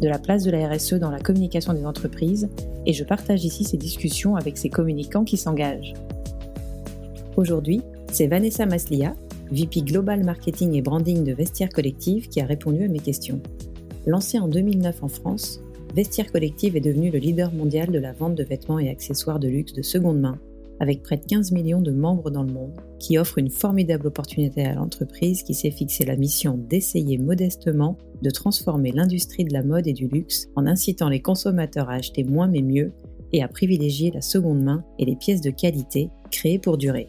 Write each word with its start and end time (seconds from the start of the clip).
de 0.00 0.08
la 0.08 0.18
place 0.18 0.44
de 0.44 0.50
la 0.50 0.68
RSE 0.68 0.94
dans 0.94 1.10
la 1.10 1.20
communication 1.20 1.72
des 1.72 1.86
entreprises 1.86 2.48
et 2.84 2.92
je 2.92 3.04
partage 3.04 3.44
ici 3.44 3.64
ces 3.64 3.76
discussions 3.76 4.36
avec 4.36 4.58
ces 4.58 4.68
communicants 4.68 5.24
qui 5.24 5.36
s'engagent. 5.36 5.94
Aujourd'hui, 7.36 7.82
c'est 8.12 8.26
Vanessa 8.26 8.66
Maslia, 8.66 9.14
VP 9.50 9.82
Global 9.82 10.24
Marketing 10.24 10.74
et 10.74 10.82
Branding 10.82 11.24
de 11.24 11.32
Vestiaire 11.32 11.68
Collective, 11.68 12.28
qui 12.28 12.40
a 12.40 12.46
répondu 12.46 12.84
à 12.84 12.88
mes 12.88 12.98
questions. 12.98 13.40
Lancé 14.06 14.38
en 14.38 14.48
2009 14.48 15.02
en 15.02 15.08
France, 15.08 15.60
Vestiaire 15.94 16.30
Collective 16.30 16.76
est 16.76 16.80
devenu 16.80 17.10
le 17.10 17.18
leader 17.18 17.52
mondial 17.52 17.90
de 17.90 17.98
la 17.98 18.12
vente 18.12 18.34
de 18.34 18.44
vêtements 18.44 18.78
et 18.78 18.88
accessoires 18.88 19.38
de 19.38 19.48
luxe 19.48 19.72
de 19.72 19.82
seconde 19.82 20.20
main 20.20 20.38
avec 20.80 21.02
près 21.02 21.16
de 21.16 21.24
15 21.24 21.52
millions 21.52 21.80
de 21.80 21.92
membres 21.92 22.30
dans 22.30 22.42
le 22.42 22.52
monde, 22.52 22.72
qui 22.98 23.18
offre 23.18 23.38
une 23.38 23.50
formidable 23.50 24.08
opportunité 24.08 24.64
à 24.64 24.74
l'entreprise 24.74 25.42
qui 25.42 25.54
s'est 25.54 25.70
fixé 25.70 26.04
la 26.04 26.16
mission 26.16 26.58
d'essayer 26.68 27.18
modestement 27.18 27.96
de 28.22 28.30
transformer 28.30 28.92
l'industrie 28.92 29.44
de 29.44 29.52
la 29.52 29.62
mode 29.62 29.86
et 29.86 29.92
du 29.92 30.08
luxe 30.08 30.48
en 30.56 30.66
incitant 30.66 31.08
les 31.08 31.20
consommateurs 31.20 31.90
à 31.90 31.94
acheter 31.94 32.24
moins 32.24 32.48
mais 32.48 32.62
mieux 32.62 32.92
et 33.32 33.42
à 33.42 33.48
privilégier 33.48 34.10
la 34.10 34.20
seconde 34.20 34.62
main 34.62 34.84
et 34.98 35.04
les 35.04 35.16
pièces 35.16 35.40
de 35.40 35.50
qualité 35.50 36.10
créées 36.30 36.58
pour 36.58 36.78
durer. 36.78 37.08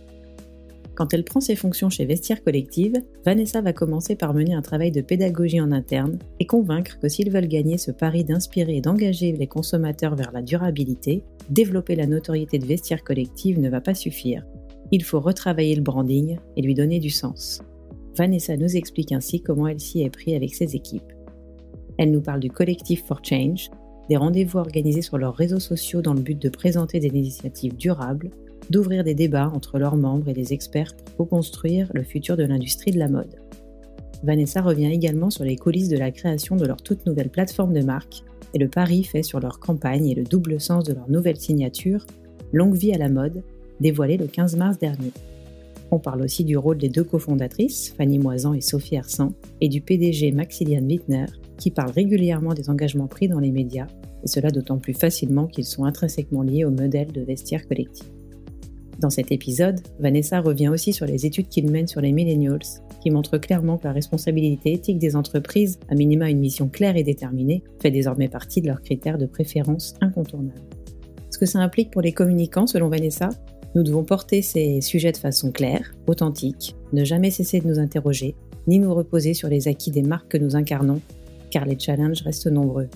Quand 0.97 1.13
elle 1.13 1.23
prend 1.23 1.41
ses 1.41 1.55
fonctions 1.55 1.91
chez 1.91 2.05
Vestiaire 2.05 2.43
Collective, 2.43 2.95
Vanessa 3.23 3.61
va 3.61 3.71
commencer 3.71 4.15
par 4.15 4.33
mener 4.33 4.55
un 4.55 4.63
travail 4.63 4.91
de 4.91 5.01
pédagogie 5.01 5.61
en 5.61 5.71
interne 5.71 6.17
et 6.39 6.47
convaincre 6.47 6.97
que 6.97 7.07
s'ils 7.07 7.29
veulent 7.29 7.47
gagner 7.47 7.77
ce 7.77 7.91
pari 7.91 8.23
d'inspirer 8.23 8.77
et 8.77 8.81
d'engager 8.81 9.31
les 9.31 9.45
consommateurs 9.45 10.15
vers 10.15 10.31
la 10.31 10.41
durabilité, 10.41 11.23
développer 11.51 11.95
la 11.95 12.07
notoriété 12.07 12.57
de 12.57 12.65
Vestiaire 12.65 13.03
Collective 13.03 13.59
ne 13.59 13.69
va 13.69 13.79
pas 13.79 13.93
suffire. 13.93 14.43
Il 14.91 15.03
faut 15.03 15.19
retravailler 15.19 15.75
le 15.75 15.83
branding 15.83 16.39
et 16.55 16.63
lui 16.63 16.73
donner 16.73 16.99
du 16.99 17.11
sens. 17.11 17.61
Vanessa 18.17 18.57
nous 18.57 18.75
explique 18.75 19.11
ainsi 19.11 19.41
comment 19.41 19.67
elle 19.67 19.79
s'y 19.79 20.01
est 20.01 20.09
pris 20.09 20.35
avec 20.35 20.55
ses 20.55 20.75
équipes. 20.75 21.13
Elle 21.99 22.11
nous 22.11 22.21
parle 22.21 22.39
du 22.39 22.49
collectif 22.49 23.03
for 23.05 23.21
Change, 23.23 23.69
des 24.09 24.17
rendez-vous 24.17 24.57
organisés 24.57 25.03
sur 25.03 25.19
leurs 25.19 25.35
réseaux 25.35 25.59
sociaux 25.59 26.01
dans 26.01 26.13
le 26.13 26.21
but 26.21 26.41
de 26.41 26.49
présenter 26.49 26.99
des 26.99 27.09
initiatives 27.09 27.75
durables 27.75 28.31
d'ouvrir 28.71 29.03
des 29.03 29.13
débats 29.13 29.51
entre 29.53 29.77
leurs 29.77 29.95
membres 29.95 30.29
et 30.29 30.33
les 30.33 30.51
experts 30.51 30.95
pour 31.15 31.29
co-construire 31.29 31.89
le 31.93 32.03
futur 32.03 32.35
de 32.35 32.43
l'industrie 32.43 32.91
de 32.91 32.99
la 32.99 33.07
mode. 33.07 33.35
Vanessa 34.23 34.61
revient 34.61 34.91
également 34.91 35.29
sur 35.29 35.43
les 35.43 35.55
coulisses 35.55 35.89
de 35.89 35.97
la 35.97 36.11
création 36.11 36.55
de 36.55 36.65
leur 36.65 36.81
toute 36.81 37.05
nouvelle 37.05 37.29
plateforme 37.29 37.73
de 37.73 37.83
marque 37.83 38.23
et 38.53 38.57
le 38.57 38.67
pari 38.67 39.03
fait 39.03 39.23
sur 39.23 39.39
leur 39.39 39.59
campagne 39.59 40.07
et 40.07 40.15
le 40.15 40.23
double 40.23 40.59
sens 40.59 40.83
de 40.85 40.93
leur 40.93 41.09
nouvelle 41.09 41.37
signature, 41.37 42.05
Longue 42.51 42.75
vie 42.75 42.93
à 42.93 42.97
la 42.97 43.09
mode, 43.09 43.43
dévoilée 43.79 44.17
le 44.17 44.27
15 44.27 44.55
mars 44.55 44.79
dernier. 44.79 45.11
On 45.89 45.99
parle 45.99 46.21
aussi 46.21 46.43
du 46.43 46.57
rôle 46.57 46.77
des 46.77 46.89
deux 46.89 47.03
cofondatrices, 47.03 47.93
Fanny 47.97 48.19
Moisan 48.19 48.53
et 48.53 48.61
Sophie 48.61 48.95
Hersan, 48.95 49.33
et 49.61 49.69
du 49.69 49.81
PDG 49.81 50.31
Maxilian 50.31 50.83
Wittner, 50.83 51.27
qui 51.57 51.71
parle 51.71 51.91
régulièrement 51.91 52.53
des 52.53 52.69
engagements 52.69 53.07
pris 53.07 53.27
dans 53.27 53.39
les 53.39 53.51
médias, 53.51 53.87
et 54.23 54.27
cela 54.27 54.51
d'autant 54.51 54.79
plus 54.79 54.93
facilement 54.93 55.47
qu'ils 55.47 55.65
sont 55.65 55.85
intrinsèquement 55.85 56.41
liés 56.41 56.65
au 56.65 56.71
modèle 56.71 57.11
de 57.11 57.21
vestiaire 57.21 57.67
collectif. 57.67 58.05
Dans 58.99 59.09
cet 59.11 59.31
épisode, 59.31 59.79
Vanessa 59.99 60.41
revient 60.41 60.69
aussi 60.69 60.91
sur 60.91 61.05
les 61.05 61.25
études 61.25 61.47
qu'il 61.47 61.69
mène 61.69 61.87
sur 61.87 62.01
les 62.01 62.11
millennials, 62.11 62.59
qui 63.01 63.11
montrent 63.11 63.37
clairement 63.37 63.77
que 63.77 63.85
la 63.85 63.93
responsabilité 63.93 64.73
éthique 64.73 64.97
des 64.97 65.15
entreprises, 65.15 65.79
à 65.87 65.95
minima 65.95 66.29
une 66.29 66.39
mission 66.39 66.67
claire 66.67 66.97
et 66.97 67.03
déterminée, 67.03 67.63
fait 67.79 67.91
désormais 67.91 68.27
partie 68.27 68.59
de 68.59 68.67
leurs 68.67 68.81
critères 68.81 69.19
de 69.19 69.27
préférence 69.27 69.93
incontournables. 70.01 70.59
Ce 71.29 71.37
que 71.37 71.45
ça 71.45 71.59
implique 71.59 71.91
pour 71.91 72.01
les 72.01 72.11
communicants, 72.11 72.65
selon 72.65 72.89
Vanessa, 72.89 73.29
nous 73.77 73.83
devons 73.83 74.03
porter 74.03 74.41
ces 74.41 74.81
sujets 74.81 75.11
de 75.11 75.17
façon 75.17 75.51
claire, 75.51 75.93
authentique, 76.07 76.75
ne 76.93 77.03
jamais 77.03 77.29
cesser 77.29 77.59
de 77.59 77.67
nous 77.67 77.77
interroger, 77.77 78.33
ni 78.65 78.79
nous 78.79 78.91
reposer 78.91 79.35
sur 79.35 79.49
les 79.49 79.67
acquis 79.67 79.91
des 79.91 80.01
marques 80.01 80.29
que 80.29 80.39
nous 80.39 80.55
incarnons, 80.55 80.99
car 81.51 81.63
les 81.63 81.77
challenges 81.77 82.23
restent 82.23 82.47
nombreux. 82.47 82.87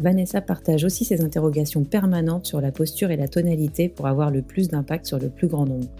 Vanessa 0.00 0.40
partage 0.40 0.84
aussi 0.84 1.04
ses 1.04 1.20
interrogations 1.20 1.84
permanentes 1.84 2.46
sur 2.46 2.62
la 2.62 2.72
posture 2.72 3.10
et 3.10 3.18
la 3.18 3.28
tonalité 3.28 3.90
pour 3.90 4.06
avoir 4.06 4.30
le 4.30 4.40
plus 4.40 4.68
d'impact 4.68 5.04
sur 5.04 5.18
le 5.18 5.28
plus 5.28 5.46
grand 5.46 5.66
nombre. 5.66 5.90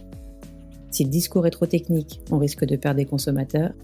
Si 0.91 1.04
le 1.04 1.10
discours 1.10 1.47
est 1.47 1.50
trop 1.50 1.66
technique, 1.66 2.22
on 2.30 2.38
risque 2.38 2.64
de 2.64 2.76
perdre 2.76 2.97
des 2.97 3.04
consommateurs. 3.04 3.74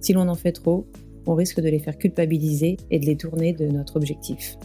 Si 0.00 0.12
l'on 0.12 0.26
en 0.26 0.34
fait 0.34 0.50
trop, 0.50 0.84
on 1.26 1.36
risque 1.36 1.60
de 1.60 1.68
les 1.68 1.78
faire 1.78 1.96
culpabiliser 1.96 2.76
et 2.90 2.98
de 2.98 3.06
les 3.06 3.16
tourner 3.16 3.52
de 3.52 3.66
notre 3.66 3.94
objectif. 3.94 4.58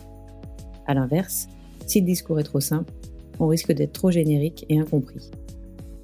A 0.88 0.96
l'inverse, 0.96 1.48
si 1.86 2.00
le 2.00 2.08
discours 2.08 2.40
est 2.40 2.44
trop 2.44 2.60
simple, 2.60 2.92
on 3.40 3.48
risque 3.48 3.72
d'être 3.72 3.94
trop 3.94 4.12
générique 4.12 4.66
et 4.70 4.80
incompris. 4.80 5.32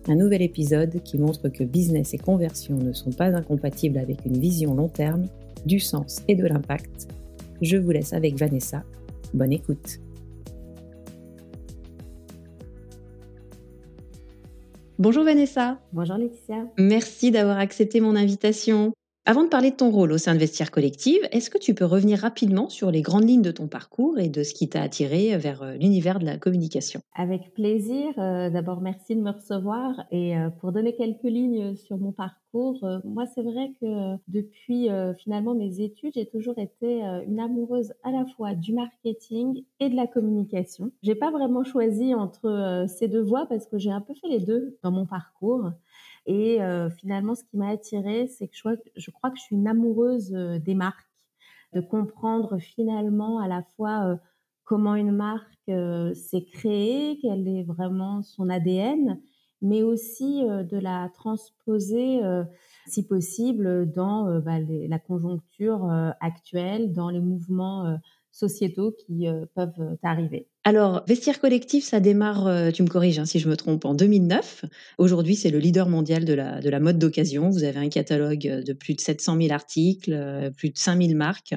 Un 0.08 0.16
nouvel 0.16 0.42
épisode 0.42 1.02
qui 1.04 1.18
montre 1.18 1.50
que 1.50 1.64
business 1.64 2.14
et 2.14 2.18
conversion 2.18 2.78
ne 2.78 2.94
sont 2.94 3.12
pas 3.12 3.36
incompatibles 3.36 3.98
avec 3.98 4.26
une 4.26 4.38
vision 4.38 4.74
long 4.74 4.88
terme, 4.88 5.26
du 5.66 5.80
sens 5.80 6.22
et 6.28 6.36
de 6.36 6.46
l'impact, 6.46 7.08
je 7.62 7.78
vous 7.78 7.92
laisse 7.92 8.14
avec 8.14 8.38
Vanessa. 8.38 8.84
Bonne 9.34 9.54
écoute. 9.54 10.00
Bonjour 14.98 15.26
Vanessa. 15.26 15.80
Bonjour 15.92 16.18
Laetitia. 16.18 16.68
Merci 16.78 17.32
d'avoir 17.32 17.60
accepté 17.60 18.00
mon 18.00 18.16
invitation. 18.16 18.94
Avant 19.28 19.44
de 19.44 19.50
parler 19.50 19.72
de 19.72 19.76
ton 19.76 19.90
rôle 19.90 20.12
au 20.12 20.20
sein 20.20 20.36
de 20.36 20.40
Vestiaire 20.40 20.70
Collective, 20.70 21.20
est-ce 21.32 21.50
que 21.50 21.58
tu 21.58 21.74
peux 21.74 21.86
revenir 21.86 22.20
rapidement 22.20 22.70
sur 22.70 22.92
les 22.92 23.02
grandes 23.02 23.28
lignes 23.28 23.42
de 23.42 23.50
ton 23.50 23.66
parcours 23.68 24.20
et 24.20 24.30
de 24.30 24.44
ce 24.44 24.54
qui 24.54 24.70
t'a 24.70 24.84
attiré 24.84 25.36
vers 25.36 25.64
euh, 25.64 25.74
l'univers 25.74 26.20
de 26.20 26.26
la 26.26 26.38
communication? 26.38 27.02
Avec 27.16 27.52
plaisir. 27.56 28.14
Euh, 28.20 28.52
d'abord, 28.52 28.82
merci 28.82 29.16
de 29.16 29.22
me 29.22 29.32
recevoir. 29.32 30.04
Et 30.12 30.38
euh, 30.38 30.52
pour 30.52 30.72
donner 30.72 30.94
quelques 30.94 31.24
lignes 31.24 31.76
sur 31.76 31.98
mon 31.98 32.12
parcours, 32.12 32.88
moi, 33.04 33.26
c'est 33.26 33.42
vrai 33.42 33.74
que 33.82 34.16
depuis 34.30 34.88
finalement 35.18 35.54
mes 35.54 35.82
études, 35.82 36.14
j'ai 36.16 36.26
toujours 36.26 36.58
été 36.58 37.02
une 37.28 37.42
amoureuse 37.42 37.92
à 38.02 38.12
la 38.12 38.26
fois 38.38 38.54
du 38.54 38.72
marketing 38.72 39.66
et 39.82 39.90
de 39.90 39.96
la 39.98 40.08
communication. 40.08 40.90
J'ai 41.04 41.16
pas 41.16 41.32
vraiment 41.32 41.66
choisi 41.66 42.16
entre 42.16 42.86
ces 42.88 43.10
deux 43.10 43.24
voies 43.24 43.46
parce 43.50 43.66
que 43.66 43.78
j'ai 43.78 43.92
un 43.92 44.00
peu 44.00 44.14
fait 44.14 44.30
les 44.30 44.40
deux 44.40 44.78
dans 44.84 44.92
mon 44.92 45.06
parcours. 45.06 45.72
Et 46.26 46.62
euh, 46.62 46.90
finalement, 46.90 47.36
ce 47.36 47.44
qui 47.44 47.58
m'a 47.58 47.70
attirée, 47.70 48.28
c'est 48.28 48.48
que 48.48 48.56
je, 48.56 48.70
je, 48.96 49.12
crois 49.12 49.30
que 49.30 49.38
je 49.38 49.44
suis 49.44 49.56
une 49.56 49.68
amoureuse 49.68 50.34
euh, 50.34 50.60
des 50.60 50.74
marques, 50.74 51.08
de 51.74 51.82
comprendre 51.82 52.58
finalement 52.58 53.40
à 53.40 53.48
la 53.48 53.64
fois 53.76 54.06
euh, 54.06 54.16
comment 54.64 54.96
une 54.96 55.12
marque 55.12 55.52
s'est 55.68 56.46
créée, 56.46 57.18
quel 57.22 57.48
est 57.48 57.64
vraiment 57.64 58.22
son 58.22 58.50
ADN, 58.50 59.20
mais 59.62 59.82
aussi 59.82 60.44
de 60.44 60.78
la 60.78 61.10
transposer, 61.16 62.22
si 62.86 63.08
possible, 63.08 63.92
dans 63.92 64.40
bah, 64.42 64.60
la 64.60 65.00
conjoncture 65.00 65.90
actuelle, 66.20 66.94
dans 66.94 67.10
les 67.10 67.20
mouvements 67.20 67.98
sociétaux 68.36 68.96
qui 69.06 69.28
peuvent 69.56 69.98
arriver. 70.04 70.48
Alors, 70.68 71.04
Vestiaire 71.08 71.40
Collectif, 71.40 71.84
ça 71.84 72.00
démarre, 72.00 72.48
euh, 72.48 72.72
tu 72.72 72.82
me 72.82 72.88
corriges 72.88 73.20
hein, 73.20 73.26
si 73.26 73.38
je 73.38 73.48
me 73.48 73.56
trompe, 73.56 73.86
en 73.86 73.94
2009. 73.94 74.66
Aujourd'hui, 74.98 75.36
c'est 75.36 75.52
le 75.52 75.60
leader 75.60 75.88
mondial 75.88 76.26
de 76.26 76.34
la, 76.34 76.60
de 76.60 76.70
la 76.72 76.80
mode 76.80 76.98
d'occasion. 76.98 77.52
Vous 77.52 77.64
avez 77.64 77.78
un 77.78 77.88
catalogue 77.88 78.48
euh, 78.48 78.64
de 78.64 78.74
plus 78.74 78.96
de 78.96 79.00
700 79.00 79.40
000 79.40 79.54
articles, 79.54 80.12
euh, 80.12 80.50
plus 80.50 80.72
de 80.72 80.78
5000 80.78 81.16
marques, 81.16 81.54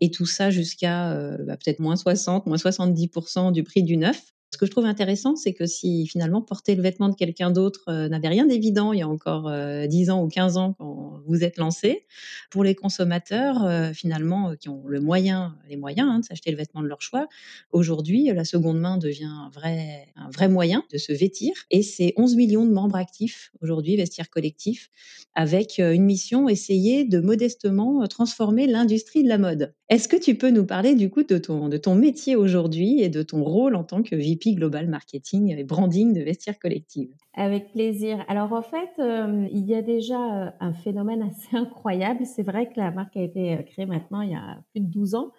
et 0.00 0.10
tout 0.10 0.26
ça 0.26 0.50
jusqu'à 0.50 1.16
bah, 1.44 1.56
peut-être 1.56 1.80
moins 1.80 1.96
60, 1.96 2.46
moins 2.46 2.56
70% 2.56 3.50
du 3.50 3.64
prix 3.64 3.82
du 3.82 3.96
neuf. 3.96 4.33
Ce 4.54 4.56
que 4.58 4.66
je 4.66 4.70
trouve 4.70 4.84
intéressant, 4.84 5.34
c'est 5.34 5.52
que 5.52 5.66
si 5.66 6.06
finalement 6.06 6.40
porter 6.40 6.76
le 6.76 6.82
vêtement 6.82 7.08
de 7.08 7.16
quelqu'un 7.16 7.50
d'autre 7.50 7.80
euh, 7.88 8.08
n'avait 8.08 8.28
rien 8.28 8.46
d'évident 8.46 8.92
il 8.92 9.00
y 9.00 9.02
a 9.02 9.08
encore 9.08 9.48
euh, 9.48 9.88
10 9.88 10.10
ans 10.10 10.22
ou 10.22 10.28
15 10.28 10.56
ans 10.58 10.74
quand 10.78 11.20
vous 11.26 11.42
êtes 11.42 11.56
lancé, 11.56 12.06
pour 12.52 12.62
les 12.62 12.76
consommateurs 12.76 13.64
euh, 13.64 13.92
finalement 13.92 14.50
euh, 14.50 14.54
qui 14.54 14.68
ont 14.68 14.84
le 14.86 15.00
moyen, 15.00 15.56
les 15.68 15.76
moyens 15.76 16.08
hein, 16.08 16.18
de 16.20 16.24
s'acheter 16.24 16.52
le 16.52 16.56
vêtement 16.56 16.82
de 16.82 16.86
leur 16.86 17.02
choix, 17.02 17.26
aujourd'hui 17.72 18.30
la 18.32 18.44
seconde 18.44 18.78
main 18.78 18.96
devient 18.96 19.24
un 19.24 19.50
vrai, 19.52 20.06
un 20.14 20.30
vrai 20.30 20.46
moyen 20.46 20.84
de 20.92 20.98
se 20.98 21.12
vêtir 21.12 21.52
et 21.72 21.82
c'est 21.82 22.12
11 22.16 22.36
millions 22.36 22.64
de 22.64 22.72
membres 22.72 22.96
actifs 22.96 23.50
aujourd'hui, 23.60 23.96
Vestiaire 23.96 24.30
Collectif, 24.30 24.88
avec 25.34 25.78
une 25.78 26.04
mission 26.04 26.48
essayer 26.48 27.04
de 27.04 27.18
modestement 27.18 28.06
transformer 28.06 28.68
l'industrie 28.68 29.24
de 29.24 29.28
la 29.28 29.38
mode. 29.38 29.74
Est-ce 29.88 30.08
que 30.08 30.16
tu 30.16 30.36
peux 30.36 30.50
nous 30.50 30.64
parler 30.64 30.94
du 30.94 31.10
coup 31.10 31.24
de 31.24 31.38
ton, 31.38 31.68
de 31.68 31.76
ton 31.76 31.94
métier 31.94 32.36
aujourd'hui 32.36 33.00
et 33.00 33.08
de 33.08 33.22
ton 33.22 33.42
rôle 33.42 33.74
en 33.74 33.84
tant 33.84 34.02
que 34.02 34.14
VP 34.14 34.43
Global 34.52 34.88
Marketing 34.88 35.56
et 35.56 35.64
Branding 35.64 36.12
de 36.12 36.20
Vestiaire 36.20 36.58
Collective. 36.58 37.10
Avec 37.34 37.72
plaisir. 37.72 38.24
Alors 38.28 38.52
en 38.52 38.62
fait, 38.62 38.90
euh, 38.98 39.48
il 39.50 39.64
y 39.64 39.74
a 39.74 39.82
déjà 39.82 40.18
euh, 40.18 40.50
un 40.60 40.74
phénomène 40.74 41.22
assez 41.22 41.56
incroyable. 41.56 42.26
C'est 42.26 42.42
vrai 42.42 42.68
que 42.68 42.78
la 42.78 42.90
marque 42.90 43.16
a 43.16 43.22
été 43.22 43.54
euh, 43.54 43.62
créée 43.62 43.86
maintenant 43.86 44.20
il 44.20 44.32
y 44.32 44.34
a 44.34 44.58
plus 44.72 44.80
de 44.80 44.90
12 44.90 45.14
ans. 45.14 45.32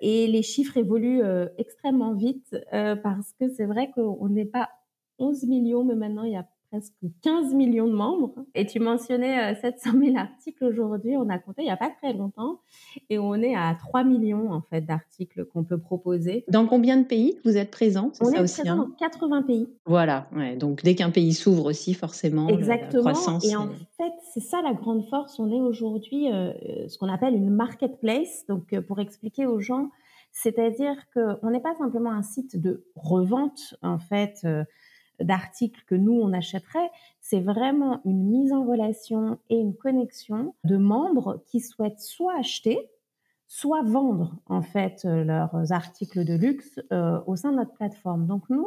Et 0.00 0.26
les 0.26 0.42
chiffres 0.42 0.76
évoluent 0.76 1.22
extrêmement 1.56 2.12
vite 2.12 2.54
parce 2.70 3.32
que 3.40 3.48
c'est 3.48 3.64
vrai 3.64 3.90
qu'on 3.94 4.28
n'est 4.28 4.44
pas 4.44 4.68
11 5.18 5.44
millions, 5.44 5.84
mais 5.84 5.94
maintenant 5.94 6.24
il 6.24 6.32
y 6.32 6.36
a 6.36 6.46
presque 6.70 6.94
15 7.22 7.54
millions 7.54 7.86
de 7.86 7.92
membres. 7.92 8.34
Et 8.54 8.66
tu 8.66 8.80
mentionnais 8.80 9.54
700 9.56 9.90
euh, 9.90 10.04
000 10.04 10.16
articles 10.16 10.64
aujourd'hui. 10.64 11.16
On 11.16 11.28
a 11.28 11.38
compté 11.38 11.62
il 11.62 11.66
n'y 11.66 11.70
a 11.70 11.76
pas 11.76 11.90
très 11.90 12.12
longtemps. 12.12 12.60
Et 13.10 13.18
on 13.18 13.34
est 13.34 13.54
à 13.54 13.74
3 13.78 14.04
millions, 14.04 14.50
en 14.52 14.60
fait, 14.62 14.82
d'articles 14.82 15.44
qu'on 15.46 15.64
peut 15.64 15.78
proposer. 15.78 16.44
Dans 16.48 16.66
combien 16.66 16.96
de 16.96 17.04
pays 17.04 17.38
vous 17.44 17.56
êtes 17.56 17.70
présent 17.70 18.12
On 18.20 18.30
est 18.30 18.36
présent 18.36 18.62
hein 18.66 18.76
dans 18.76 19.08
80 19.08 19.42
pays. 19.42 19.68
Voilà. 19.86 20.28
Ouais, 20.34 20.56
donc, 20.56 20.82
dès 20.82 20.94
qu'un 20.94 21.10
pays 21.10 21.32
s'ouvre 21.32 21.66
aussi, 21.66 21.94
forcément, 21.94 22.48
Exactement. 22.48 23.04
La 23.04 23.12
croissance 23.12 23.44
et 23.44 23.56
en 23.56 23.68
fait, 23.68 24.12
c'est 24.34 24.40
ça 24.40 24.60
la 24.62 24.74
grande 24.74 25.04
force. 25.08 25.38
On 25.38 25.50
est 25.50 25.60
aujourd'hui 25.60 26.32
euh, 26.32 26.52
ce 26.88 26.98
qu'on 26.98 27.08
appelle 27.08 27.34
une 27.34 27.50
marketplace. 27.50 28.44
Donc, 28.48 28.72
euh, 28.72 28.82
pour 28.82 29.00
expliquer 29.00 29.46
aux 29.46 29.60
gens, 29.60 29.90
c'est-à-dire 30.32 30.96
qu'on 31.14 31.50
n'est 31.50 31.60
pas 31.60 31.74
simplement 31.78 32.10
un 32.10 32.22
site 32.22 32.60
de 32.60 32.84
revente, 32.94 33.74
en 33.82 33.98
fait, 33.98 34.46
d'articles 35.20 35.82
que 35.86 35.94
nous, 35.94 36.12
on 36.12 36.32
achèterait, 36.32 36.90
c'est 37.20 37.40
vraiment 37.40 38.00
une 38.04 38.24
mise 38.28 38.52
en 38.52 38.64
relation 38.64 39.38
et 39.50 39.56
une 39.56 39.74
connexion 39.74 40.54
de 40.64 40.76
membres 40.76 41.42
qui 41.46 41.60
souhaitent 41.60 42.00
soit 42.00 42.38
acheter, 42.38 42.90
soit 43.46 43.82
vendre 43.82 44.36
en 44.46 44.62
fait 44.62 45.04
euh, 45.04 45.24
leurs 45.24 45.72
articles 45.72 46.24
de 46.24 46.34
luxe 46.34 46.80
euh, 46.92 47.20
au 47.26 47.36
sein 47.36 47.52
de 47.52 47.56
notre 47.56 47.72
plateforme. 47.72 48.26
Donc 48.26 48.48
nous, 48.50 48.66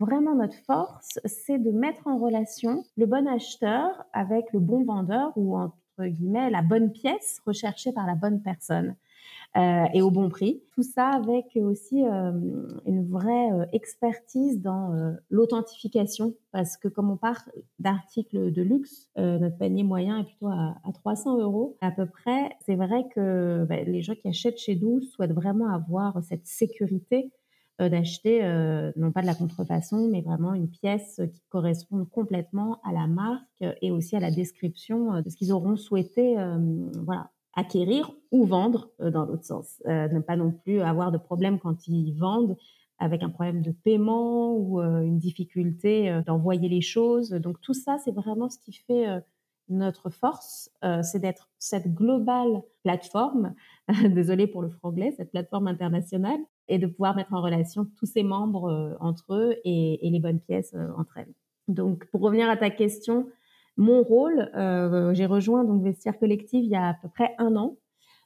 vraiment 0.00 0.34
notre 0.34 0.58
force, 0.66 1.18
c'est 1.24 1.58
de 1.58 1.70
mettre 1.70 2.06
en 2.06 2.18
relation 2.18 2.84
le 2.96 3.06
bon 3.06 3.26
acheteur 3.26 4.04
avec 4.12 4.52
le 4.52 4.60
bon 4.60 4.84
vendeur 4.84 5.32
ou 5.36 5.56
entre 5.56 5.74
guillemets 6.00 6.50
la 6.50 6.62
bonne 6.62 6.92
pièce 6.92 7.40
recherchée 7.46 7.92
par 7.92 8.06
la 8.06 8.14
bonne 8.14 8.42
personne. 8.42 8.96
Euh, 9.56 9.86
et 9.94 10.02
au 10.02 10.10
bon 10.10 10.28
prix. 10.28 10.62
Tout 10.74 10.82
ça 10.82 11.08
avec 11.08 11.46
aussi 11.56 12.04
euh, 12.04 12.32
une 12.86 13.08
vraie 13.08 13.50
euh, 13.52 13.64
expertise 13.72 14.60
dans 14.60 14.94
l'authentification, 15.30 16.34
parce 16.52 16.76
que 16.76 16.86
comme 16.86 17.10
on 17.10 17.16
part 17.16 17.48
d'articles 17.78 18.52
de 18.52 18.62
luxe, 18.62 19.08
notre 19.16 19.56
panier 19.56 19.82
moyen 19.82 20.18
est 20.18 20.24
plutôt 20.24 20.48
à, 20.48 20.74
300 20.92 21.38
euros 21.40 21.76
à 21.80 21.90
peu 21.90 22.06
près. 22.06 22.50
C'est 22.66 22.76
vrai 22.76 23.04
que 23.14 23.64
bah, 23.68 23.82
les 23.82 24.02
gens 24.02 24.14
qui 24.14 24.28
achètent 24.28 24.58
chez 24.58 24.76
nous 24.76 25.00
souhaitent 25.00 25.32
vraiment 25.32 25.72
avoir 25.72 26.22
cette 26.22 26.46
sécurité 26.46 27.32
d'acheter 27.78 28.42
non 28.96 29.12
pas 29.12 29.22
de 29.22 29.26
la 29.26 29.34
contrefaçon, 29.34 30.08
mais 30.10 30.20
vraiment 30.20 30.54
une 30.54 30.68
pièce 30.68 31.20
qui 31.32 31.42
correspond 31.48 32.04
complètement 32.04 32.80
à 32.84 32.92
la 32.92 33.06
marque 33.06 33.64
et 33.82 33.90
aussi 33.90 34.16
à 34.16 34.20
la 34.20 34.30
description 34.30 35.20
de 35.20 35.28
ce 35.28 35.36
qu'ils 35.36 35.52
auront 35.52 35.76
souhaité 35.76 36.36
voilà, 37.04 37.30
acquérir 37.58 38.12
ou 38.30 38.44
vendre 38.44 38.90
euh, 39.00 39.10
dans 39.10 39.24
l'autre 39.24 39.44
sens. 39.44 39.82
Euh, 39.86 40.08
ne 40.08 40.20
pas 40.20 40.36
non 40.36 40.52
plus 40.52 40.80
avoir 40.80 41.10
de 41.10 41.18
problème 41.18 41.58
quand 41.58 41.88
ils 41.88 42.12
vendent 42.12 42.56
avec 43.00 43.22
un 43.22 43.30
problème 43.30 43.62
de 43.62 43.72
paiement 43.72 44.54
ou 44.54 44.80
euh, 44.80 45.02
une 45.02 45.18
difficulté 45.18 46.20
d'envoyer 46.24 46.68
les 46.68 46.80
choses. 46.80 47.30
Donc 47.30 47.60
tout 47.60 47.74
ça, 47.74 47.98
c'est 47.98 48.14
vraiment 48.14 48.48
ce 48.48 48.58
qui 48.58 48.72
fait 48.72 49.06
notre 49.68 50.08
force, 50.08 50.70
c'est 51.02 51.18
d'être 51.18 51.50
cette 51.58 51.94
globale 51.94 52.62
plateforme, 52.82 53.54
désolé 54.08 54.46
pour 54.46 54.62
le 54.62 54.70
franglais, 54.70 55.12
cette 55.16 55.30
plateforme 55.30 55.68
internationale, 55.68 56.40
et 56.68 56.78
de 56.78 56.86
pouvoir 56.86 57.14
mettre 57.14 57.34
en 57.34 57.42
relation 57.42 57.86
tous 57.98 58.06
ces 58.06 58.22
membres 58.22 58.96
entre 58.98 59.34
eux 59.34 59.56
et, 59.64 60.06
et, 60.06 60.10
les 60.10 60.20
bonnes 60.20 60.40
pièces 60.40 60.74
entre 60.96 61.18
elles. 61.18 61.34
Donc 61.68 62.06
pour 62.06 62.22
revenir 62.22 62.48
à 62.48 62.56
ta 62.56 62.70
question, 62.70 63.26
mon 63.78 64.02
rôle, 64.02 64.50
euh, 64.56 65.14
j'ai 65.14 65.24
rejoint 65.24 65.62
donc 65.62 65.84
Vestiaire 65.84 66.18
Collective 66.18 66.64
il 66.64 66.70
y 66.70 66.74
a 66.74 66.88
à 66.88 66.94
peu 66.94 67.08
près 67.08 67.36
un 67.38 67.54
an 67.54 67.76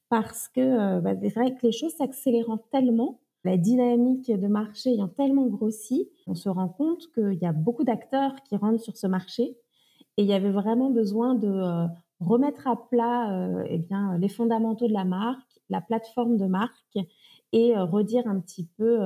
parce 0.08 0.48
que 0.48 0.60
euh, 0.60 1.00
bah, 1.00 1.12
c'est 1.20 1.34
vrai 1.34 1.54
que 1.54 1.66
les 1.66 1.72
choses 1.72 1.92
s'accélérant 1.92 2.56
tellement, 2.72 3.20
la 3.44 3.58
dynamique 3.58 4.30
de 4.30 4.48
marché 4.48 4.92
ayant 4.92 5.08
tellement 5.08 5.46
grossi, 5.46 6.08
on 6.26 6.34
se 6.34 6.48
rend 6.48 6.68
compte 6.68 7.02
qu'il 7.12 7.38
y 7.40 7.44
a 7.44 7.52
beaucoup 7.52 7.84
d'acteurs 7.84 8.34
qui 8.48 8.56
rentrent 8.56 8.82
sur 8.82 8.96
ce 8.96 9.06
marché 9.06 9.58
et 10.16 10.22
il 10.22 10.26
y 10.26 10.32
avait 10.32 10.50
vraiment 10.50 10.90
besoin 10.90 11.34
de 11.34 11.48
euh, 11.48 11.86
remettre 12.20 12.66
à 12.66 12.88
plat 12.88 13.64
eh 13.68 13.78
bien 13.78 14.16
les 14.16 14.28
fondamentaux 14.28 14.88
de 14.88 14.92
la 14.94 15.04
marque, 15.04 15.60
la 15.68 15.82
plateforme 15.82 16.38
de 16.38 16.46
marque 16.46 16.98
et 17.52 17.76
redire 17.76 18.26
un 18.26 18.40
petit 18.40 18.68
peu 18.78 18.98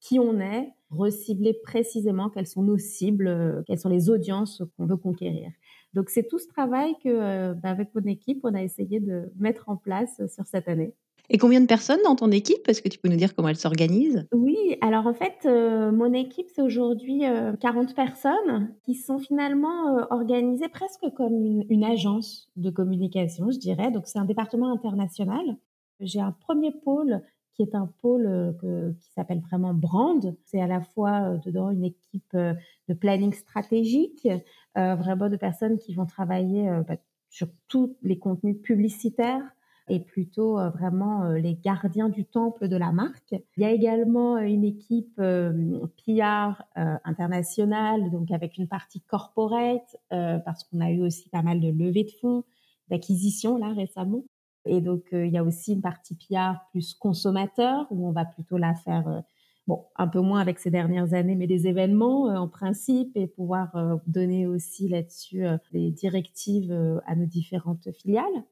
qui 0.00 0.18
on 0.18 0.40
est, 0.40 0.74
recibler 0.90 1.54
précisément 1.54 2.28
quelles 2.28 2.46
sont 2.46 2.62
nos 2.62 2.76
cibles, 2.76 3.62
quelles 3.66 3.78
sont 3.78 3.88
les 3.88 4.10
audiences 4.10 4.62
qu'on 4.76 4.86
veut 4.86 4.96
conquérir. 4.96 5.50
Donc 5.96 6.10
c'est 6.10 6.28
tout 6.28 6.38
ce 6.38 6.46
travail 6.46 6.94
que, 7.02 7.08
euh, 7.08 7.54
bah, 7.54 7.70
avec 7.70 7.88
mon 7.94 8.02
équipe, 8.02 8.40
on 8.44 8.54
a 8.54 8.62
essayé 8.62 9.00
de 9.00 9.32
mettre 9.38 9.70
en 9.70 9.76
place 9.76 10.20
sur 10.28 10.46
cette 10.46 10.68
année. 10.68 10.92
Et 11.30 11.38
combien 11.38 11.60
de 11.60 11.66
personnes 11.66 11.98
dans 12.04 12.14
ton 12.14 12.30
équipe? 12.30 12.68
Est-ce 12.68 12.82
que 12.82 12.90
tu 12.90 12.98
peux 12.98 13.08
nous 13.08 13.16
dire 13.16 13.34
comment 13.34 13.48
elle 13.48 13.56
s'organise 13.56 14.28
Oui, 14.30 14.76
alors 14.82 15.06
en 15.06 15.14
fait, 15.14 15.38
euh, 15.46 15.90
mon 15.90 16.12
équipe, 16.12 16.48
c'est 16.54 16.60
aujourd'hui 16.60 17.22
40 17.60 17.90
euh, 17.90 17.94
personnes 17.94 18.74
qui 18.84 18.94
sont 18.94 19.18
finalement 19.18 20.06
organisées 20.10 20.68
presque 20.68 21.06
comme 21.16 21.34
une, 21.34 21.64
une, 21.70 21.82
agence 21.82 22.48
de 22.56 22.68
communication, 22.68 23.50
je 23.50 23.58
dirais. 23.58 23.90
Donc 23.90 24.06
c'est 24.06 24.18
un 24.18 24.26
département 24.26 24.70
international. 24.70 25.56
J'ai 26.00 26.20
un 26.20 26.32
premier 26.32 26.72
pôle 26.72 27.22
qui 27.56 27.62
est 27.62 27.74
un 27.74 27.90
pôle 28.02 28.54
qui 29.00 29.10
s'appelle 29.12 29.40
vraiment 29.40 29.72
Brand. 29.72 30.36
C'est 30.44 30.60
à 30.60 30.66
la 30.66 30.82
fois 30.82 31.38
dedans 31.44 31.70
une 31.70 31.84
équipe 31.84 32.36
de 32.36 32.94
planning 32.94 33.32
stratégique, 33.32 34.28
vraiment 34.74 35.30
de 35.30 35.36
personnes 35.36 35.78
qui 35.78 35.94
vont 35.94 36.04
travailler 36.06 36.68
bah, 36.86 36.96
sur 37.30 37.48
tous 37.68 37.96
les 38.02 38.18
contenus 38.18 38.60
publicitaires 38.60 39.42
et 39.88 40.00
plutôt 40.00 40.56
vraiment 40.70 41.30
les 41.30 41.54
gardiens 41.54 42.10
du 42.10 42.24
temple 42.26 42.68
de 42.68 42.76
la 42.76 42.92
marque. 42.92 43.34
Il 43.56 43.62
y 43.62 43.64
a 43.64 43.70
également 43.70 44.36
une 44.36 44.64
équipe 44.64 45.16
PR 45.16 46.62
internationale, 47.04 48.10
donc 48.10 48.30
avec 48.32 48.58
une 48.58 48.68
partie 48.68 49.00
corporate, 49.00 49.96
parce 50.10 50.64
qu'on 50.64 50.80
a 50.80 50.90
eu 50.90 51.00
aussi 51.00 51.30
pas 51.30 51.42
mal 51.42 51.60
de 51.60 51.68
levées 51.68 52.04
de 52.04 52.12
fonds, 52.20 52.44
d'acquisitions 52.90 53.56
là 53.56 53.72
récemment. 53.72 54.24
Et 54.66 54.80
donc, 54.80 55.04
il 55.12 55.28
y 55.28 55.38
a 55.38 55.44
aussi 55.44 55.74
une 55.74 55.80
partie 55.80 56.14
PR 56.14 56.58
plus 56.70 56.94
consommateur, 56.94 57.86
où 57.90 58.08
on 58.08 58.12
va 58.12 58.24
plutôt 58.24 58.58
la 58.58 58.74
faire 58.74 59.22
bon, 59.66 59.84
un 59.96 60.08
peu 60.08 60.20
moins 60.20 60.40
avec 60.40 60.58
ces 60.58 60.70
dernières 60.70 61.14
années, 61.14 61.34
mais 61.34 61.46
des 61.46 61.66
événements 61.66 62.30
euh, 62.30 62.36
en 62.36 62.48
principe 62.48 63.16
et 63.16 63.26
pouvoir 63.26 63.74
euh, 63.76 63.96
donner 64.06 64.46
aussi 64.46 64.88
là-dessus 64.88 65.44
euh, 65.44 65.56
des 65.72 65.90
directives 65.90 66.72
à 67.06 67.14
nos 67.16 67.26
différentes 67.26 67.90
filiales. 67.92 68.44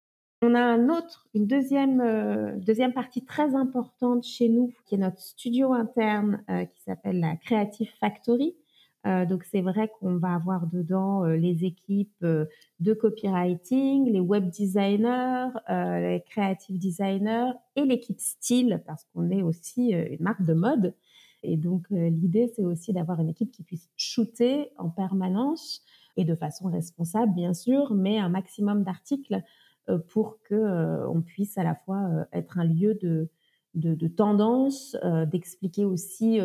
On 0.43 0.55
a 0.55 0.61
un 0.61 0.91
autre, 0.91 1.27
une 1.33 1.47
deuxième, 1.47 2.61
deuxième 2.61 2.93
partie 2.93 3.25
très 3.25 3.55
importante 3.55 4.25
chez 4.25 4.51
nous, 4.51 4.75
qui 4.85 4.97
est 4.97 4.99
notre 4.99 5.21
studio 5.21 5.73
interne 5.73 6.45
qui 6.49 6.83
s'appelle 6.83 7.21
la 7.21 7.37
Creative 7.37 7.89
Factory. 7.99 8.55
Donc 9.05 9.45
c'est 9.45 9.61
vrai 9.61 9.91
qu'on 10.01 10.17
va 10.17 10.35
avoir 10.35 10.67
dedans 10.67 11.25
les 11.25 11.65
équipes 11.65 12.25
de 12.25 12.95
copywriting, 12.95 14.11
les 14.11 14.21
web 14.21 14.49
designers, 14.49 15.49
les 15.69 16.23
creative 16.27 16.79
designers 16.79 17.53
et 17.77 17.85
l'équipe 17.85 18.19
style 18.19 18.83
parce 18.87 19.05
qu'on 19.05 19.31
est 19.31 19.43
aussi 19.43 19.91
une 19.91 20.23
marque 20.23 20.45
de 20.45 20.55
mode. 20.55 20.95
Et 21.45 21.57
donc, 21.57 21.85
euh, 21.93 22.09
l'idée, 22.09 22.51
c'est 22.57 22.65
aussi 22.65 22.93
d'avoir 22.93 23.21
une 23.21 23.29
équipe 23.29 23.53
qui 23.53 23.63
puisse 23.63 23.89
shooter 23.97 24.71
en 24.79 24.89
permanence 24.89 25.83
et 26.17 26.25
de 26.25 26.35
façon 26.35 26.71
responsable, 26.71 27.35
bien 27.35 27.53
sûr, 27.53 27.95
mais 27.95 28.19
un 28.19 28.31
maximum 28.31 28.83
d'articles 28.83 29.43
euh, 29.91 29.99
pour 29.99 30.39
que 30.43 30.55
euh, 30.55 31.09
on 31.09 31.21
puisse 31.21 31.59
à 31.59 31.63
la 31.63 31.75
fois 31.75 32.09
être 32.33 32.59
un 32.59 32.65
lieu 32.65 32.95
de, 32.95 33.29
de, 33.75 34.09
tendance, 34.09 34.97
d'expliquer 35.31 35.85
aussi 35.85 36.39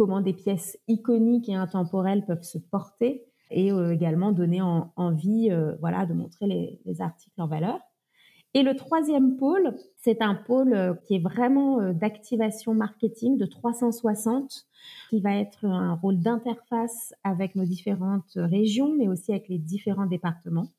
comment 0.00 0.22
des 0.22 0.32
pièces 0.32 0.78
iconiques 0.88 1.50
et 1.50 1.54
intemporelles 1.54 2.24
peuvent 2.24 2.42
se 2.42 2.58
porter 2.58 3.26
et 3.50 3.68
également 3.68 4.32
donner 4.32 4.62
envie 4.62 5.50
voilà, 5.80 6.06
de 6.06 6.14
montrer 6.14 6.46
les, 6.46 6.80
les, 6.86 7.00
articles 7.00 7.42
en 7.42 7.48
valeur. 7.48 7.80
Et 8.52 8.62
le 8.62 8.74
troisième 8.74 9.36
pôle, 9.36 9.76
c'est 9.96 10.22
un 10.22 10.34
pôle 10.34 10.72
euh, 10.72 10.94
qui 11.06 11.14
est 11.14 11.20
vraiment 11.20 11.80
euh, 11.80 11.92
d'activation 11.92 12.74
marketing 12.74 13.38
de 13.38 13.46
360, 13.46 14.66
qui 15.10 15.20
va 15.20 15.36
être 15.36 15.64
un 15.64 15.94
rôle 15.94 16.18
d'interface 16.18 17.14
avec 17.22 17.54
nos 17.54 17.64
différentes 17.64 18.32
régions, 18.34 18.92
mais 18.96 19.06
aussi 19.06 19.30
avec 19.30 19.48
les 19.48 19.58
différents 19.58 20.06
départements. 20.06 20.72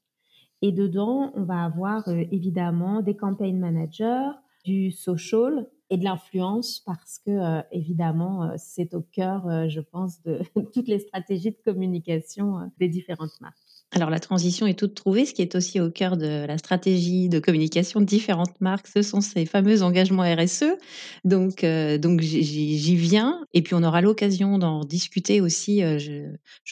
Et 0.62 0.74
dedans, 0.74 1.32
on 1.36 1.44
va 1.44 1.64
avoir 1.64 2.10
euh, 2.10 2.24
évidemment 2.32 3.02
des 3.02 3.16
campaign 3.16 3.58
managers, 3.58 4.32
du 4.66 4.92
social 4.92 5.70
et 5.92 5.98
de 5.98 6.04
l'influence 6.04 6.80
parce 6.80 7.20
que 7.20 7.62
évidemment 7.72 8.54
c'est 8.58 8.96
au 8.96 9.02
cœur, 9.02 9.70
je 9.70 9.82
pense, 9.82 10.24
de 10.24 10.40
toutes 10.74 10.88
les 10.88 11.00
stratégies 11.00 11.52
de 11.52 11.60
communication 11.64 12.72
des 12.80 12.88
différentes 12.88 13.40
marques. 13.42 13.61
Alors 13.94 14.10
la 14.10 14.22
transition 14.22 14.68
est 14.68 14.80
toute 14.80 14.96
trouvée. 14.96 15.26
Ce 15.26 15.34
qui 15.34 15.42
est 15.42 15.54
aussi 15.54 15.82
au 15.82 15.92
cœur 15.92 16.16
de 16.16 16.46
la 16.46 16.58
stratégie 16.58 17.28
de 17.28 17.40
communication 17.40 18.00
de 18.00 18.06
différentes 18.06 18.60
marques, 18.62 18.88
ce 18.88 19.02
sont 19.02 19.20
ces 19.20 19.46
fameux 19.46 19.84
engagements 19.84 20.24
RSE. 20.24 20.78
Donc, 21.26 21.66
euh, 21.66 21.98
donc 21.98 22.22
j'y 22.22 22.96
viens. 22.96 23.46
Et 23.54 23.62
puis 23.62 23.76
on 23.76 23.84
aura 23.84 24.00
l'occasion 24.00 24.58
d'en 24.58 24.86
discuter 24.86 25.42
aussi. 25.42 25.84
Euh, 25.84 26.00
je, 26.00 26.24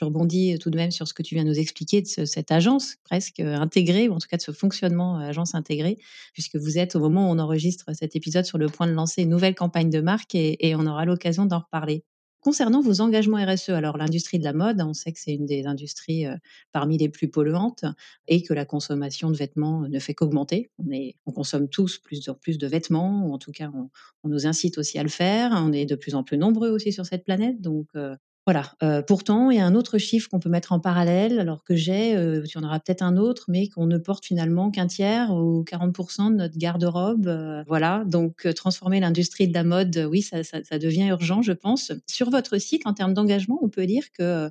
rebondis 0.01 0.57
tout 0.59 0.69
de 0.69 0.77
même 0.77 0.91
sur 0.91 1.09
ce 1.09 1.13
que 1.13 1.21
tu 1.21 1.35
viens 1.35 1.43
de 1.43 1.49
nous 1.49 1.59
expliquer 1.59 2.01
de 2.01 2.07
cette 2.07 2.51
agence 2.51 2.95
presque 3.03 3.41
intégrée, 3.41 4.07
ou 4.07 4.13
en 4.13 4.19
tout 4.19 4.29
cas 4.29 4.37
de 4.37 4.41
ce 4.41 4.53
fonctionnement 4.53 5.19
euh, 5.19 5.27
agence 5.27 5.55
intégrée, 5.55 5.97
puisque 6.31 6.55
vous 6.55 6.77
êtes 6.77 6.95
au 6.95 7.01
moment 7.01 7.29
où 7.29 7.35
on 7.35 7.39
enregistre 7.39 7.93
cet 7.93 8.15
épisode 8.15 8.45
sur 8.45 8.57
le 8.57 8.67
point 8.67 8.87
de 8.87 8.93
lancer 8.93 9.23
une 9.23 9.29
nouvelle 9.29 9.55
campagne 9.55 9.89
de 9.89 9.99
marque 9.99 10.35
et, 10.35 10.69
et 10.69 10.73
on 10.75 10.85
aura 10.87 11.03
l'occasion 11.03 11.45
d'en 11.45 11.59
reparler. 11.59 12.05
Concernant 12.49 12.81
vos 12.81 12.99
engagements 12.99 13.37
RSE, 13.37 13.69
alors 13.69 13.95
l'industrie 13.95 14.39
de 14.39 14.43
la 14.43 14.53
mode, 14.53 14.81
on 14.81 14.95
sait 14.95 15.11
que 15.11 15.19
c'est 15.19 15.35
une 15.35 15.45
des 15.45 15.67
industries 15.67 16.25
euh, 16.25 16.35
parmi 16.71 16.97
les 16.97 17.07
plus 17.07 17.27
polluantes 17.27 17.85
et 18.27 18.41
que 18.41 18.55
la 18.55 18.65
consommation 18.65 19.29
de 19.29 19.37
vêtements 19.37 19.81
ne 19.87 19.99
fait 19.99 20.15
qu'augmenter. 20.15 20.71
On, 20.79 20.85
on 21.27 21.31
consomme 21.31 21.69
tous 21.69 21.99
plus 21.99 22.27
en 22.27 22.33
plus 22.33 22.57
de 22.57 22.65
vêtements, 22.65 23.27
ou 23.27 23.33
en 23.33 23.37
tout 23.37 23.51
cas 23.51 23.69
on, 23.75 23.91
on, 24.23 24.29
nous 24.29 24.47
incite 24.47 24.79
aussi 24.79 24.97
à 24.97 25.03
le 25.03 25.09
faire. 25.09 25.51
On 25.53 25.71
est 25.73 25.85
de 25.85 25.93
plus 25.93 26.15
en 26.15 26.23
plus 26.23 26.39
nombreux 26.39 26.71
aussi 26.71 26.91
sur 26.91 27.05
cette 27.05 27.23
planète, 27.23 27.61
donc 27.61 27.85
euh, 27.95 28.15
voilà. 28.51 28.73
Euh, 28.81 29.03
pourtant, 29.03 29.51
il 29.51 29.57
y 29.57 29.59
a 29.59 29.65
un 29.67 29.75
autre 29.75 29.99
chiffre 29.99 30.27
qu'on 30.27 30.39
peut 30.39 30.49
mettre 30.49 30.71
en 30.71 30.79
parallèle, 30.79 31.39
alors 31.39 31.63
que 31.63 31.75
j'ai, 31.75 32.15
euh, 32.15 32.41
tu 32.41 32.57
en 32.57 32.63
auras 32.63 32.79
peut-être 32.79 33.03
un 33.03 33.15
autre, 33.15 33.45
mais 33.47 33.67
qu'on 33.67 33.85
ne 33.85 33.99
porte 33.99 34.25
finalement 34.25 34.71
qu'un 34.71 34.87
tiers 34.87 35.29
ou 35.29 35.63
40% 35.63 36.31
de 36.31 36.35
notre 36.35 36.57
garde-robe. 36.57 37.27
Euh, 37.27 37.63
voilà. 37.67 38.03
Donc, 38.07 38.51
transformer 38.55 38.99
l'industrie 39.01 39.47
de 39.47 39.53
la 39.53 39.63
mode, 39.63 40.07
oui, 40.09 40.23
ça, 40.23 40.43
ça, 40.43 40.79
devient 40.79 41.09
urgent, 41.09 41.43
je 41.43 41.51
pense. 41.51 41.91
Sur 42.07 42.31
votre 42.31 42.57
site, 42.57 42.87
en 42.87 42.95
termes 42.95 43.13
d'engagement, 43.13 43.59
on 43.61 43.69
peut 43.69 43.85
dire 43.85 44.11
que 44.17 44.49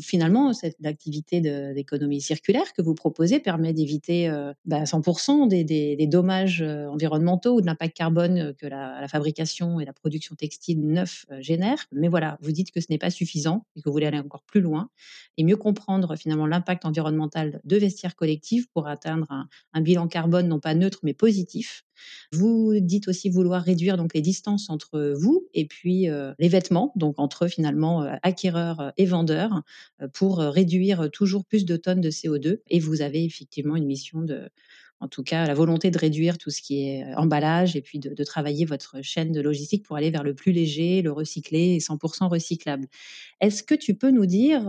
finalement, 0.00 0.52
cette 0.52 0.84
activité 0.84 1.40
d'économie 1.40 2.20
circulaire 2.20 2.72
que 2.72 2.82
vous 2.82 2.94
proposez 2.94 3.40
permet 3.40 3.72
d'éviter 3.72 4.28
euh, 4.28 4.52
bah, 4.64 4.84
100% 4.84 5.48
des, 5.48 5.64
des, 5.64 6.06
dommages 6.06 6.62
euh, 6.62 6.86
environnementaux 6.88 7.56
ou 7.56 7.60
de 7.60 7.66
l'impact 7.66 7.96
carbone 7.96 8.54
que 8.58 8.66
la, 8.66 9.06
fabrication 9.08 9.80
et 9.80 9.84
la 9.84 9.92
production 9.92 10.34
textile 10.34 10.86
neuf 10.86 11.24
euh, 11.30 11.40
génèrent. 11.40 11.86
Mais 11.92 12.08
voilà, 12.08 12.38
vous 12.42 12.52
dites 12.52 12.70
que 12.70 12.80
ce 12.80 12.86
n'est 12.90 12.98
pas 12.98 13.10
suffisant 13.10 13.66
et 13.76 13.80
que 13.80 13.88
vous 13.88 13.92
voulez 13.92 14.06
aller 14.06 14.18
encore 14.18 14.42
plus 14.42 14.60
loin 14.60 14.90
et 15.36 15.44
mieux 15.44 15.56
comprendre 15.56 16.16
finalement 16.16 16.46
l'impact 16.46 16.84
environnemental 16.84 17.60
de 17.64 17.76
vestiaires 17.76 18.16
collectifs 18.16 18.68
pour 18.72 18.88
atteindre 18.88 19.46
un 19.72 19.80
bilan 19.80 20.08
carbone 20.08 20.48
non 20.48 20.60
pas 20.60 20.74
neutre 20.74 21.00
mais 21.02 21.14
positif. 21.14 21.84
Vous 22.32 22.78
dites 22.80 23.08
aussi 23.08 23.30
vouloir 23.30 23.62
réduire 23.62 23.96
donc 23.96 24.14
les 24.14 24.20
distances 24.20 24.70
entre 24.70 25.14
vous 25.16 25.46
et 25.54 25.66
puis 25.66 26.08
euh, 26.08 26.32
les 26.38 26.48
vêtements, 26.48 26.92
donc 26.96 27.18
entre 27.18 27.46
finalement 27.46 28.02
euh, 28.02 28.14
acquéreurs 28.22 28.92
et 28.96 29.06
vendeurs, 29.06 29.62
euh, 30.02 30.08
pour 30.08 30.38
réduire 30.38 31.10
toujours 31.10 31.44
plus 31.44 31.64
de 31.64 31.76
tonnes 31.76 32.00
de 32.00 32.10
CO2. 32.10 32.60
Et 32.68 32.80
vous 32.80 33.02
avez 33.02 33.24
effectivement 33.24 33.76
une 33.76 33.86
mission 33.86 34.22
de 34.22 34.48
en 35.00 35.06
tout 35.06 35.22
cas 35.22 35.46
la 35.46 35.54
volonté 35.54 35.92
de 35.92 35.98
réduire 35.98 36.38
tout 36.38 36.50
ce 36.50 36.60
qui 36.60 36.88
est 36.88 37.14
emballage 37.14 37.76
et 37.76 37.80
puis 37.80 38.00
de, 38.00 38.14
de, 38.14 38.24
travailler 38.24 38.64
votre 38.64 39.00
chaîne 39.00 39.30
de 39.30 39.40
logistique 39.40 39.84
pour 39.84 39.96
aller 39.96 40.10
vers 40.10 40.24
le 40.24 40.34
plus 40.34 40.50
léger, 40.50 41.02
le 41.02 41.12
recyclé 41.12 41.76
et 41.76 41.78
100% 41.78 42.28
recyclable. 42.28 42.88
Est-ce 43.40 43.62
que 43.62 43.76
tu 43.76 43.94
peux 43.94 44.10
nous 44.10 44.26
dire 44.26 44.62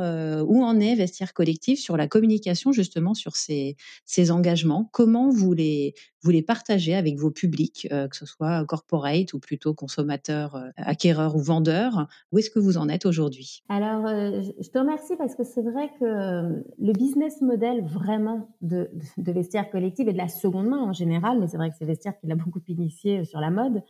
où 0.48 0.63
en 0.63 0.79
est 0.79 0.93
Vestiaire 0.93 1.33
Collectif 1.33 1.79
sur 1.79 1.98
la 1.98 2.07
communication 2.07 2.71
justement 2.71 3.15
sur 3.15 3.36
ces, 3.36 3.75
ces 4.05 4.29
engagements? 4.29 4.88
Comment 4.93 5.31
vous 5.31 5.53
les, 5.53 5.95
vous 6.21 6.31
les 6.31 6.41
partagez 6.41 6.95
avec 6.95 7.17
vos 7.17 7.31
publics, 7.31 7.88
euh, 7.91 8.07
que 8.07 8.15
ce 8.15 8.25
soit 8.25 8.65
corporate 8.65 9.33
ou 9.33 9.39
plutôt 9.39 9.73
consommateurs, 9.73 10.55
euh, 10.55 10.69
acquéreurs 10.77 11.35
ou 11.35 11.39
vendeurs 11.39 12.07
Où 12.31 12.39
est-ce 12.39 12.49
que 12.49 12.59
vous 12.59 12.77
en 12.77 12.89
êtes 12.89 13.05
aujourd'hui? 13.05 13.63
Alors, 13.69 14.07
je 14.07 14.69
te 14.69 14.77
remercie 14.77 15.15
parce 15.17 15.35
que 15.35 15.43
c'est 15.43 15.61
vrai 15.61 15.89
que 15.99 16.63
le 16.79 16.93
business 16.93 17.41
model 17.41 17.83
vraiment 17.83 18.49
de, 18.61 18.89
de 19.17 19.31
Vestiaire 19.31 19.69
Collectif 19.69 20.07
et 20.07 20.13
de 20.13 20.17
la 20.17 20.27
seconde 20.27 20.67
main 20.67 20.81
en 20.81 20.93
général, 20.93 21.39
mais 21.39 21.47
c'est 21.47 21.57
vrai 21.57 21.69
que 21.69 21.75
c'est 21.77 21.85
Vestiaire 21.85 22.17
qui 22.19 22.27
l'a 22.27 22.35
beaucoup 22.35 22.61
initié 22.67 23.25
sur 23.25 23.39
la 23.39 23.49
mode, 23.49 23.81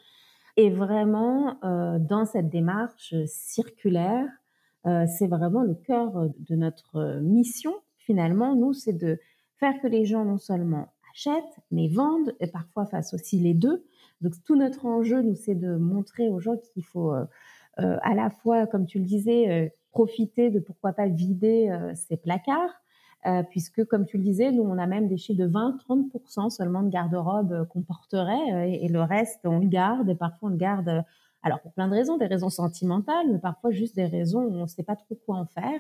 est 0.57 0.69
vraiment 0.69 1.57
dans 1.61 2.25
cette 2.25 2.49
démarche 2.49 3.13
circulaire 3.25 4.27
euh, 4.85 5.05
c'est 5.07 5.27
vraiment 5.27 5.63
le 5.63 5.75
cœur 5.75 6.17
euh, 6.17 6.27
de 6.39 6.55
notre 6.55 6.95
euh, 6.95 7.19
mission. 7.19 7.73
Finalement, 7.97 8.55
nous, 8.55 8.73
c'est 8.73 8.93
de 8.93 9.19
faire 9.59 9.73
que 9.81 9.87
les 9.87 10.05
gens 10.05 10.23
non 10.23 10.37
seulement 10.37 10.93
achètent, 11.27 11.59
mais 11.71 11.87
vendent, 11.87 12.33
et 12.39 12.47
parfois 12.47 12.85
fassent 12.85 13.13
aussi 13.13 13.39
les 13.39 13.53
deux. 13.53 13.85
Donc 14.21 14.33
tout 14.45 14.55
notre 14.55 14.85
enjeu, 14.85 15.21
nous, 15.21 15.35
c'est 15.35 15.55
de 15.55 15.75
montrer 15.75 16.29
aux 16.29 16.39
gens 16.39 16.57
qu'il 16.57 16.85
faut 16.85 17.13
à 17.77 18.13
la 18.13 18.29
fois, 18.29 18.67
comme 18.67 18.85
tu 18.85 18.99
le 18.99 19.05
disais, 19.05 19.73
profiter 19.91 20.49
de 20.49 20.59
pourquoi 20.59 20.93
pas 20.93 21.07
vider 21.07 21.71
ces 21.95 22.17
placards, 22.17 22.81
puisque 23.49 23.85
comme 23.85 24.05
tu 24.05 24.17
le 24.17 24.23
disais, 24.23 24.51
nous, 24.51 24.63
on 24.63 24.77
a 24.77 24.85
même 24.85 25.07
des 25.07 25.17
chiffres 25.17 25.41
de 25.41 25.47
20-30% 25.47 26.49
seulement 26.49 26.83
de 26.83 26.89
garde-robe 26.89 27.67
qu'on 27.69 27.81
porterait, 27.81 28.71
et, 28.81 28.87
le 28.87 29.01
reste, 29.01 29.41
on 29.45 29.59
le 29.59 29.67
garde, 29.67 30.09
et 30.09 30.15
parfois 30.15 30.49
on 30.49 30.51
le 30.51 30.57
garde 30.57 31.03
alors 31.41 31.61
pour 31.61 31.71
plein 31.71 31.87
de 31.87 31.93
raisons, 31.93 32.17
des 32.17 32.25
raisons 32.25 32.49
sentimentales, 32.49 33.31
mais 33.31 33.39
parfois 33.39 33.71
juste 33.71 33.95
des 33.95 34.05
raisons 34.05 34.41
où 34.41 34.55
on 34.55 34.63
ne 34.63 34.67
sait 34.67 34.83
pas 34.83 34.97
trop 34.97 35.15
quoi 35.25 35.37
en 35.37 35.45
faire. 35.45 35.79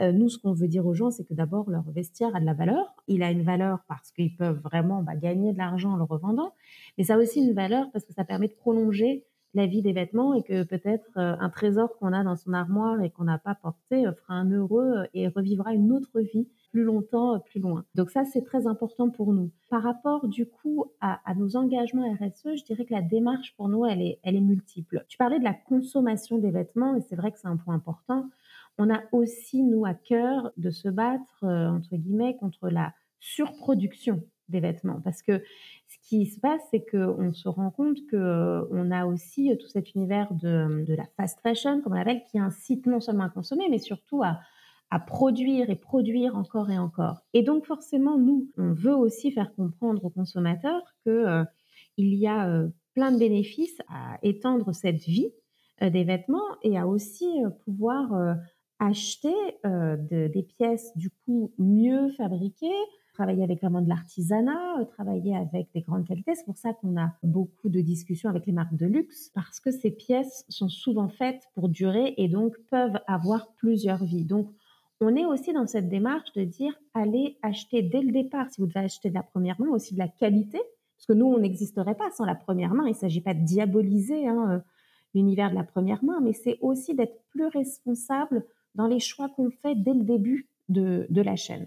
Euh, 0.00 0.12
nous, 0.12 0.28
ce 0.28 0.38
qu'on 0.38 0.52
veut 0.52 0.68
dire 0.68 0.86
aux 0.86 0.94
gens, 0.94 1.10
c'est 1.10 1.24
que 1.24 1.34
d'abord, 1.34 1.70
leur 1.70 1.88
vestiaire 1.90 2.34
a 2.34 2.40
de 2.40 2.46
la 2.46 2.54
valeur. 2.54 2.94
Il 3.08 3.22
a 3.22 3.30
une 3.30 3.42
valeur 3.42 3.80
parce 3.88 4.10
qu'ils 4.12 4.36
peuvent 4.36 4.60
vraiment 4.60 5.02
bah, 5.02 5.16
gagner 5.16 5.52
de 5.52 5.58
l'argent 5.58 5.92
en 5.92 5.96
le 5.96 6.04
revendant, 6.04 6.52
mais 6.96 7.04
ça 7.04 7.14
a 7.14 7.18
aussi 7.18 7.40
une 7.40 7.54
valeur 7.54 7.90
parce 7.92 8.04
que 8.04 8.12
ça 8.12 8.24
permet 8.24 8.48
de 8.48 8.54
prolonger 8.54 9.24
la 9.54 9.66
vie 9.66 9.82
des 9.82 9.92
vêtements 9.92 10.34
et 10.34 10.42
que 10.42 10.62
peut-être 10.62 11.10
euh, 11.16 11.34
un 11.40 11.50
trésor 11.50 11.96
qu'on 11.98 12.12
a 12.12 12.22
dans 12.22 12.36
son 12.36 12.52
armoire 12.52 13.02
et 13.02 13.10
qu'on 13.10 13.24
n'a 13.24 13.38
pas 13.38 13.54
porté 13.54 14.06
euh, 14.06 14.12
fera 14.12 14.34
un 14.34 14.50
heureux 14.50 15.06
et 15.12 15.28
revivra 15.28 15.74
une 15.74 15.92
autre 15.92 16.20
vie 16.20 16.46
plus 16.70 16.84
longtemps, 16.84 17.40
plus 17.40 17.58
loin. 17.58 17.84
Donc 17.96 18.10
ça, 18.10 18.24
c'est 18.24 18.44
très 18.44 18.68
important 18.68 19.10
pour 19.10 19.32
nous. 19.32 19.50
Par 19.70 19.82
rapport 19.82 20.28
du 20.28 20.46
coup 20.46 20.84
à, 21.00 21.18
nos 21.34 21.56
engagements 21.56 22.12
RSE, 22.14 22.56
je 22.56 22.64
dirais 22.64 22.84
que 22.84 22.94
la 22.94 23.02
démarche 23.02 23.54
pour 23.56 23.68
nous, 23.68 23.84
elle 23.84 24.02
est, 24.02 24.20
elle 24.22 24.36
est 24.36 24.40
multiple. 24.40 25.04
Tu 25.08 25.18
parlais 25.18 25.40
de 25.40 25.44
la 25.44 25.54
consommation 25.54 26.38
des 26.38 26.50
vêtements 26.50 26.94
et 26.94 27.00
c'est 27.00 27.16
vrai 27.16 27.32
que 27.32 27.38
c'est 27.38 27.48
un 27.48 27.56
point 27.56 27.74
important. 27.74 28.28
On 28.80 28.90
a 28.90 29.02
aussi, 29.12 29.62
nous, 29.62 29.84
à 29.84 29.94
cœur 29.94 30.50
de 30.56 30.70
se 30.70 30.88
battre, 30.88 31.44
euh, 31.44 31.68
entre 31.68 31.96
guillemets, 31.96 32.36
contre 32.36 32.68
la 32.70 32.92
surproduction 33.20 34.22
des 34.48 34.60
vêtements. 34.60 35.00
Parce 35.02 35.22
que 35.22 35.42
ce 35.86 36.08
qui 36.08 36.26
se 36.26 36.40
passe, 36.40 36.62
c'est 36.70 36.84
qu'on 36.90 37.32
se 37.32 37.48
rend 37.48 37.70
compte 37.70 37.98
qu'on 38.10 38.16
euh, 38.16 38.90
a 38.90 39.06
aussi 39.06 39.56
tout 39.60 39.68
cet 39.68 39.94
univers 39.94 40.32
de, 40.34 40.84
de 40.84 40.94
la 40.94 41.04
fast 41.16 41.40
fashion, 41.40 41.80
comme 41.82 41.92
on 41.92 41.96
l'appelle, 41.96 42.22
qui 42.30 42.38
incite 42.38 42.86
non 42.86 43.00
seulement 43.00 43.24
à 43.24 43.28
consommer, 43.28 43.68
mais 43.68 43.78
surtout 43.78 44.22
à, 44.22 44.40
à 44.90 44.98
produire 44.98 45.70
et 45.70 45.76
produire 45.76 46.36
encore 46.36 46.70
et 46.70 46.78
encore. 46.78 47.22
Et 47.32 47.42
donc 47.42 47.64
forcément, 47.66 48.18
nous, 48.18 48.50
on 48.56 48.72
veut 48.72 48.94
aussi 48.94 49.30
faire 49.30 49.54
comprendre 49.54 50.04
aux 50.04 50.10
consommateurs 50.10 50.82
que 51.04 51.10
euh, 51.10 51.44
il 51.96 52.14
y 52.14 52.26
a 52.26 52.48
euh, 52.48 52.68
plein 52.94 53.12
de 53.12 53.18
bénéfices 53.18 53.78
à 53.88 54.18
étendre 54.22 54.74
cette 54.74 55.02
vie 55.04 55.32
euh, 55.82 55.90
des 55.90 56.04
vêtements 56.04 56.56
et 56.62 56.76
à 56.76 56.88
aussi 56.88 57.28
pouvoir 57.64 58.36
acheter 58.80 59.34
des 59.64 60.42
pièces 60.42 60.96
du 60.96 61.10
coup 61.10 61.52
mieux 61.58 62.10
fabriquées, 62.16 62.66
travailler 63.12 63.44
avec 63.44 63.60
vraiment 63.60 63.82
de 63.82 63.88
l'artisanat, 63.88 64.84
travailler 64.96 65.36
avec 65.36 65.68
des 65.74 65.82
grandes 65.82 66.06
qualités. 66.06 66.34
C'est 66.34 66.46
pour 66.46 66.56
ça 66.56 66.72
qu'on 66.72 66.98
a 66.98 67.12
beaucoup 67.22 67.68
de 67.68 67.80
discussions 67.80 68.30
avec 68.30 68.46
les 68.46 68.52
marques 68.52 68.76
de 68.76 68.86
luxe 68.86 69.30
parce 69.34 69.60
que 69.60 69.70
ces 69.70 69.90
pièces 69.90 70.44
sont 70.48 70.70
souvent 70.70 71.08
faites 71.08 71.42
pour 71.54 71.68
durer 71.68 72.14
et 72.16 72.28
donc 72.28 72.56
peuvent 72.70 72.98
avoir 73.06 73.52
plusieurs 73.54 74.02
vies. 74.04 74.24
Donc 74.24 74.50
on 75.00 75.14
est 75.16 75.24
aussi 75.24 75.52
dans 75.52 75.66
cette 75.66 75.88
démarche 75.88 76.32
de 76.32 76.44
dire 76.44 76.72
allez 76.94 77.38
acheter 77.42 77.82
dès 77.82 78.02
le 78.02 78.12
départ, 78.12 78.50
si 78.50 78.60
vous 78.60 78.66
devez 78.66 78.80
acheter 78.80 79.10
de 79.10 79.14
la 79.14 79.22
première 79.22 79.60
main, 79.60 79.68
aussi 79.68 79.94
de 79.94 79.98
la 79.98 80.08
qualité, 80.08 80.58
parce 80.96 81.06
que 81.06 81.12
nous, 81.14 81.26
on 81.26 81.38
n'existerait 81.38 81.94
pas 81.94 82.10
sans 82.10 82.26
la 82.26 82.34
première 82.34 82.74
main. 82.74 82.84
Il 82.84 82.90
ne 82.90 82.94
s'agit 82.94 83.22
pas 83.22 83.32
de 83.32 83.42
diaboliser 83.42 84.28
hein, 84.28 84.50
euh, 84.50 84.58
l'univers 85.14 85.50
de 85.50 85.54
la 85.54 85.64
première 85.64 86.04
main, 86.04 86.20
mais 86.20 86.34
c'est 86.34 86.58
aussi 86.60 86.94
d'être 86.94 87.22
plus 87.30 87.46
responsable 87.46 88.44
dans 88.74 88.86
les 88.86 89.00
choix 89.00 89.28
qu'on 89.28 89.50
fait 89.50 89.74
dès 89.74 89.94
le 89.94 90.04
début 90.04 90.48
de, 90.68 91.06
la 91.10 91.36
chaîne. 91.36 91.66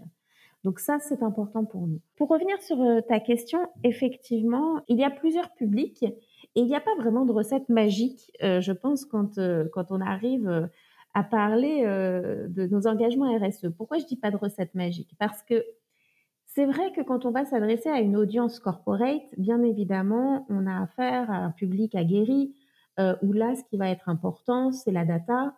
Donc 0.64 0.80
ça, 0.80 0.98
c'est 0.98 1.22
important 1.22 1.64
pour 1.64 1.86
nous. 1.86 2.00
Pour 2.16 2.28
revenir 2.28 2.60
sur 2.62 2.80
euh, 2.80 3.00
ta 3.02 3.20
question, 3.20 3.58
effectivement, 3.82 4.80
il 4.88 4.96
y 4.96 5.04
a 5.04 5.10
plusieurs 5.10 5.52
publics 5.52 6.02
et 6.02 6.60
il 6.60 6.64
n'y 6.64 6.74
a 6.74 6.80
pas 6.80 6.94
vraiment 6.96 7.26
de 7.26 7.32
recette 7.32 7.68
magique. 7.68 8.30
Euh, 8.42 8.60
je 8.62 8.72
pense 8.72 9.04
quand, 9.04 9.38
quand 9.72 9.90
on 9.90 10.00
arrive 10.00 10.70
à 11.14 11.22
parler 11.22 11.82
euh, 11.84 12.48
de 12.48 12.66
nos 12.66 12.86
engagements 12.86 13.34
RSE. 13.38 13.68
Pourquoi 13.76 13.98
je 13.98 14.04
dis 14.04 14.16
pas 14.16 14.32
de 14.32 14.36
recette 14.36 14.74
magique? 14.74 15.14
Parce 15.18 15.42
que 15.42 15.64
C'est 16.46 16.66
vrai 16.66 16.92
que 16.92 17.00
quand 17.00 17.24
on 17.24 17.32
va 17.32 17.44
s'adresser 17.44 17.88
à 17.88 18.00
une 18.00 18.16
audience 18.16 18.60
corporate, 18.60 19.26
bien 19.38 19.62
évidemment, 19.62 20.46
on 20.48 20.66
a 20.66 20.82
affaire 20.82 21.28
à 21.30 21.36
un 21.36 21.50
public 21.50 21.96
aguerri, 21.96 22.54
euh, 23.00 23.16
où 23.22 23.32
là, 23.32 23.56
ce 23.56 23.64
qui 23.64 23.76
va 23.76 23.88
être 23.90 24.08
important, 24.08 24.70
c'est 24.70 24.92
la 24.92 25.04
data, 25.04 25.46
euh, 25.46 25.50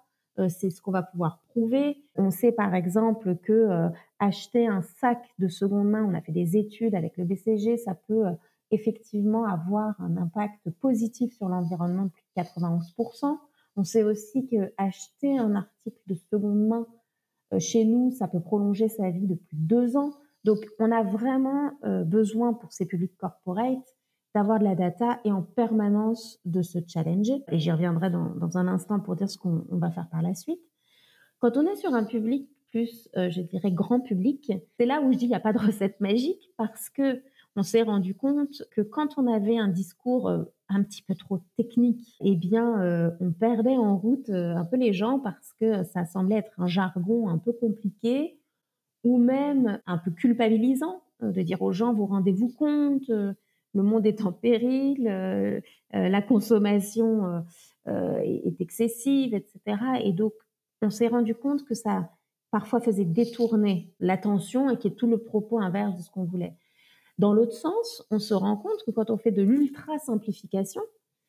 c'est 0.49 0.71
ce 0.71 0.81
qu'on 0.81 0.91
va 0.91 1.03
pouvoir 1.03 1.41
prouver. 1.49 1.99
On 2.17 2.31
sait 2.31 2.53
par 2.53 2.75
exemple 2.75 3.37
que 3.37 3.53
euh, 3.53 3.89
acheter 4.19 4.67
un 4.67 4.83
sac 4.83 5.23
de 5.39 5.49
seconde 5.49 5.89
main, 5.89 6.05
on 6.05 6.15
a 6.15 6.21
fait 6.21 6.33
des 6.33 6.57
études 6.57 6.95
avec 6.95 7.17
le 7.17 7.25
BCG, 7.25 7.77
ça 7.77 7.95
peut 7.95 8.27
euh, 8.27 8.33
effectivement 8.71 9.45
avoir 9.45 10.01
un 10.01 10.17
impact 10.17 10.71
positif 10.81 11.33
sur 11.35 11.49
l'environnement 11.49 12.05
de 12.05 12.11
plus 12.11 12.25
de 12.37 12.43
91%. 12.43 13.39
On 13.77 13.85
sait 13.85 14.03
aussi 14.03 14.47
que 14.47 14.73
acheter 14.77 15.39
un 15.39 15.55
article 15.55 16.01
de 16.07 16.15
seconde 16.15 16.67
main 16.67 16.87
chez 17.59 17.85
nous, 17.85 18.11
ça 18.11 18.27
peut 18.27 18.41
prolonger 18.41 18.89
sa 18.89 19.11
vie 19.11 19.27
de 19.27 19.35
plus 19.37 19.57
de 19.57 19.67
deux 19.67 19.97
ans. 19.97 20.11
Donc, 20.45 20.67
on 20.81 20.91
a 20.91 21.05
vraiment 21.05 21.71
besoin 22.05 22.55
pour 22.55 22.73
ces 22.73 22.87
publics 22.87 23.17
corporate 23.17 23.96
d'avoir 24.37 24.59
de 24.59 24.65
la 24.65 24.75
data 24.75 25.19
et 25.25 25.33
en 25.33 25.41
permanence 25.41 26.41
de 26.45 26.61
se 26.61 26.79
challenger. 26.87 27.43
Et 27.51 27.59
j'y 27.59 27.73
reviendrai 27.73 28.11
dans, 28.11 28.35
dans, 28.35 28.59
un 28.59 28.69
instant 28.69 29.01
pour 29.01 29.17
dire 29.17 29.31
ce 29.31 29.39
qu'on 29.39 29.65
va 29.71 29.91
faire 29.91 30.11
par 30.11 30.21
la 30.21 30.35
suite. 30.35 30.61
Quand 31.39 31.57
on 31.57 31.67
est 31.67 31.77
sur 31.77 31.95
un 31.95 32.05
public 32.05 32.47
plus, 32.71 33.09
euh, 33.17 33.31
je 33.31 33.41
dirais, 33.41 33.73
grand 33.73 34.01
public, 34.01 34.53
c'est 34.79 34.85
là 34.85 35.01
où 35.01 35.11
je 35.11 35.17
dis 35.17 35.25
il 35.25 35.29
n'y 35.29 35.35
a 35.35 35.41
pas 35.41 35.55
de 35.55 35.59
recette 35.59 35.99
magique 36.03 36.51
parce 36.59 36.91
que 36.91 37.23
on 37.59 37.63
s'est 37.63 37.81
rendu 37.81 38.15
compte 38.15 38.63
que 38.73 38.83
quand 38.83 39.17
on 39.17 39.27
avait 39.27 39.57
un 39.57 39.69
discours 39.69 40.29
euh, 40.29 40.45
un 40.69 40.83
petit 40.83 41.01
peu 41.01 41.15
trop 41.15 41.39
technique, 41.57 42.15
eh 42.21 42.37
bien, 42.37 42.83
euh, 42.83 43.11
on 43.21 43.33
perdait 43.33 43.79
en 43.79 43.97
route 43.97 44.29
un 44.29 44.67
peu 44.67 44.77
les 44.77 44.93
gens 44.93 45.19
parce 45.19 45.55
que 45.59 45.83
ça 45.85 46.05
semblait 46.05 46.37
être 46.37 46.53
un 46.59 46.67
jargon 46.67 47.31
un 47.31 47.39
peu 47.39 47.55
compliqué 47.55 48.39
ou 49.03 49.17
même 49.17 49.81
un 49.87 49.97
peu 49.97 50.11
culpabilisant 50.11 51.01
de 51.23 51.41
dire 51.41 51.63
aux 51.63 51.73
gens, 51.73 51.95
vous 51.95 52.05
rendez-vous 52.05 52.51
compte, 52.51 53.11
le 53.77 53.83
monde 53.83 54.07
est 54.07 54.23
en 54.23 54.33
péril, 54.33 55.07
euh, 55.07 55.61
euh, 55.95 56.09
la 56.09 56.23
consommation 56.23 57.45
euh, 57.89 58.19
est 58.19 58.61
excessive, 58.61 59.35
etc. 59.35 59.61
Et 60.03 60.13
donc, 60.13 60.33
on 60.83 60.91
s'est 60.91 61.09
rendu 61.09 61.35
compte 61.35 61.65
que 61.65 61.75
ça 61.75 62.11
parfois 62.51 62.81
faisait 62.81 63.05
détourner 63.05 63.93
l'attention 64.01 64.71
et 64.71 64.79
qui 64.79 64.89
est 64.89 64.97
tout 64.97 65.07
le 65.07 65.19
propos 65.19 65.59
inverse 65.59 65.97
de 65.97 66.03
ce 66.03 66.11
qu'on 66.11 66.25
voulait. 66.25 66.55
Dans 67.19 67.33
l'autre 67.33 67.53
sens, 67.53 68.07
on 68.11 68.19
se 68.19 68.35
rend 68.35 68.57
compte 68.57 68.83
que 68.85 68.91
quand 68.91 69.11
on 69.11 69.17
fait 69.17 69.31
de 69.31 69.43
l'ultra 69.43 69.99
simplification 69.99 70.83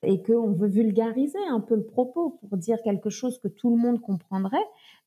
et 0.03 0.21
qu'on 0.21 0.51
veut 0.51 0.67
vulgariser 0.67 1.39
un 1.49 1.59
peu 1.59 1.75
le 1.75 1.85
propos 1.85 2.39
pour 2.41 2.57
dire 2.57 2.77
quelque 2.83 3.09
chose 3.09 3.39
que 3.39 3.47
tout 3.47 3.69
le 3.69 3.77
monde 3.77 3.99
comprendrait, 3.99 4.57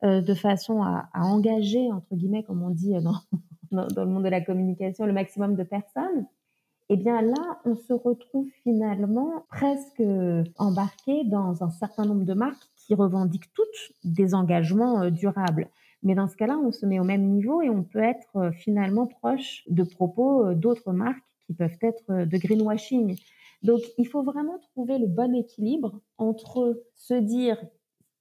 de 0.03 0.35
façon 0.35 0.83
à, 0.83 1.09
engager, 1.15 1.93
entre 1.93 2.15
guillemets, 2.15 2.43
comme 2.43 2.63
on 2.63 2.71
dit 2.71 2.95
dans, 3.71 3.87
dans, 3.87 4.05
le 4.05 4.11
monde 4.11 4.25
de 4.25 4.31
la 4.31 4.41
communication, 4.41 5.07
le 5.07 5.13
maximum 5.13 5.55
de 5.55 5.63
personnes, 5.63 6.27
eh 6.93 6.97
bien 6.97 7.23
là, 7.23 7.61
on 7.65 7.77
se 7.77 7.93
retrouve 7.93 8.49
finalement 8.65 9.45
presque 9.49 10.03
embarqué 10.59 11.23
dans 11.25 11.63
un 11.63 11.71
certain 11.71 12.05
nombre 12.05 12.25
de 12.25 12.35
marques 12.35 12.69
qui 12.77 12.97
revendiquent 12.97 13.55
toutes 13.55 13.93
des 14.03 14.35
engagements 14.35 15.03
euh, 15.03 15.11
durables. 15.11 15.69
Mais 16.03 16.17
dans 16.17 16.27
ce 16.27 16.35
cas-là, 16.35 16.59
on 16.59 16.73
se 16.73 16.85
met 16.87 16.99
au 16.99 17.05
même 17.05 17.29
niveau 17.29 17.63
et 17.63 17.71
on 17.71 17.85
peut 17.85 18.03
être 18.03 18.37
euh, 18.37 18.51
finalement 18.51 19.07
proche 19.07 19.63
de 19.69 19.85
propos 19.85 20.45
euh, 20.45 20.55
d'autres 20.55 20.93
marques 20.93 21.23
qui 21.47 21.55
peuvent 21.55 21.79
être 21.81 22.25
de 22.25 22.39
greenwashing. 22.39 23.17
Donc, 23.63 23.83
il 23.97 24.09
faut 24.09 24.25
vraiment 24.25 24.59
trouver 24.59 24.99
le 24.99 25.07
bon 25.07 25.33
équilibre 25.33 26.01
entre 26.19 26.83
se 26.97 27.15
dire 27.15 27.63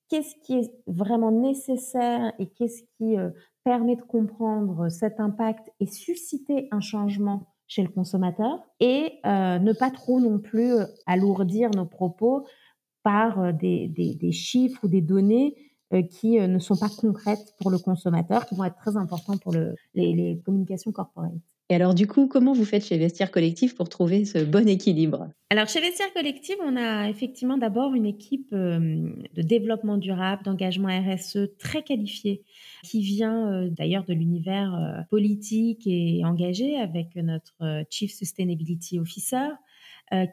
qu'est-ce 0.09 0.35
qui 0.43 0.59
est 0.59 0.71
vraiment 0.85 1.31
nécessaire 1.31 2.33
et 2.37 2.45
qu'est-ce 2.45 2.83
qui 2.97 3.15
permet 3.63 3.95
de 3.95 4.01
comprendre 4.01 4.89
cet 4.89 5.19
impact 5.19 5.71
et 5.79 5.85
susciter 5.85 6.67
un 6.71 6.81
changement 6.81 7.47
chez 7.69 7.83
le 7.83 7.89
consommateur 7.89 8.59
et 8.81 9.19
euh, 9.25 9.59
ne 9.59 9.71
pas 9.73 9.91
trop 9.91 10.19
non 10.19 10.39
plus 10.39 10.73
euh, 10.73 10.85
alourdir 11.05 11.69
nos 11.71 11.85
propos 11.85 12.45
par 13.03 13.39
euh, 13.39 13.51
des, 13.53 13.87
des, 13.87 14.15
des 14.15 14.31
chiffres 14.33 14.83
ou 14.83 14.87
des 14.89 15.01
données 15.01 15.55
qui 16.11 16.39
ne 16.39 16.59
sont 16.59 16.77
pas 16.77 16.87
concrètes 16.87 17.55
pour 17.59 17.71
le 17.71 17.79
consommateur, 17.79 18.45
qui 18.45 18.53
vont 18.53 18.63
être 18.63 18.77
très 18.77 18.95
importants 18.95 19.39
pour 19.39 19.51
le, 19.51 19.73
les, 19.95 20.13
les 20.13 20.39
communications 20.45 20.91
corporelles. 20.91 21.39
Et 21.71 21.75
alors, 21.75 21.93
du 21.93 22.07
coup, 22.07 22.27
comment 22.27 22.53
vous 22.53 22.65
faites 22.65 22.83
chez 22.83 22.97
Vestiaire 22.97 23.29
Collectif 23.29 23.75
pour 23.75 23.89
trouver 23.89 24.25
ce 24.25 24.39
bon 24.39 24.67
équilibre? 24.67 25.29
Alors, 25.51 25.67
chez 25.67 25.79
Vestiaire 25.79 26.11
Collectif, 26.13 26.55
on 26.63 26.75
a 26.75 27.07
effectivement 27.09 27.59
d'abord 27.59 27.93
une 27.93 28.07
équipe 28.07 28.49
euh, 28.53 29.07
de 29.35 29.41
développement 29.43 29.97
durable, 29.97 30.41
d'engagement 30.43 30.87
RSE 30.87 31.37
très 31.59 31.83
qualifiée, 31.83 32.43
qui 32.83 33.03
vient 33.03 33.51
euh, 33.51 33.69
d'ailleurs 33.69 34.03
de 34.03 34.13
l'univers 34.13 34.73
euh, 34.73 35.03
politique 35.11 35.85
et 35.85 36.25
engagé 36.25 36.75
avec 36.75 37.15
notre 37.15 37.83
Chief 37.91 38.11
Sustainability 38.11 38.97
Officer. 38.97 39.49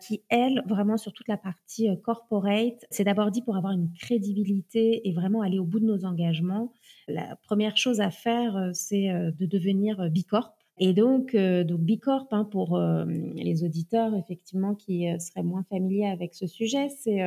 qui, 0.00 0.22
elle, 0.30 0.62
vraiment 0.66 0.96
sur 0.96 1.12
toute 1.12 1.28
la 1.28 1.36
partie 1.36 1.88
corporate, 2.02 2.86
c'est 2.90 3.04
d'abord 3.04 3.30
dit 3.30 3.42
pour 3.42 3.56
avoir 3.58 3.74
une 3.74 3.92
crédibilité 3.92 5.06
et 5.06 5.12
vraiment 5.12 5.42
aller 5.42 5.58
au 5.58 5.66
bout 5.66 5.80
de 5.80 5.84
nos 5.84 6.06
engagements. 6.06 6.72
La 7.08 7.36
première 7.42 7.76
chose 7.76 8.00
à 8.00 8.10
faire, 8.10 8.70
c'est 8.72 9.08
de 9.08 9.46
devenir 9.46 10.10
Bicorp 10.10 10.55
et 10.78 10.92
donc, 10.92 11.34
euh, 11.34 11.64
donc 11.64 11.80
Bicorp, 11.80 12.26
hein, 12.32 12.44
pour 12.44 12.76
euh, 12.76 13.04
les 13.06 13.64
auditeurs 13.64 14.14
effectivement 14.14 14.74
qui 14.74 15.08
euh, 15.08 15.18
seraient 15.18 15.42
moins 15.42 15.64
familiers 15.70 16.06
avec 16.06 16.34
ce 16.34 16.46
sujet, 16.46 16.88
c'est 16.90 17.20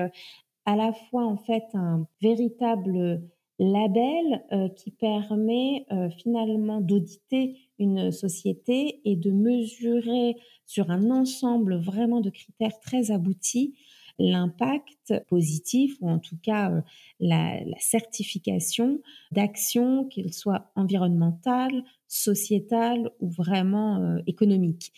à 0.66 0.76
la 0.76 0.94
fois 0.94 1.26
en 1.26 1.38
fait 1.38 1.64
un 1.74 2.06
véritable 2.22 3.22
label 3.58 4.44
qui 4.78 4.92
permet 4.92 5.86
finalement 6.18 6.80
d'auditer 6.80 7.58
une 7.78 8.12
société 8.12 9.02
et 9.04 9.16
de 9.16 9.32
mesurer 9.32 10.36
sur 10.66 10.92
un 10.92 11.10
ensemble 11.10 11.76
vraiment 11.76 12.22
de 12.22 12.30
critères 12.30 12.80
très 12.80 13.12
aboutis 13.12 13.76
l'impact 14.20 15.14
positif 15.28 15.96
ou 16.02 16.10
en 16.10 16.20
tout 16.20 16.38
cas 16.42 16.72
la, 17.20 17.64
la 17.64 17.80
certification 17.80 19.00
d'actions, 19.32 20.06
qu'elles 20.06 20.34
soient 20.34 20.72
environnementales, 20.76 21.84
sociétale 22.08 23.12
ou 23.20 23.30
vraiment 23.30 23.98
euh, 23.98 24.20
économique. 24.28 24.92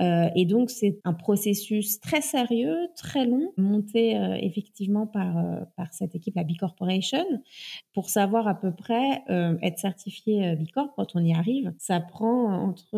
Euh, 0.00 0.28
et 0.36 0.44
donc, 0.44 0.70
c'est 0.70 1.00
un 1.04 1.12
processus 1.12 2.00
très 2.00 2.20
sérieux, 2.20 2.88
très 2.96 3.26
long, 3.26 3.52
monté 3.56 4.16
euh, 4.16 4.36
effectivement 4.40 5.06
par, 5.06 5.38
euh, 5.38 5.60
par 5.76 5.92
cette 5.92 6.14
équipe, 6.14 6.36
la 6.36 6.44
B 6.44 6.52
Corporation, 6.58 7.24
pour 7.94 8.08
savoir 8.08 8.46
à 8.46 8.54
peu 8.54 8.72
près 8.72 9.24
être 9.62 9.78
certifié 9.78 10.54
B 10.56 10.70
Corp 10.72 10.92
quand 10.96 11.16
on 11.16 11.24
y 11.24 11.32
arrive. 11.32 11.72
Ça 11.78 12.00
prend 12.00 12.52
entre 12.52 12.96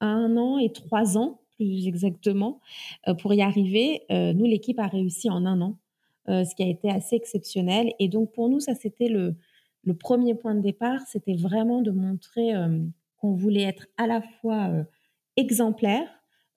un 0.00 0.36
an 0.36 0.58
et 0.58 0.72
trois 0.72 1.18
ans, 1.18 1.40
plus 1.56 1.86
exactement, 1.86 2.60
pour 3.20 3.34
y 3.34 3.42
arriver. 3.42 4.02
nous, 4.10 4.44
l'équipe 4.44 4.78
a 4.78 4.86
réussi 4.86 5.30
en 5.30 5.44
un 5.46 5.60
an, 5.60 5.78
ce 6.28 6.54
qui 6.54 6.62
a 6.62 6.68
été 6.68 6.90
assez 6.90 7.16
exceptionnel. 7.16 7.92
Et 7.98 8.08
donc, 8.08 8.32
pour 8.32 8.48
nous, 8.48 8.60
ça, 8.60 8.74
c'était 8.74 9.08
le, 9.08 9.36
premier 9.94 10.34
point 10.34 10.54
de 10.54 10.60
départ, 10.60 11.00
c'était 11.06 11.36
vraiment 11.36 11.80
de 11.80 11.90
montrer 11.90 12.54
euh, 12.54 12.78
qu'on 13.18 13.34
voulait 13.34 13.62
être 13.62 13.86
à 13.96 14.06
la 14.06 14.20
fois 14.20 14.68
euh, 14.68 14.84
exemplaire, 15.36 16.08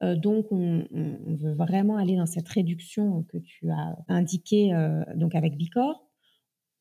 euh, 0.01 0.15
donc 0.15 0.51
on, 0.51 0.85
veut 1.27 1.53
vraiment 1.53 1.97
aller 1.97 2.15
dans 2.15 2.25
cette 2.25 2.49
réduction 2.49 3.23
que 3.23 3.37
tu 3.37 3.69
as 3.69 3.97
indiquée 4.07 4.71
donc 5.15 5.35
avec 5.35 5.57
Bicor. 5.57 6.07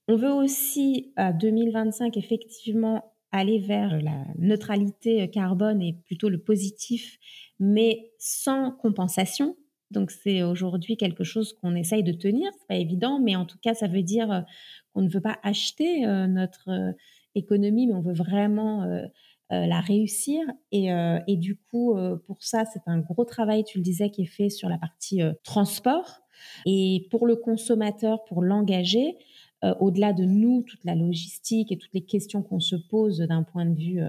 On 0.08 0.16
veut 0.16 0.32
aussi 0.32 1.12
à 1.16 1.32
2025 1.32 2.16
effectivement 2.16 3.04
aller 3.32 3.58
vers 3.58 4.00
la 4.00 4.24
neutralité 4.38 5.28
carbone 5.30 5.82
et 5.82 5.94
plutôt 6.04 6.28
le 6.28 6.38
positif, 6.38 7.18
mais 7.60 8.12
sans 8.18 8.72
compensation. 8.72 9.56
Donc 9.90 10.10
c'est 10.10 10.42
aujourd'hui 10.42 10.96
quelque 10.96 11.24
chose 11.24 11.54
qu'on 11.54 11.74
essaye 11.74 12.02
de 12.02 12.12
tenir, 12.12 12.50
c'est 12.58 12.66
pas 12.66 12.76
évident, 12.76 13.20
mais 13.20 13.36
en 13.36 13.46
tout 13.46 13.58
cas 13.62 13.74
ça 13.74 13.86
veut 13.86 14.02
dire 14.02 14.44
on 14.98 15.02
ne 15.02 15.08
veut 15.08 15.20
pas 15.20 15.38
acheter 15.42 16.04
euh, 16.04 16.26
notre 16.26 16.68
euh, 16.70 16.92
économie, 17.34 17.86
mais 17.86 17.94
on 17.94 18.00
veut 18.00 18.14
vraiment 18.14 18.82
euh, 18.82 19.06
la 19.50 19.80
réussir. 19.80 20.42
Et, 20.72 20.88
et, 21.26 21.36
du 21.36 21.56
coup, 21.56 21.94
pour 22.26 22.42
ça, 22.42 22.64
c'est 22.66 22.82
un 22.84 22.98
gros 22.98 23.24
travail, 23.24 23.64
tu 23.64 23.78
le 23.78 23.82
disais, 23.82 24.10
qui 24.10 24.22
est 24.22 24.26
fait 24.26 24.50
sur 24.50 24.68
la 24.68 24.76
partie 24.76 25.22
transport. 25.42 26.20
Et 26.66 27.06
pour 27.10 27.26
le 27.26 27.34
consommateur, 27.34 28.24
pour 28.24 28.42
l'engager, 28.42 29.16
au-delà 29.80 30.12
de 30.12 30.24
nous, 30.24 30.62
toute 30.62 30.84
la 30.84 30.94
logistique 30.94 31.72
et 31.72 31.78
toutes 31.78 31.92
les 31.92 32.04
questions 32.04 32.42
qu'on 32.42 32.60
se 32.60 32.76
pose 32.76 33.18
d'un 33.18 33.42
point 33.42 33.66
de 33.66 33.74
vue 33.74 34.00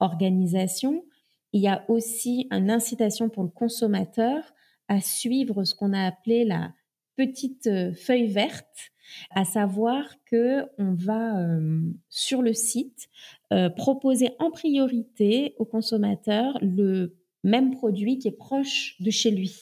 organisation, 0.00 1.04
il 1.52 1.60
y 1.60 1.68
a 1.68 1.84
aussi 1.88 2.48
une 2.50 2.70
incitation 2.70 3.28
pour 3.28 3.42
le 3.42 3.50
consommateur 3.50 4.42
à 4.88 5.00
suivre 5.00 5.64
ce 5.64 5.74
qu'on 5.74 5.92
a 5.92 6.06
appelé 6.06 6.44
la 6.44 6.72
petite 7.16 7.68
feuille 7.94 8.28
verte 8.28 8.92
à 9.30 9.44
savoir 9.44 10.04
que 10.24 10.64
on 10.78 10.94
va 10.94 11.40
euh, 11.40 11.80
sur 12.08 12.42
le 12.42 12.52
site 12.52 13.08
euh, 13.52 13.68
proposer 13.70 14.30
en 14.38 14.50
priorité 14.50 15.54
au 15.58 15.64
consommateur 15.64 16.58
le 16.62 17.16
même 17.44 17.70
produit 17.70 18.18
qui 18.18 18.28
est 18.28 18.36
proche 18.36 18.96
de 19.00 19.10
chez 19.10 19.30
lui. 19.30 19.54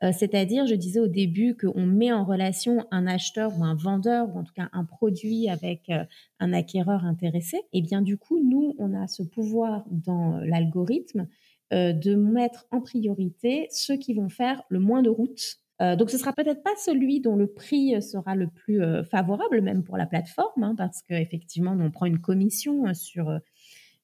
C'est-à-dire, 0.00 0.66
je 0.66 0.74
disais 0.74 1.00
au 1.00 1.08
début 1.08 1.56
qu'on 1.56 1.84
met 1.84 2.12
en 2.12 2.24
relation 2.24 2.86
un 2.90 3.06
acheteur 3.06 3.58
ou 3.58 3.64
un 3.64 3.74
vendeur, 3.74 4.28
ou 4.28 4.38
en 4.38 4.44
tout 4.44 4.52
cas 4.54 4.68
un 4.72 4.84
produit 4.84 5.48
avec 5.48 5.90
un 6.38 6.52
acquéreur 6.52 7.04
intéressé. 7.04 7.60
Et 7.72 7.82
bien 7.82 8.00
du 8.00 8.16
coup, 8.16 8.38
nous, 8.38 8.76
on 8.78 8.94
a 8.94 9.08
ce 9.08 9.24
pouvoir 9.24 9.84
dans 9.90 10.38
l'algorithme 10.38 11.26
de 11.72 12.14
mettre 12.14 12.66
en 12.70 12.80
priorité 12.80 13.66
ceux 13.70 13.96
qui 13.96 14.14
vont 14.14 14.28
faire 14.28 14.62
le 14.68 14.78
moins 14.78 15.02
de 15.02 15.10
routes 15.10 15.58
donc, 15.80 16.10
ce 16.10 16.18
sera 16.18 16.32
peut-être 16.32 16.64
pas 16.64 16.74
celui 16.84 17.20
dont 17.20 17.36
le 17.36 17.46
prix 17.46 18.02
sera 18.02 18.34
le 18.34 18.48
plus 18.48 18.82
favorable, 19.08 19.60
même 19.60 19.84
pour 19.84 19.96
la 19.96 20.06
plateforme, 20.06 20.64
hein, 20.64 20.74
parce 20.76 21.02
qu'effectivement, 21.02 21.76
on 21.78 21.90
prend 21.92 22.06
une 22.06 22.20
commission 22.20 22.92
sur 22.94 23.38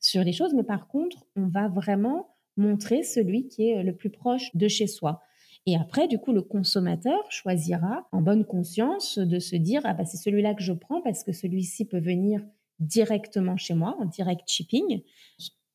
sur 0.04 0.22
les 0.22 0.32
choses, 0.32 0.54
mais 0.54 0.62
par 0.62 0.86
contre, 0.86 1.24
on 1.34 1.48
va 1.48 1.68
vraiment 1.68 2.36
montrer 2.56 3.02
celui 3.02 3.48
qui 3.48 3.70
est 3.70 3.82
le 3.82 3.96
plus 3.96 4.10
proche 4.10 4.54
de 4.54 4.68
chez 4.68 4.86
soi. 4.86 5.22
Et 5.66 5.76
après, 5.76 6.08
du 6.08 6.18
coup, 6.18 6.32
le 6.32 6.42
consommateur 6.42 7.20
choisira 7.30 8.06
en 8.12 8.20
bonne 8.20 8.44
conscience 8.44 9.18
de 9.18 9.38
se 9.38 9.56
dire 9.56 9.80
ah 9.84 9.94
bah 9.94 10.04
c'est 10.04 10.18
celui-là 10.18 10.54
que 10.54 10.62
je 10.62 10.72
prends 10.72 11.00
parce 11.00 11.24
que 11.24 11.32
celui-ci 11.32 11.86
peut 11.86 12.00
venir 12.00 12.42
directement 12.80 13.56
chez 13.56 13.74
moi 13.74 13.96
en 13.98 14.04
direct 14.04 14.46
shipping, 14.46 15.02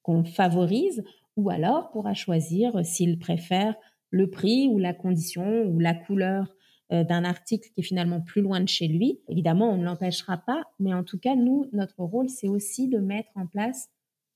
qu'on 0.04 0.24
favorise, 0.24 1.04
ou 1.38 1.50
alors 1.50 1.90
pourra 1.92 2.14
choisir 2.14 2.86
s'il 2.86 3.18
préfère 3.18 3.76
le 4.12 4.30
prix 4.30 4.68
ou 4.68 4.78
la 4.78 4.94
condition 4.94 5.64
ou 5.64 5.80
la 5.80 5.94
couleur 5.94 6.56
euh, 6.92 7.04
d'un 7.04 7.24
article 7.24 7.70
qui 7.70 7.82
est 7.82 7.84
finalement 7.84 8.22
plus 8.22 8.42
loin 8.42 8.60
de 8.60 8.68
chez 8.68 8.88
lui. 8.88 9.22
Évidemment, 9.28 9.72
on 9.72 9.78
ne 9.78 9.86
l'empêchera 9.86 10.38
pas, 10.38 10.64
mais 10.80 10.94
en 10.94 11.04
tout 11.04 11.20
cas, 11.20 11.36
nous, 11.36 11.68
notre 11.72 12.04
rôle, 12.04 12.30
c'est 12.30 12.48
aussi 12.48 12.88
de 12.88 12.98
mettre 12.98 13.30
en 13.36 13.46
place 13.46 13.90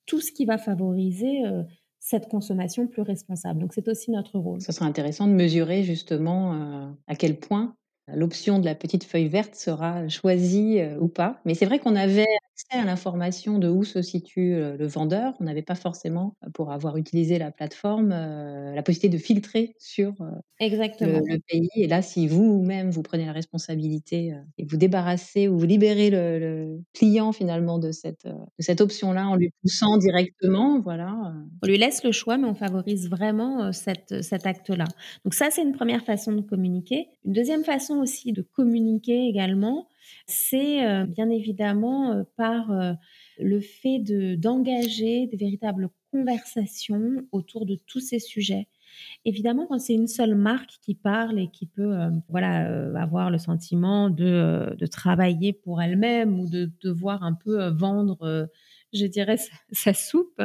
tout 0.06 0.20
ce 0.20 0.32
qui 0.32 0.46
va 0.46 0.58
favoriser 0.58 1.46
euh, 1.46 1.64
cette 2.04 2.28
consommation 2.28 2.86
plus 2.86 3.02
responsable. 3.02 3.62
Donc 3.62 3.72
c'est 3.74 3.88
aussi 3.88 4.12
notre 4.12 4.38
rôle. 4.38 4.60
Ce 4.60 4.74
sera 4.74 4.86
intéressant 4.86 5.26
de 5.26 5.32
mesurer 5.32 5.84
justement 5.84 6.54
euh, 6.54 6.92
à 7.08 7.16
quel 7.16 7.40
point 7.40 7.76
l'option 8.14 8.60
de 8.60 8.66
la 8.66 8.76
petite 8.76 9.06
feuille 9.06 9.30
verte 9.30 9.56
sera 9.56 10.10
choisie 10.10 10.82
euh, 10.82 11.00
ou 11.00 11.08
pas. 11.08 11.40
Mais 11.46 11.54
c'est 11.54 11.66
vrai 11.66 11.80
qu'on 11.80 11.96
avait 11.96 12.28
accès 12.54 12.82
à 12.82 12.86
l'information 12.86 13.60
de 13.60 13.68
où 13.68 13.84
se 13.84 14.02
situe 14.02 14.54
euh, 14.54 14.78
le 14.78 14.88
vendeur. 14.88 15.34
On 15.40 15.44
n'avait 15.46 15.62
pas 15.62 15.76
forcément, 15.76 16.36
pour 16.54 16.72
avoir 16.72 16.98
utilisé 16.98 17.38
la 17.38 17.52
plateforme, 17.52 18.10
la 18.10 18.84
possibilité 18.84 19.18
de 19.18 19.22
filtrer 19.22 19.76
sur 19.80 20.14
Exactement. 20.60 21.20
Le, 21.26 21.40
pays. 21.40 21.70
Et 21.76 21.88
là, 21.88 22.02
si 22.02 22.28
vous-même, 22.28 22.90
vous 22.90 23.02
prenez 23.02 23.26
la 23.26 23.32
responsabilité 23.32 24.34
et 24.58 24.66
vous 24.66 24.78
débarrassez 24.78 25.48
ou 25.48 25.58
vous 25.58 25.66
libérez 25.66 26.10
le, 26.10 26.80
client 26.94 27.32
finalement 27.32 27.80
de 27.80 27.92
cette, 27.92 28.26
de 28.26 28.64
cette 28.64 28.82
option-là 28.82 29.28
en 29.28 29.36
lui 29.36 29.52
poussant 29.62 29.98
directement, 29.98 30.80
voilà. 30.80 31.34
On 31.64 31.68
lui 31.68 31.78
laisse 31.78 32.04
le 32.04 32.12
choix, 32.12 32.38
mais 32.38 32.48
on 32.48 32.56
favorise 32.56 33.10
vraiment 33.10 33.72
cette, 33.72 34.24
cet 34.24 34.46
acte-là. 34.46 34.86
Donc 35.26 35.34
ça, 35.34 35.50
c'est 35.52 35.62
une 35.62 35.74
première 35.74 36.04
façon 36.04 36.32
de 36.32 36.42
communiquer. 36.42 37.08
Une 37.26 37.34
deuxième 37.34 37.64
façon 37.64 37.96
aussi 37.96 38.34
de 38.34 38.42
communiquer 38.42 39.28
également, 39.28 39.88
c'est 40.26 40.86
euh, 40.86 41.06
bien 41.06 41.30
évidemment 41.30 42.12
euh, 42.12 42.24
par 42.38 42.72
euh, 42.72 42.94
le 43.40 43.60
fait 43.60 44.00
de 44.00 44.36
d'engager 44.36 45.28
des 45.28 45.38
véritables 45.38 45.90
conversations 46.12 47.26
autour 47.32 47.66
de 47.66 47.80
tous 47.88 48.00
ces 48.00 48.20
sujets. 48.20 48.68
Évidemment, 49.26 49.66
quand 49.66 49.80
c'est 49.80 49.96
une 49.96 50.08
seule 50.08 50.36
marque 50.36 50.78
qui 50.82 50.94
parle 50.94 51.40
et 51.40 51.50
qui 51.50 51.66
peut, 51.66 51.96
voilà, 52.30 52.92
avoir 52.96 53.32
le 53.32 53.40
sentiment 53.40 54.12
de, 54.12 54.76
de 54.78 54.86
travailler 54.86 55.52
pour 55.52 55.82
elle-même 55.82 56.40
ou 56.40 56.48
de 56.48 56.70
devoir 56.84 57.24
un 57.24 57.34
peu 57.34 57.70
vendre 57.70 58.48
je 58.94 59.06
dirais, 59.06 59.38
sa, 59.72 59.94
soupe, 59.94 60.42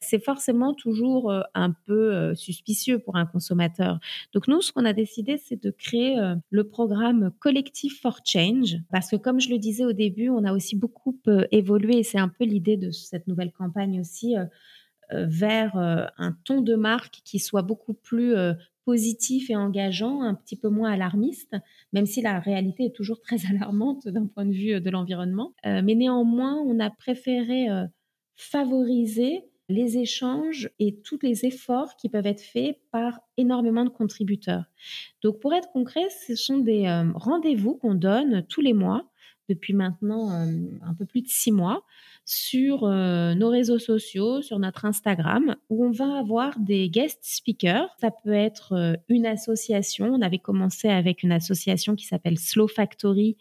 c'est 0.00 0.22
forcément 0.22 0.74
toujours 0.74 1.30
euh, 1.30 1.42
un 1.54 1.72
peu 1.72 2.14
euh, 2.14 2.34
suspicieux 2.34 2.98
pour 2.98 3.16
un 3.16 3.26
consommateur. 3.26 3.98
Donc 4.32 4.48
nous, 4.48 4.60
ce 4.62 4.72
qu'on 4.72 4.84
a 4.84 4.92
décidé, 4.92 5.36
c'est 5.36 5.62
de 5.62 5.70
créer 5.70 6.18
euh, 6.18 6.34
le 6.50 6.64
programme 6.64 7.30
Collective 7.38 7.92
for 8.00 8.20
Change, 8.24 8.76
parce 8.90 9.10
que 9.10 9.16
comme 9.16 9.40
je 9.40 9.50
le 9.50 9.58
disais 9.58 9.84
au 9.84 9.92
début, 9.92 10.28
on 10.30 10.44
a 10.44 10.52
aussi 10.52 10.76
beaucoup 10.76 11.18
évolué, 11.50 11.98
et 11.98 12.02
c'est 12.02 12.18
un 12.18 12.28
peu 12.28 12.44
l'idée 12.44 12.76
de 12.76 12.90
cette 12.90 13.26
nouvelle 13.26 13.52
campagne 13.52 14.00
aussi, 14.00 14.34
vers 15.12 15.76
un 15.76 16.36
ton 16.44 16.60
de 16.60 16.74
marque 16.76 17.20
qui 17.24 17.38
soit 17.40 17.62
beaucoup 17.62 17.94
plus 17.94 18.34
positif 18.90 19.50
et 19.50 19.54
engageant, 19.54 20.20
un 20.22 20.34
petit 20.34 20.56
peu 20.56 20.68
moins 20.68 20.90
alarmiste, 20.90 21.54
même 21.92 22.06
si 22.06 22.22
la 22.22 22.40
réalité 22.40 22.86
est 22.86 22.94
toujours 22.94 23.20
très 23.20 23.36
alarmante 23.48 24.08
d'un 24.08 24.26
point 24.26 24.44
de 24.44 24.52
vue 24.52 24.80
de 24.80 24.90
l'environnement. 24.90 25.54
Euh, 25.64 25.80
mais 25.84 25.94
néanmoins, 25.94 26.56
on 26.56 26.80
a 26.80 26.90
préféré 26.90 27.70
euh, 27.70 27.86
favoriser 28.34 29.44
les 29.68 29.96
échanges 29.96 30.70
et 30.80 30.96
tous 31.04 31.20
les 31.22 31.46
efforts 31.46 31.94
qui 31.94 32.08
peuvent 32.08 32.26
être 32.26 32.40
faits 32.40 32.80
par 32.90 33.20
énormément 33.36 33.84
de 33.84 33.90
contributeurs. 33.90 34.64
Donc 35.22 35.38
pour 35.38 35.54
être 35.54 35.70
concret, 35.70 36.08
ce 36.26 36.34
sont 36.34 36.58
des 36.58 36.86
euh, 36.86 37.12
rendez-vous 37.14 37.76
qu'on 37.76 37.94
donne 37.94 38.44
tous 38.48 38.60
les 38.60 38.72
mois 38.72 39.08
depuis 39.50 39.74
maintenant 39.74 40.30
un 40.30 40.94
peu 40.94 41.04
plus 41.04 41.22
de 41.22 41.28
six 41.28 41.52
mois 41.52 41.84
sur 42.30 42.84
euh, 42.84 43.34
nos 43.34 43.48
réseaux 43.48 43.80
sociaux, 43.80 44.40
sur 44.40 44.60
notre 44.60 44.84
Instagram, 44.84 45.56
où 45.68 45.84
on 45.84 45.90
va 45.90 46.18
avoir 46.18 46.58
des 46.60 46.88
guest 46.88 47.18
speakers. 47.22 47.88
Ça 48.00 48.12
peut 48.12 48.32
être 48.32 48.72
euh, 48.72 48.94
une 49.08 49.26
association. 49.26 50.06
On 50.14 50.22
avait 50.22 50.38
commencé 50.38 50.88
avec 50.88 51.24
une 51.24 51.32
association 51.32 51.96
qui 51.96 52.06
s'appelle 52.06 52.38
Slow 52.38 52.68
Factory, 52.68 53.36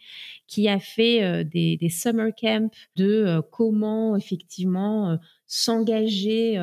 qui 0.48 0.68
a 0.68 0.80
fait 0.80 1.24
euh, 1.24 1.44
des, 1.44 1.78
summer 1.90 2.32
camps 2.36 2.72
de 2.96 3.42
comment 3.52 4.16
effectivement 4.16 5.20
s'engager 5.46 6.58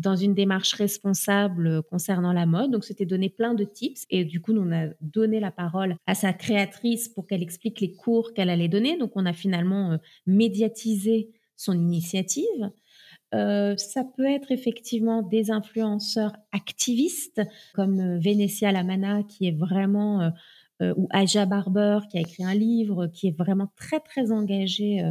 dans 0.00 0.16
une 0.16 0.34
démarche 0.34 0.74
responsable 0.74 1.82
concernant 1.84 2.32
la 2.32 2.46
mode. 2.46 2.70
Donc, 2.70 2.84
c'était 2.84 3.06
donné 3.06 3.28
plein 3.28 3.54
de 3.54 3.64
tips. 3.64 4.06
Et 4.10 4.24
du 4.24 4.40
coup, 4.40 4.52
on 4.56 4.72
a 4.72 4.88
donné 5.00 5.40
la 5.40 5.50
parole 5.50 5.96
à 6.06 6.14
sa 6.14 6.32
créatrice 6.32 7.08
pour 7.08 7.26
qu'elle 7.26 7.42
explique 7.42 7.80
les 7.80 7.92
cours 7.92 8.32
qu'elle 8.32 8.50
allait 8.50 8.68
donner. 8.68 8.96
Donc, 8.98 9.12
on 9.14 9.26
a 9.26 9.32
finalement 9.32 9.98
médiatisé 10.26 11.30
son 11.56 11.74
initiative. 11.74 12.70
Euh, 13.34 13.76
ça 13.76 14.02
peut 14.16 14.26
être 14.26 14.50
effectivement 14.50 15.22
des 15.22 15.52
influenceurs 15.52 16.32
activistes 16.50 17.40
comme 17.74 18.00
euh, 18.00 18.18
Venetia 18.18 18.72
Lamana 18.72 19.22
qui 19.22 19.46
est 19.46 19.56
vraiment 19.56 20.32
euh, 20.80 20.94
ou 20.96 21.06
Aja 21.10 21.46
Barber 21.46 22.00
qui 22.10 22.18
a 22.18 22.20
écrit 22.20 22.44
un 22.44 22.54
livre 22.54 23.06
qui 23.08 23.28
est 23.28 23.36
vraiment 23.36 23.68
très 23.76 24.00
très 24.00 24.32
engagé 24.32 25.02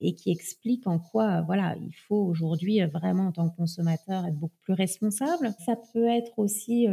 et 0.00 0.14
qui 0.14 0.30
explique 0.30 0.86
en 0.86 0.98
quoi 0.98 1.42
voilà 1.42 1.76
il 1.80 1.94
faut 1.94 2.24
aujourd'hui 2.24 2.80
vraiment 2.86 3.28
en 3.28 3.32
tant 3.32 3.48
que 3.48 3.56
consommateur 3.56 4.26
être 4.26 4.38
beaucoup 4.38 4.58
plus 4.62 4.74
responsable. 4.74 5.54
Ça 5.64 5.76
peut 5.92 6.08
être 6.08 6.38
aussi 6.38 6.86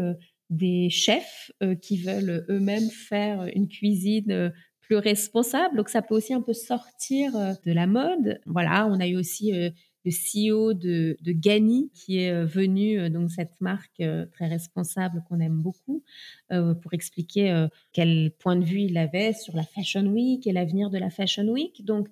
des 0.50 0.90
chefs 0.90 1.52
qui 1.82 1.98
veulent 1.98 2.46
eux-mêmes 2.50 2.90
faire 2.90 3.46
une 3.54 3.68
cuisine 3.68 4.52
plus 4.86 4.98
responsable. 4.98 5.76
Donc 5.78 5.90
ça 5.90 6.02
peut 6.02 6.16
aussi 6.16 6.34
un 6.34 6.42
peu 6.42 6.54
sortir 6.54 7.36
euh, 7.36 7.54
de 7.66 7.72
la 7.72 7.88
mode. 7.88 8.40
Voilà, 8.46 8.88
on 8.88 9.00
a 9.00 9.08
eu 9.08 9.16
aussi 9.16 9.54
euh, 9.54 9.70
le 10.06 10.12
CEO 10.12 10.74
de, 10.74 11.18
de 11.22 11.32
Gani 11.32 11.90
qui 11.94 12.20
est 12.20 12.32
euh, 12.32 12.46
venu, 12.46 13.10
donc 13.10 13.32
cette 13.32 13.60
marque 13.60 14.04
très 14.32 14.48
responsable 14.48 15.24
qu'on 15.28 15.40
aime 15.40 15.62
beaucoup, 15.62 16.04
pour 16.50 16.94
expliquer 16.94 17.68
quel 17.92 18.32
point 18.40 18.56
de 18.56 18.64
vue 18.64 18.82
il 18.82 18.98
avait 18.98 19.34
sur 19.34 19.56
la 19.56 19.64
Fashion 19.64 20.06
Week 20.06 20.46
et 20.48 20.52
l'avenir 20.52 20.90
de 20.90 20.98
la 20.98 21.10
Fashion 21.10 21.48
Week. 21.48 21.84
Donc 21.84 22.08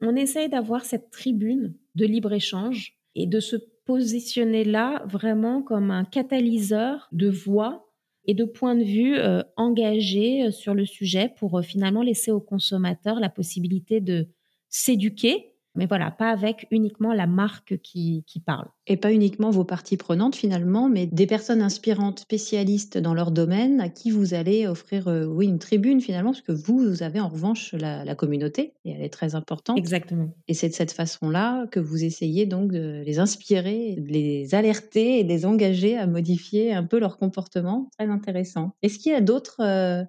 on 0.00 0.14
essaye 0.16 0.48
d'avoir 0.48 0.84
cette 0.84 1.10
tribune 1.10 1.74
de 1.94 2.04
libre-échange 2.04 2.98
et 3.14 3.26
de 3.26 3.40
se 3.40 3.56
positionner 3.84 4.64
là 4.64 5.04
vraiment 5.06 5.62
comme 5.62 5.90
un 5.90 6.04
catalyseur 6.04 7.08
de 7.12 7.28
voix 7.28 7.88
et 8.24 8.34
de 8.34 8.44
points 8.44 8.76
de 8.76 8.84
vue 8.84 9.16
euh, 9.16 9.42
engagés 9.56 10.44
euh, 10.44 10.50
sur 10.50 10.74
le 10.74 10.86
sujet 10.86 11.32
pour 11.38 11.58
euh, 11.58 11.62
finalement 11.62 12.02
laisser 12.02 12.30
aux 12.30 12.40
consommateurs 12.40 13.18
la 13.18 13.28
possibilité 13.28 14.00
de 14.00 14.28
s'éduquer 14.68 15.51
mais 15.74 15.86
voilà, 15.86 16.10
pas 16.10 16.30
avec 16.30 16.66
uniquement 16.70 17.12
la 17.12 17.26
marque 17.26 17.78
qui, 17.82 18.24
qui, 18.26 18.40
parle. 18.40 18.66
Et 18.86 18.96
pas 18.96 19.12
uniquement 19.12 19.50
vos 19.50 19.64
parties 19.64 19.96
prenantes 19.96 20.36
finalement, 20.36 20.88
mais 20.88 21.06
des 21.06 21.26
personnes 21.26 21.62
inspirantes, 21.62 22.20
spécialistes 22.20 22.98
dans 22.98 23.14
leur 23.14 23.30
domaine, 23.30 23.80
à 23.80 23.88
qui 23.88 24.10
vous 24.10 24.34
allez 24.34 24.66
offrir, 24.66 25.08
euh, 25.08 25.24
oui, 25.24 25.46
une 25.46 25.58
tribune 25.58 26.00
finalement, 26.00 26.32
parce 26.32 26.42
que 26.42 26.52
vous, 26.52 26.78
vous 26.78 27.02
avez 27.02 27.20
en 27.20 27.28
revanche 27.28 27.72
la, 27.72 28.14
communauté, 28.14 28.74
et 28.84 28.90
elle 28.90 29.02
est 29.02 29.12
très 29.12 29.34
importante. 29.34 29.78
Exactement. 29.78 30.34
Et 30.48 30.54
c'est 30.54 30.68
de 30.68 30.74
cette 30.74 30.92
façon-là 30.92 31.66
que 31.68 31.80
vous 31.80 32.04
essayez 32.04 32.44
donc 32.44 32.70
de 32.72 33.02
les 33.06 33.18
inspirer, 33.18 33.96
de 33.98 34.12
les 34.12 34.54
alerter 34.54 35.20
et 35.20 35.24
de 35.24 35.28
les 35.28 35.46
engager 35.46 35.96
à 35.96 36.06
modifier 36.06 36.74
un 36.74 36.84
peu 36.84 36.98
leur 36.98 37.16
comportement. 37.16 37.88
Très 37.98 38.08
intéressant. 38.08 38.72
Est-ce 38.82 38.98
qu'il 38.98 39.12
y 39.12 39.14
a 39.14 39.20
d'autres... 39.20 39.60
Euh, 39.60 40.04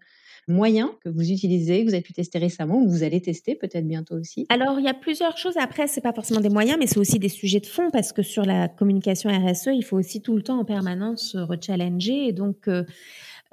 moyens 0.47 0.89
que 1.03 1.09
vous 1.09 1.31
utilisez, 1.31 1.81
que 1.81 1.89
vous 1.89 1.93
avez 1.93 2.03
pu 2.03 2.13
tester 2.13 2.39
récemment 2.39 2.79
ou 2.79 2.85
que 2.85 2.91
vous 2.91 3.03
allez 3.03 3.21
tester 3.21 3.55
peut-être 3.55 3.87
bientôt 3.87 4.15
aussi? 4.15 4.45
Alors, 4.49 4.79
il 4.79 4.85
y 4.85 4.89
a 4.89 4.93
plusieurs 4.93 5.37
choses. 5.37 5.57
Après, 5.57 5.87
c'est 5.87 6.01
pas 6.01 6.13
forcément 6.13 6.41
des 6.41 6.49
moyens, 6.49 6.77
mais 6.79 6.87
c'est 6.87 6.99
aussi 6.99 7.19
des 7.19 7.29
sujets 7.29 7.59
de 7.59 7.65
fond 7.65 7.89
parce 7.91 8.13
que 8.13 8.21
sur 8.21 8.43
la 8.43 8.67
communication 8.67 9.29
RSE, 9.29 9.69
il 9.73 9.83
faut 9.83 9.97
aussi 9.97 10.21
tout 10.21 10.35
le 10.35 10.41
temps 10.41 10.59
en 10.59 10.65
permanence 10.65 11.35
rechallenger. 11.35 12.27
Et 12.27 12.33
donc, 12.33 12.67
euh, 12.67 12.83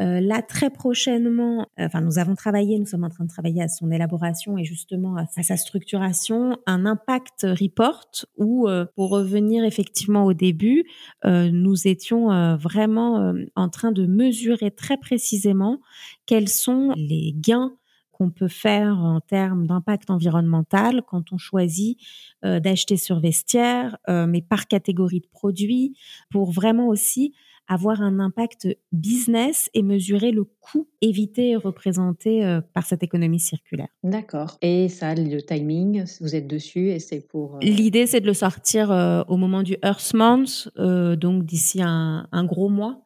là, 0.01 0.43
très 0.43 0.71
prochainement, 0.71 1.67
enfin, 1.79 2.01
nous 2.01 2.19
avons 2.19 2.35
travaillé, 2.35 2.79
nous 2.79 2.87
sommes 2.87 3.05
en 3.05 3.11
train 3.11 3.25
de 3.25 3.29
travailler 3.29 3.63
à 3.63 3.69
son 3.69 3.91
élaboration 3.91 4.57
et 4.57 4.65
justement 4.65 5.17
à, 5.17 5.43
sa 5.43 5.57
structuration, 5.57 6.57
un 6.67 6.87
impact 6.87 7.43
report 7.43 8.09
où, 8.39 8.67
pour 8.97 9.11
revenir 9.11 9.65
effectivement 9.65 10.25
au 10.25 10.33
début, 10.33 10.85
nous 11.25 11.87
étions 11.87 12.57
vraiment 12.57 13.35
en 13.57 13.69
train 13.69 13.93
de 13.93 14.07
mesurer 14.07 14.71
très 14.71 14.97
précisément 14.97 15.81
quels 16.27 16.49
sont 16.49 16.93
les 16.97 17.35
gains 17.37 17.75
qu'on 18.21 18.31
peut 18.31 18.49
faire 18.49 18.99
en 18.99 19.21
termes 19.21 19.67
d'impact 19.67 20.11
environnemental 20.11 21.03
quand 21.07 21.33
on 21.33 21.39
choisit 21.39 21.99
euh, 22.45 22.61
d'acheter 22.61 22.99
sur 22.99 23.19
vestiaire, 23.19 23.97
euh, 24.11 24.27
mais 24.27 24.43
par 24.43 24.67
catégorie 24.69 25.21
de 25.21 25.29
produits, 25.33 25.97
pour 26.31 26.53
vraiment 26.53 26.89
aussi 26.89 27.33
avoir 27.71 28.03
un 28.03 28.19
impact 28.19 28.69
business 28.93 29.71
et 29.75 29.83
mesurer 29.83 30.33
le 30.33 30.45
coût 30.45 30.89
évité 31.01 31.51
et 31.51 31.57
représenté 31.57 32.45
euh, 32.45 32.61
par 32.75 32.85
cette 32.85 33.03
économie 33.03 33.41
circulaire. 33.41 33.89
D'accord. 34.03 34.59
Et 34.61 34.89
ça, 34.89 35.15
le 35.15 35.41
timing, 35.41 36.05
vous 36.21 36.35
êtes 36.35 36.47
dessus 36.47 36.91
et 36.91 36.99
c'est 36.99 37.21
pour... 37.21 37.59
L'idée, 37.63 38.07
c'est 38.07 38.21
de 38.21 38.27
le 38.27 38.35
sortir 38.35 38.91
au 39.29 39.37
moment 39.37 39.63
du 39.63 39.77
Earth 39.85 40.13
Month, 40.15 40.69
donc 40.77 41.45
d'ici 41.45 41.81
un, 41.81 42.27
un, 42.33 42.45
gros 42.45 42.69
mois. 42.69 43.05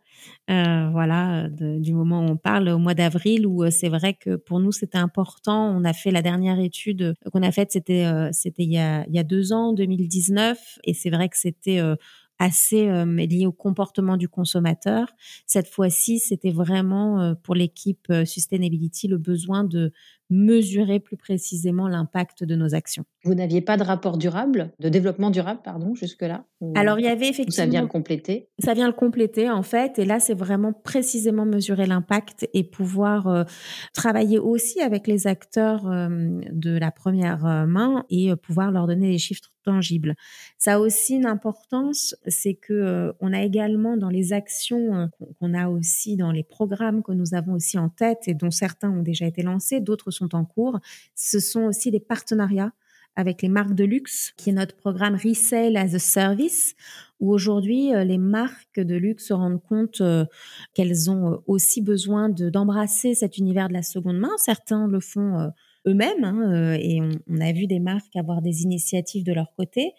Euh, 0.50 0.90
voilà, 0.90 1.48
du 1.48 1.94
moment 1.94 2.20
où 2.20 2.30
on 2.30 2.36
parle, 2.36 2.68
au 2.68 2.78
mois 2.78 2.92
d'avril, 2.92 3.46
où 3.46 3.64
euh, 3.64 3.70
c'est 3.70 3.88
vrai 3.88 4.12
que 4.12 4.36
pour 4.36 4.60
nous 4.60 4.72
c'était 4.72 4.98
important. 4.98 5.74
On 5.74 5.84
a 5.84 5.94
fait 5.94 6.10
la 6.10 6.20
dernière 6.20 6.60
étude 6.60 7.14
qu'on 7.32 7.42
a 7.42 7.50
faite, 7.50 7.72
c'était 7.72 8.04
euh, 8.04 8.28
c'était 8.32 8.64
il 8.64 8.72
y 8.72 8.78
a 8.78 9.22
deux 9.22 9.54
ans, 9.54 9.72
2019, 9.72 10.80
et 10.84 10.92
c'est 10.92 11.08
vrai 11.08 11.30
que 11.30 11.38
c'était 11.38 11.80
assez 12.38 12.86
lié 13.06 13.46
au 13.46 13.52
comportement 13.52 14.16
du 14.16 14.28
consommateur. 14.28 15.08
Cette 15.46 15.68
fois-ci, 15.68 16.18
c'était 16.18 16.50
vraiment 16.50 17.34
pour 17.42 17.54
l'équipe 17.54 18.12
Sustainability 18.24 19.08
le 19.08 19.18
besoin 19.18 19.64
de 19.64 19.92
mesurer 20.30 21.00
plus 21.00 21.16
précisément 21.16 21.86
l'impact 21.86 22.44
de 22.44 22.56
nos 22.56 22.74
actions. 22.74 23.04
Vous 23.24 23.34
n'aviez 23.34 23.60
pas 23.60 23.76
de 23.76 23.82
rapport 23.82 24.16
durable, 24.16 24.72
de 24.80 24.88
développement 24.88 25.30
durable, 25.30 25.60
pardon, 25.62 25.94
jusque-là? 25.94 26.44
Alors, 26.74 26.98
il 26.98 27.04
y 27.04 27.08
avait 27.08 27.28
effectivement... 27.28 27.64
Ça 27.64 27.70
vient 27.70 27.82
le 27.82 27.88
compléter? 27.88 28.48
Ça 28.58 28.74
vient 28.74 28.86
le 28.86 28.94
compléter, 28.94 29.50
en 29.50 29.62
fait. 29.62 29.98
Et 29.98 30.04
là, 30.04 30.20
c'est 30.20 30.34
vraiment 30.34 30.72
précisément 30.72 31.44
mesurer 31.44 31.86
l'impact 31.86 32.48
et 32.54 32.64
pouvoir 32.64 33.26
euh, 33.26 33.44
travailler 33.92 34.38
aussi 34.38 34.80
avec 34.80 35.06
les 35.06 35.26
acteurs 35.26 35.86
euh, 35.86 36.08
de 36.50 36.76
la 36.76 36.90
première 36.90 37.44
euh, 37.46 37.66
main 37.66 38.04
et 38.10 38.34
pouvoir 38.36 38.70
leur 38.70 38.86
donner 38.86 39.10
des 39.10 39.18
chiffres 39.18 39.53
tangibles. 39.64 40.14
Ça 40.58 40.74
a 40.74 40.78
aussi 40.78 41.14
une 41.16 41.26
importance, 41.26 42.14
c'est 42.26 42.54
que 42.54 43.12
on 43.20 43.32
a 43.32 43.42
également 43.42 43.96
dans 43.96 44.10
les 44.10 44.32
actions 44.32 45.10
qu'on 45.40 45.54
a 45.54 45.68
aussi 45.68 46.16
dans 46.16 46.30
les 46.30 46.44
programmes 46.44 47.02
que 47.02 47.12
nous 47.12 47.34
avons 47.34 47.54
aussi 47.54 47.78
en 47.78 47.88
tête 47.88 48.28
et 48.28 48.34
dont 48.34 48.50
certains 48.50 48.90
ont 48.90 49.02
déjà 49.02 49.26
été 49.26 49.42
lancés, 49.42 49.80
d'autres 49.80 50.10
sont 50.10 50.34
en 50.34 50.44
cours. 50.44 50.78
Ce 51.14 51.40
sont 51.40 51.62
aussi 51.62 51.90
des 51.90 52.00
partenariats 52.00 52.72
avec 53.16 53.42
les 53.42 53.48
marques 53.48 53.74
de 53.74 53.84
luxe, 53.84 54.32
qui 54.36 54.50
est 54.50 54.52
notre 54.52 54.76
programme 54.76 55.14
Resale 55.14 55.76
as 55.76 55.94
a 55.94 55.98
Service, 55.98 56.74
où 57.20 57.32
aujourd'hui 57.32 57.94
euh, 57.94 58.04
les 58.04 58.18
marques 58.18 58.80
de 58.80 58.96
luxe 58.96 59.28
se 59.28 59.32
rendent 59.32 59.62
compte 59.62 60.00
euh, 60.00 60.24
qu'elles 60.74 61.10
ont 61.10 61.32
euh, 61.32 61.36
aussi 61.46 61.80
besoin 61.80 62.28
d'embrasser 62.28 63.14
cet 63.14 63.38
univers 63.38 63.68
de 63.68 63.74
la 63.74 63.82
seconde 63.82 64.18
main. 64.18 64.32
Certains 64.38 64.88
le 64.88 65.00
font 65.00 65.52
eux-mêmes, 65.86 66.24
hein, 66.24 66.74
et 66.74 67.00
on, 67.02 67.40
a 67.40 67.52
vu 67.52 67.66
des 67.66 67.80
marques 67.80 68.16
avoir 68.16 68.42
des 68.42 68.62
initiatives 68.62 69.24
de 69.24 69.32
leur 69.32 69.54
côté, 69.54 69.92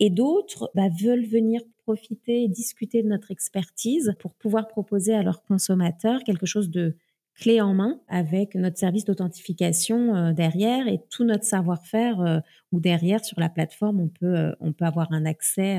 et 0.00 0.10
d'autres 0.10 0.70
bah, 0.74 0.88
veulent 1.00 1.24
venir 1.24 1.62
profiter 1.84 2.44
et 2.44 2.48
discuter 2.48 3.02
de 3.02 3.08
notre 3.08 3.30
expertise 3.30 4.14
pour 4.18 4.34
pouvoir 4.34 4.68
proposer 4.68 5.14
à 5.14 5.22
leurs 5.22 5.42
consommateurs 5.42 6.22
quelque 6.24 6.46
chose 6.46 6.70
de 6.70 6.96
clé 7.34 7.60
en 7.60 7.74
main 7.74 8.00
avec 8.08 8.54
notre 8.54 8.78
service 8.78 9.04
d'authentification 9.04 10.14
euh, 10.14 10.32
derrière 10.32 10.86
et 10.86 11.00
tout 11.10 11.24
notre 11.24 11.44
savoir-faire 11.44 12.20
euh, 12.20 12.40
ou 12.72 12.80
derrière 12.80 13.24
sur 13.24 13.40
la 13.40 13.48
plateforme 13.48 14.00
on 14.00 14.08
peut 14.08 14.36
euh, 14.36 14.52
on 14.60 14.72
peut 14.72 14.84
avoir 14.84 15.12
un 15.12 15.24
accès 15.24 15.78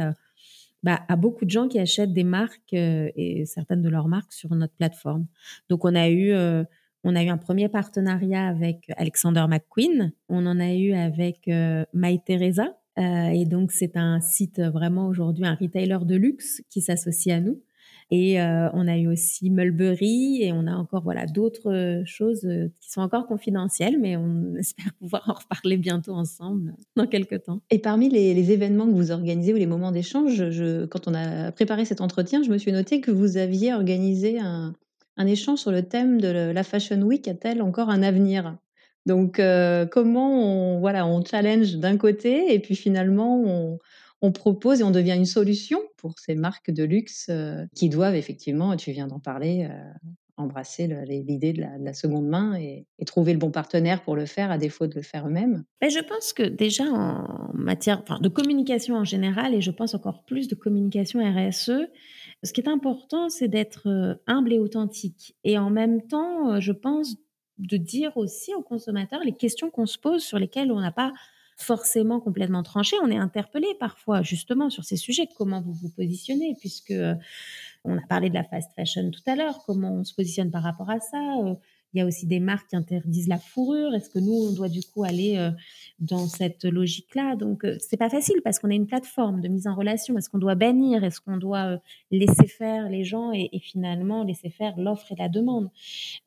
bah, 0.81 1.01
à 1.07 1.15
beaucoup 1.15 1.45
de 1.45 1.49
gens 1.49 1.67
qui 1.67 1.79
achètent 1.79 2.13
des 2.13 2.25
marques 2.25 2.73
et 2.73 3.43
certaines 3.45 3.81
de 3.81 3.87
leurs 3.87 4.09
marques 4.09 4.33
sur 4.33 4.53
notre 4.53 4.73
plateforme. 4.73 5.27
Donc 5.69 5.85
on 5.85 5.95
a 5.95 6.09
eu 6.09 6.33
on 7.03 7.15
a 7.15 7.23
eu 7.23 7.29
un 7.29 7.37
premier 7.37 7.69
partenariat 7.69 8.47
avec 8.47 8.91
Alexander 8.97 9.45
McQueen, 9.47 10.13
on 10.29 10.45
en 10.45 10.59
a 10.59 10.73
eu 10.73 10.93
avec 10.93 11.49
My 11.93 12.21
Teresa 12.23 12.77
et 12.97 13.45
donc 13.45 13.71
c'est 13.71 13.97
un 13.97 14.21
site 14.21 14.59
vraiment 14.59 15.07
aujourd'hui 15.07 15.45
un 15.45 15.55
retailer 15.55 16.05
de 16.05 16.15
luxe 16.15 16.61
qui 16.69 16.81
s'associe 16.81 17.35
à 17.35 17.41
nous. 17.41 17.59
Et 18.11 18.39
euh, 18.39 18.69
on 18.73 18.87
a 18.87 18.97
eu 18.97 19.07
aussi 19.07 19.49
Mulberry 19.49 20.43
et 20.43 20.51
on 20.53 20.67
a 20.67 20.73
encore 20.73 21.03
voilà 21.03 21.25
d'autres 21.25 21.71
euh, 21.71 22.03
choses 22.05 22.45
euh, 22.45 22.67
qui 22.79 22.91
sont 22.91 23.01
encore 23.01 23.25
confidentielles, 23.25 23.97
mais 23.99 24.15
on 24.17 24.55
espère 24.59 24.93
pouvoir 24.99 25.23
en 25.27 25.33
reparler 25.33 25.77
bientôt 25.77 26.13
ensemble 26.13 26.75
dans 26.95 27.07
quelques 27.07 27.43
temps. 27.43 27.61
Et 27.71 27.79
parmi 27.79 28.09
les, 28.09 28.51
événements 28.51 28.85
que 28.85 28.91
vous 28.93 29.11
organisez 29.11 29.53
ou 29.53 29.57
les 29.57 29.65
moments 29.65 29.91
d'échange, 29.91 30.43
quand 30.89 31.07
on 31.07 31.13
a 31.13 31.51
préparé 31.53 31.85
cet 31.85 32.01
entretien, 32.01 32.43
je 32.43 32.51
me 32.51 32.57
suis 32.57 32.71
noté 32.71 32.99
que 33.01 33.09
vous 33.09 33.37
aviez 33.37 33.73
organisé 33.73 34.37
un, 34.37 34.75
un 35.17 35.27
échange 35.27 35.59
sur 35.59 35.71
le 35.71 35.83
thème 35.83 36.19
de 36.19 36.27
la 36.27 36.63
Fashion 36.63 37.01
Week 37.01 37.27
a-t-elle 37.27 37.61
encore 37.61 37.89
un 37.89 38.03
avenir? 38.03 38.57
Donc 39.05 39.41
comment 39.91 40.75
on 40.75 40.79
voilà 40.79 41.05
on 41.05 41.23
challenge 41.25 41.75
d'un 41.75 41.97
côté 41.97 42.53
et 42.53 42.59
puis 42.59 42.75
finalement 42.75 43.77
on 44.23 44.31
propose 44.31 44.79
et 44.79 44.83
on 44.83 44.91
devient 44.91 45.15
une 45.15 45.25
solution 45.25 45.79
pour 45.97 46.17
ces 46.17 46.33
marques 46.33 46.71
de 46.71 46.83
luxe 46.83 47.27
euh, 47.29 47.65
qui 47.75 47.89
doivent 47.89 48.15
effectivement, 48.15 48.75
tu 48.77 48.91
viens 48.91 49.05
d'en 49.05 49.19
parler, 49.19 49.67
euh, 49.69 50.09
embrasser 50.37 50.87
l'idée 51.05 51.51
de, 51.51 51.61
la, 51.61 51.93
seconde 51.93 52.27
main 52.27 52.55
et, 52.55 52.87
trouver 53.05 53.33
le 53.33 53.37
bon 53.37 53.51
partenaire 53.51 54.01
pour 54.01 54.15
le 54.15 54.25
faire 54.25 54.49
à 54.49 54.57
défaut 54.57 54.87
de 54.87 54.95
le 54.95 55.01
faire 55.01 55.27
eux-mêmes. 55.27 55.65
Ben, 55.81 55.89
je 55.89 55.99
pense 55.99 56.31
que 56.31 56.43
déjà 56.43 56.85
en 56.85 57.51
matière 57.53 58.01
de 58.21 58.29
communication 58.29 58.95
en 58.95 59.03
général 59.03 59.53
et 59.53 59.59
je 59.59 59.71
pense 59.71 59.93
encore 59.93 60.23
plus 60.23 60.47
de 60.47 60.55
communication 60.55 61.19
RSE, 61.19 61.89
ce 62.43 62.53
qui 62.53 62.61
est 62.61 62.69
important, 62.69 63.29
c'est 63.29 63.47
d'être 63.47 63.87
euh, 63.87 64.15
humble 64.27 64.53
et 64.53 64.59
authentique. 64.59 65.35
Et 65.43 65.57
en 65.57 65.69
même 65.69 66.05
temps, 66.07 66.59
je 66.59 66.71
pense 66.71 67.15
de 67.57 67.77
dire 67.77 68.17
aussi 68.17 68.53
aux 68.55 68.61
consommateurs 68.61 69.21
les 69.23 69.33
questions 69.33 69.69
qu'on 69.69 69.85
se 69.85 69.97
pose 69.97 70.23
sur 70.23 70.39
lesquelles 70.39 70.71
on 70.71 70.79
n'a 70.79 70.91
pas 70.91 71.13
forcément 71.57 72.19
complètement 72.19 72.63
tranché. 72.63 72.95
On 73.03 73.09
est 73.09 73.17
interpellé 73.17 73.67
parfois 73.79 74.21
justement 74.21 74.69
sur 74.69 74.83
ces 74.83 74.97
sujets. 74.97 75.27
Comment 75.37 75.61
vous 75.61 75.73
vous 75.73 75.89
positionnez 75.89 76.55
Puisque 76.59 76.91
euh, 76.91 77.15
on 77.83 77.97
a 77.97 78.01
parlé 78.07 78.29
de 78.29 78.33
la 78.33 78.43
fast 78.43 78.71
fashion 78.75 79.11
tout 79.11 79.21
à 79.27 79.35
l'heure. 79.35 79.63
Comment 79.65 79.93
on 79.93 80.03
se 80.03 80.13
positionne 80.13 80.51
par 80.51 80.63
rapport 80.63 80.89
à 80.89 80.99
ça 80.99 81.37
euh, 81.43 81.53
Il 81.93 81.99
y 81.99 82.01
a 82.01 82.05
aussi 82.05 82.25
des 82.25 82.39
marques 82.39 82.69
qui 82.69 82.75
interdisent 82.75 83.27
la 83.27 83.37
fourrure. 83.37 83.93
Est-ce 83.93 84.09
que 84.09 84.19
nous, 84.19 84.33
on 84.33 84.51
doit 84.53 84.69
du 84.69 84.81
coup 84.81 85.03
aller 85.03 85.37
euh, 85.37 85.51
dans 85.99 86.27
cette 86.27 86.65
logique-là? 86.65 87.35
Donc, 87.35 87.65
c'est 87.79 87.97
pas 87.97 88.09
facile 88.09 88.41
parce 88.43 88.59
qu'on 88.59 88.69
a 88.69 88.73
une 88.73 88.87
plateforme 88.87 89.41
de 89.41 89.47
mise 89.47 89.67
en 89.67 89.75
relation. 89.75 90.17
Est-ce 90.17 90.29
qu'on 90.29 90.39
doit 90.39 90.55
bannir? 90.55 91.03
Est-ce 91.03 91.21
qu'on 91.21 91.37
doit 91.37 91.79
laisser 92.11 92.47
faire 92.47 92.89
les 92.89 93.03
gens 93.03 93.31
et, 93.31 93.49
et 93.51 93.59
finalement 93.59 94.23
laisser 94.23 94.49
faire 94.49 94.77
l'offre 94.77 95.11
et 95.11 95.15
la 95.15 95.29
demande? 95.29 95.69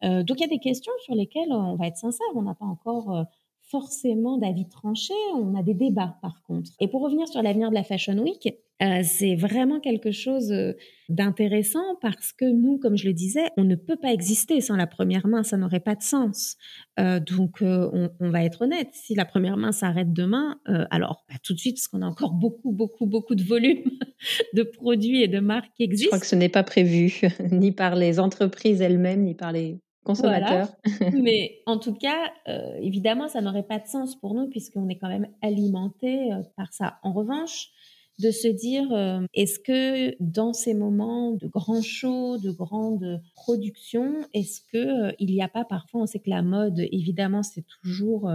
Donc, 0.02 0.38
il 0.38 0.40
y 0.40 0.44
a 0.44 0.48
des 0.48 0.58
questions 0.58 0.92
sur 1.04 1.14
lesquelles 1.14 1.52
on 1.52 1.76
va 1.76 1.88
être 1.88 1.96
sincère. 1.96 2.26
On 2.34 2.42
n'a 2.42 2.54
pas 2.54 2.66
encore 2.66 3.26
forcément 3.70 4.38
d'avis 4.38 4.68
tranchés, 4.68 5.14
on 5.34 5.54
a 5.54 5.62
des 5.62 5.74
débats 5.74 6.16
par 6.22 6.42
contre. 6.46 6.70
Et 6.80 6.88
pour 6.88 7.02
revenir 7.02 7.26
sur 7.28 7.42
l'avenir 7.42 7.70
de 7.70 7.74
la 7.74 7.84
Fashion 7.84 8.18
Week, 8.18 8.48
euh, 8.82 9.00
c'est 9.04 9.36
vraiment 9.36 9.80
quelque 9.80 10.10
chose 10.10 10.52
euh, 10.52 10.72
d'intéressant 11.08 11.96
parce 12.02 12.32
que 12.32 12.44
nous, 12.44 12.78
comme 12.78 12.96
je 12.96 13.06
le 13.06 13.14
disais, 13.14 13.46
on 13.56 13.64
ne 13.64 13.74
peut 13.74 13.96
pas 13.96 14.12
exister 14.12 14.60
sans 14.60 14.76
la 14.76 14.86
première 14.86 15.26
main, 15.26 15.42
ça 15.42 15.56
n'aurait 15.56 15.80
pas 15.80 15.94
de 15.94 16.02
sens. 16.02 16.56
Euh, 17.00 17.18
donc, 17.18 17.62
on, 17.62 18.10
va 18.20 18.44
être 18.44 18.62
honnête, 18.62 18.88
si 18.92 19.14
la 19.14 19.24
première 19.24 19.56
main 19.56 19.72
s'arrête 19.72 20.12
demain, 20.12 20.60
alors 20.90 21.24
pas 21.26 21.36
tout 21.42 21.54
de 21.54 21.58
suite 21.58 21.76
parce 21.76 21.88
qu'on 21.88 22.02
a 22.02 22.06
encore 22.06 22.32
beaucoup, 22.32 22.72
beaucoup, 22.72 23.06
beaucoup 23.06 23.34
de 23.34 23.42
volume 23.42 23.90
de 24.54 24.62
produits 24.62 25.22
et 25.22 25.28
de 25.28 25.40
marques 25.40 25.72
qui 25.74 25.84
existent. 25.84 26.06
Je 26.06 26.08
crois 26.10 26.20
que 26.20 26.26
ce 26.26 26.36
n'est 26.36 26.50
pas 26.50 26.64
prévu, 26.64 27.22
ni 27.50 27.72
par 27.72 27.94
les 27.94 28.20
entreprises 28.20 28.82
elles-mêmes, 28.82 29.22
ni 29.22 29.34
par 29.34 29.52
les 29.52 29.80
consommateurs. 30.06 30.68
Mais 31.12 31.62
en 31.66 31.78
tout 31.78 31.94
cas, 31.94 32.30
euh, 32.48 32.76
évidemment, 32.80 33.28
ça 33.28 33.40
n'aurait 33.40 33.64
pas 33.64 33.78
de 33.78 33.86
sens 33.86 34.16
pour 34.16 34.34
nous 34.34 34.48
puisqu'on 34.48 34.88
est 34.88 34.96
quand 34.96 35.08
même 35.08 35.28
alimenté 35.42 36.32
euh, 36.32 36.42
par 36.56 36.72
ça. 36.72 36.98
En 37.02 37.12
revanche, 37.12 37.70
de 38.18 38.30
se 38.30 38.48
dire, 38.48 38.90
euh, 38.92 39.20
est-ce 39.34 39.58
que 39.58 40.16
dans 40.20 40.54
ces 40.54 40.72
moments 40.72 41.32
de 41.32 41.46
grands 41.48 41.82
shows, 41.82 42.38
de 42.38 42.50
grandes 42.50 43.20
productions, 43.34 44.14
est-ce 44.32 44.60
que 44.72 45.14
il 45.18 45.32
n'y 45.32 45.42
a 45.42 45.48
pas 45.48 45.64
parfois, 45.64 46.02
on 46.02 46.06
sait 46.06 46.20
que 46.20 46.30
la 46.30 46.42
mode, 46.42 46.78
évidemment, 46.78 47.42
c'est 47.42 47.64
toujours 47.82 48.30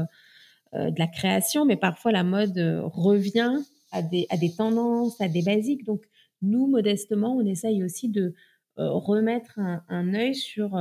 de 0.74 1.00
la 1.00 1.08
création, 1.08 1.66
mais 1.66 1.78
parfois 1.78 2.12
la 2.12 2.24
mode 2.24 2.60
revient 2.94 3.58
à 3.92 4.04
des, 4.04 4.28
à 4.30 4.38
des 4.38 4.54
tendances, 4.56 5.20
à 5.20 5.28
des 5.28 5.42
basiques. 5.42 5.84
Donc, 5.84 6.04
nous, 6.44 6.68
modestement, 6.68 7.36
on 7.36 7.46
essaye 7.46 7.84
aussi 7.84 8.08
de 8.08 8.36
remettre 8.78 9.58
un, 9.58 9.84
un 9.90 10.14
œil 10.14 10.36
sur 10.36 10.78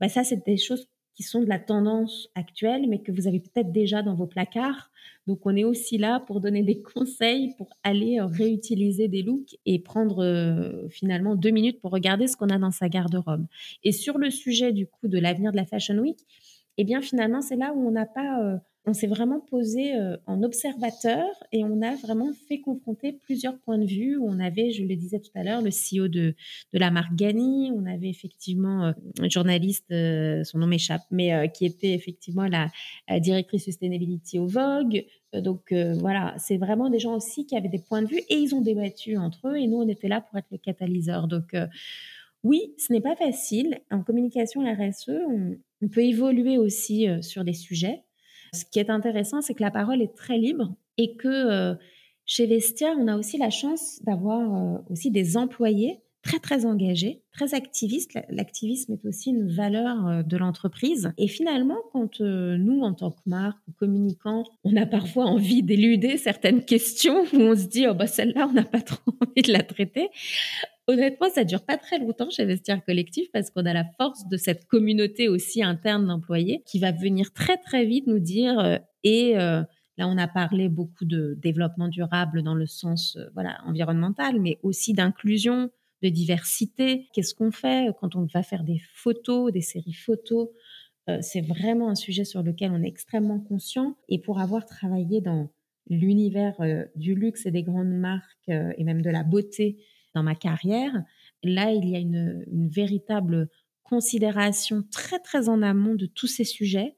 bah, 0.00 0.08
ça, 0.08 0.24
c'est 0.24 0.44
des 0.44 0.56
choses 0.56 0.88
qui 1.14 1.22
sont 1.22 1.42
de 1.42 1.48
la 1.48 1.58
tendance 1.58 2.28
actuelle, 2.34 2.86
mais 2.88 3.02
que 3.02 3.12
vous 3.12 3.26
avez 3.26 3.40
peut-être 3.40 3.72
déjà 3.72 4.02
dans 4.02 4.14
vos 4.14 4.26
placards. 4.26 4.90
Donc, 5.26 5.40
on 5.44 5.54
est 5.54 5.64
aussi 5.64 5.98
là 5.98 6.20
pour 6.20 6.40
donner 6.40 6.62
des 6.62 6.82
conseils, 6.94 7.54
pour 7.58 7.68
aller 7.82 8.18
euh, 8.18 8.26
réutiliser 8.26 9.08
des 9.08 9.22
looks 9.22 9.56
et 9.66 9.80
prendre 9.80 10.24
euh, 10.24 10.88
finalement 10.88 11.36
deux 11.36 11.50
minutes 11.50 11.80
pour 11.80 11.90
regarder 11.90 12.26
ce 12.26 12.36
qu'on 12.36 12.48
a 12.48 12.58
dans 12.58 12.70
sa 12.70 12.88
garde-robe. 12.88 13.46
Et 13.84 13.92
sur 13.92 14.18
le 14.18 14.30
sujet 14.30 14.72
du 14.72 14.86
coup 14.86 15.08
de 15.08 15.18
l'avenir 15.18 15.52
de 15.52 15.56
la 15.56 15.66
Fashion 15.66 15.98
Week, 15.98 16.18
eh 16.78 16.84
bien 16.84 17.02
finalement, 17.02 17.42
c'est 17.42 17.56
là 17.56 17.72
où 17.74 17.86
on 17.86 17.90
n'a 17.90 18.06
pas 18.06 18.40
euh, 18.42 18.56
on 18.90 18.94
s'est 18.94 19.06
vraiment 19.06 19.38
posé 19.38 19.94
euh, 19.94 20.16
en 20.26 20.42
observateur 20.42 21.24
et 21.52 21.62
on 21.62 21.80
a 21.80 21.94
vraiment 21.94 22.32
fait 22.48 22.60
confronter 22.60 23.12
plusieurs 23.12 23.56
points 23.60 23.78
de 23.78 23.86
vue. 23.86 24.18
On 24.18 24.40
avait, 24.40 24.72
je 24.72 24.82
le 24.82 24.96
disais 24.96 25.20
tout 25.20 25.30
à 25.36 25.44
l'heure, 25.44 25.62
le 25.62 25.70
CEO 25.70 26.08
de, 26.08 26.34
de 26.72 26.78
la 26.78 26.90
marque 26.90 27.14
Gani, 27.14 27.70
on 27.72 27.86
avait 27.86 28.08
effectivement 28.08 28.86
euh, 28.86 28.92
un 29.20 29.28
journaliste, 29.28 29.86
euh, 29.92 30.42
son 30.42 30.58
nom 30.58 30.66
m'échappe, 30.66 31.02
mais 31.12 31.50
qui 31.54 31.66
était 31.66 31.92
effectivement 31.92 32.46
la, 32.46 32.68
directrice 33.20 33.64
sustainability 33.64 34.38
au 34.38 34.46
Vogue. 34.46 35.04
Donc 35.32 35.72
voilà, 35.72 36.34
c'est 36.38 36.56
vraiment 36.56 36.90
des 36.90 36.98
gens 36.98 37.14
aussi 37.14 37.46
qui 37.46 37.56
avaient 37.56 37.68
des 37.68 37.78
points 37.78 38.02
de 38.02 38.08
vue 38.08 38.20
et 38.28 38.34
ils 38.34 38.54
ont 38.54 38.60
débattu 38.60 39.16
entre 39.16 39.48
eux 39.48 39.56
et 39.56 39.66
nous, 39.66 39.78
on 39.78 39.88
était 39.88 40.08
là 40.08 40.20
pour 40.20 40.38
être 40.38 40.48
le 40.50 40.58
catalyseur. 40.58 41.28
Donc 41.28 41.54
oui, 42.42 42.74
ce 42.78 42.92
n'est 42.92 43.00
pas 43.00 43.16
facile. 43.16 43.78
En 43.90 44.02
communication 44.02 44.62
RSE, 44.62 45.10
on 45.82 45.88
peut 45.88 46.02
évoluer 46.04 46.58
aussi 46.58 47.06
sur 47.22 47.44
des 47.44 47.54
sujets. 47.54 48.02
Ce 48.52 48.64
qui 48.64 48.78
est 48.78 48.90
intéressant, 48.90 49.40
c'est 49.40 49.54
que 49.54 49.62
la 49.62 49.70
parole 49.70 50.02
est 50.02 50.14
très 50.14 50.38
libre 50.38 50.74
et 50.98 51.14
que 51.16 51.28
euh, 51.28 51.74
chez 52.26 52.46
Vestia, 52.46 52.94
on 52.98 53.08
a 53.08 53.16
aussi 53.16 53.38
la 53.38 53.50
chance 53.50 54.00
d'avoir 54.04 54.54
euh, 54.54 54.78
aussi 54.90 55.10
des 55.10 55.36
employés 55.36 56.00
très 56.22 56.38
très 56.38 56.66
engagés, 56.66 57.22
très 57.32 57.54
activistes. 57.54 58.18
L'activisme 58.28 58.92
est 58.92 59.06
aussi 59.06 59.30
une 59.30 59.48
valeur 59.48 60.06
euh, 60.06 60.22
de 60.22 60.36
l'entreprise. 60.36 61.12
Et 61.16 61.28
finalement, 61.28 61.78
quand 61.92 62.20
nous, 62.20 62.82
en 62.82 62.92
tant 62.92 63.12
que 63.12 63.20
marque 63.24 63.58
ou 63.68 63.72
communicants, 63.72 64.44
on 64.64 64.76
a 64.76 64.84
parfois 64.84 65.24
envie 65.24 65.62
d'éluder 65.62 66.18
certaines 66.18 66.64
questions 66.64 67.24
où 67.32 67.38
on 67.38 67.56
se 67.56 67.66
dit 67.66 67.86
oh 67.86 67.94
bah 67.94 68.06
celle-là, 68.06 68.48
on 68.50 68.52
n'a 68.52 68.64
pas 68.64 68.82
trop 68.82 69.12
envie 69.26 69.42
de 69.42 69.52
la 69.52 69.62
traiter. 69.62 70.08
Honnêtement, 70.90 71.28
ça 71.30 71.44
dure 71.44 71.64
pas 71.64 71.76
très 71.76 72.00
longtemps 72.00 72.30
chez 72.30 72.44
Vestiaire 72.44 72.84
Collectif 72.84 73.30
parce 73.32 73.48
qu'on 73.50 73.64
a 73.64 73.72
la 73.72 73.84
force 73.96 74.26
de 74.26 74.36
cette 74.36 74.66
communauté 74.66 75.28
aussi 75.28 75.62
interne 75.62 76.08
d'employés 76.08 76.64
qui 76.66 76.80
va 76.80 76.90
venir 76.90 77.32
très 77.32 77.58
très 77.58 77.84
vite 77.84 78.08
nous 78.08 78.18
dire 78.18 78.58
euh, 78.58 78.76
et 79.04 79.38
euh, 79.38 79.62
là 79.98 80.08
on 80.08 80.18
a 80.18 80.26
parlé 80.26 80.68
beaucoup 80.68 81.04
de 81.04 81.38
développement 81.40 81.86
durable 81.86 82.42
dans 82.42 82.56
le 82.56 82.66
sens 82.66 83.14
euh, 83.14 83.26
voilà 83.34 83.60
environnemental, 83.66 84.40
mais 84.40 84.58
aussi 84.64 84.92
d'inclusion, 84.92 85.70
de 86.02 86.08
diversité. 86.08 87.06
Qu'est-ce 87.12 87.36
qu'on 87.36 87.52
fait 87.52 87.94
quand 88.00 88.16
on 88.16 88.24
va 88.24 88.42
faire 88.42 88.64
des 88.64 88.82
photos, 88.92 89.52
des 89.52 89.60
séries 89.60 89.92
photos? 89.92 90.48
C'est 91.22 91.40
vraiment 91.40 91.88
un 91.88 91.96
sujet 91.96 92.24
sur 92.24 92.42
lequel 92.42 92.70
on 92.70 92.82
est 92.84 92.88
extrêmement 92.88 93.40
conscient 93.40 93.96
et 94.08 94.20
pour 94.20 94.38
avoir 94.38 94.64
travaillé 94.64 95.20
dans 95.20 95.50
l'univers 95.88 96.54
du 96.94 97.16
luxe 97.16 97.46
et 97.46 97.50
des 97.50 97.64
grandes 97.64 97.90
marques 97.90 98.48
et 98.48 98.84
même 98.84 99.02
de 99.02 99.10
la 99.10 99.24
beauté 99.24 99.78
dans 100.14 100.22
ma 100.22 100.34
carrière. 100.34 100.92
Là, 101.42 101.72
il 101.72 101.88
y 101.88 101.96
a 101.96 101.98
une, 101.98 102.44
véritable 102.68 103.48
considération 103.82 104.84
très, 104.90 105.18
très 105.18 105.48
en 105.48 105.62
amont 105.62 105.94
de 105.94 106.06
tous 106.06 106.28
ces 106.28 106.44
sujets 106.44 106.96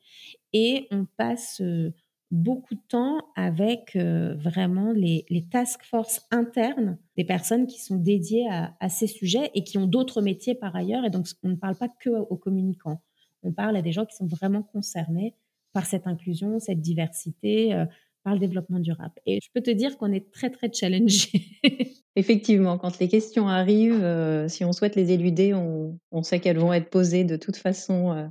et 0.53 0.89
on 0.91 1.07
passe 1.17 1.63
euh, 1.63 1.91
beaucoup 2.31 2.75
de 2.75 2.81
temps 2.89 3.19
avec 3.37 3.95
euh, 3.95 4.35
vraiment 4.35 4.93
les, 4.93 5.25
task 5.51 5.85
force 5.85 6.27
internes 6.31 6.99
des 7.17 7.25
personnes 7.25 7.67
qui 7.67 7.81
sont 7.81 7.97
dédiées 7.97 8.49
à, 8.51 8.89
ces 8.89 9.07
sujets 9.07 9.51
et 9.55 9.65
qui 9.65 9.79
ont 9.79 9.87
d'autres 9.87 10.23
métiers 10.23 10.55
par 10.55 10.75
ailleurs. 10.75 11.05
Et 11.05 11.11
donc, 11.11 11.27
on 11.43 11.51
ne 11.51 11.57
parle 11.57 11.77
pas 11.77 11.89
que 11.89 12.11
aux 12.11 12.37
communicants. 12.37 13.03
On 13.43 13.53
parle 13.53 13.77
à 13.77 13.83
des 13.83 13.93
gens 13.93 14.07
qui 14.07 14.17
sont 14.17 14.27
vraiment 14.27 14.63
concernés 14.63 15.35
par 15.73 15.87
cette 15.87 16.07
inclusion, 16.07 16.59
cette 16.59 16.81
diversité, 16.81 17.75
euh, 17.75 17.87
par 18.25 18.35
le 18.35 18.41
développement 18.41 18.79
durable. 18.79 19.15
Et 19.27 19.41
je 19.43 19.49
peux 19.53 19.61
te 19.61 19.71
dire 19.71 19.99
qu'on 19.99 20.13
est 20.13 20.31
très, 20.33 20.51
très 20.51 20.73
challengé. 20.73 21.59
Effectivement, 22.15 22.77
quand 22.77 22.99
les 22.99 23.09
questions 23.09 23.49
arrivent, 23.49 24.05
euh, 24.05 24.47
si 24.47 24.67
on 24.67 24.73
souhaite 24.73 24.97
les 24.97 25.13
éluder, 25.13 25.55
on, 25.55 26.23
sait 26.23 26.41
qu'elles 26.41 26.59
vont 26.59 26.73
être 26.75 26.91
posées 26.91 27.25
de 27.25 27.37
toute 27.37 27.57
façon, 27.57 28.13
euh, 28.13 28.27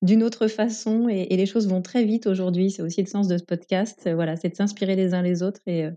d'une 0.00 0.22
autre 0.22 0.48
façon, 0.48 1.06
et, 1.10 1.36
les 1.36 1.44
choses 1.44 1.68
vont 1.68 1.82
très 1.82 2.04
vite 2.04 2.26
aujourd'hui. 2.26 2.70
C'est 2.70 2.80
aussi 2.80 3.02
le 3.02 3.08
sens 3.08 3.28
de 3.28 3.36
ce 3.36 3.44
podcast. 3.44 4.08
voilà, 4.14 4.36
c'est 4.36 4.48
de 4.48 4.56
s'inspirer 4.56 4.96
les 4.96 5.12
uns 5.12 5.20
les 5.20 5.42
autres 5.42 5.60
et, 5.66 5.84
euh, 5.84 5.90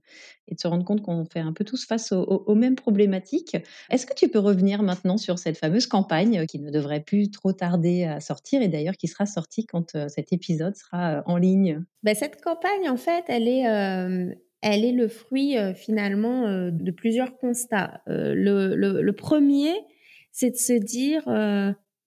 de 0.51 0.59
se 0.59 0.67
rendre 0.67 0.83
compte 0.83 1.01
qu'on 1.01 1.23
fait 1.23 1.39
un 1.39 1.53
peu 1.53 1.63
tous 1.63 1.85
face 1.85 2.11
aux, 2.11 2.55
mêmes 2.55 2.75
problématiques. 2.75 3.55
Est-ce 3.89 4.05
que 4.05 4.13
tu 4.13 4.27
peux 4.27 4.39
revenir 4.39 4.83
maintenant 4.83 5.17
sur 5.17 5.39
cette 5.39 5.57
fameuse 5.57 5.87
campagne 5.87 6.45
qui 6.45 6.59
ne 6.59 6.71
devrait 6.71 7.01
plus 7.01 7.31
trop 7.31 7.53
tarder 7.53 8.03
à 8.03 8.19
sortir, 8.19 8.61
et 8.61 8.67
d'ailleurs 8.67 8.97
qui 8.97 9.07
sera 9.07 9.25
sortie 9.25 9.65
quand 9.65 9.95
cet 10.09 10.33
épisode 10.33 10.75
sera 10.75 11.23
en 11.25 11.37
ligne? 11.37 11.85
Ben, 12.03 12.15
Cette 12.15 12.41
campagne, 12.41 12.89
en 12.89 12.97
fait, 12.97 13.23
elle 13.27 13.47
est 13.47 14.35
elle 14.61 14.83
est 14.83 14.91
le 14.91 15.07
fruit 15.07 15.57
euh, 15.57 15.73
finalement 15.73 16.45
euh, 16.45 16.71
de 16.71 16.91
plusieurs 16.91 17.37
constats. 17.37 18.01
Euh, 18.07 18.33
le, 18.35 19.11
premier, 19.11 19.73
c'est 20.31 20.51
de 20.51 20.55
se 20.57 20.73
dire 20.73 21.23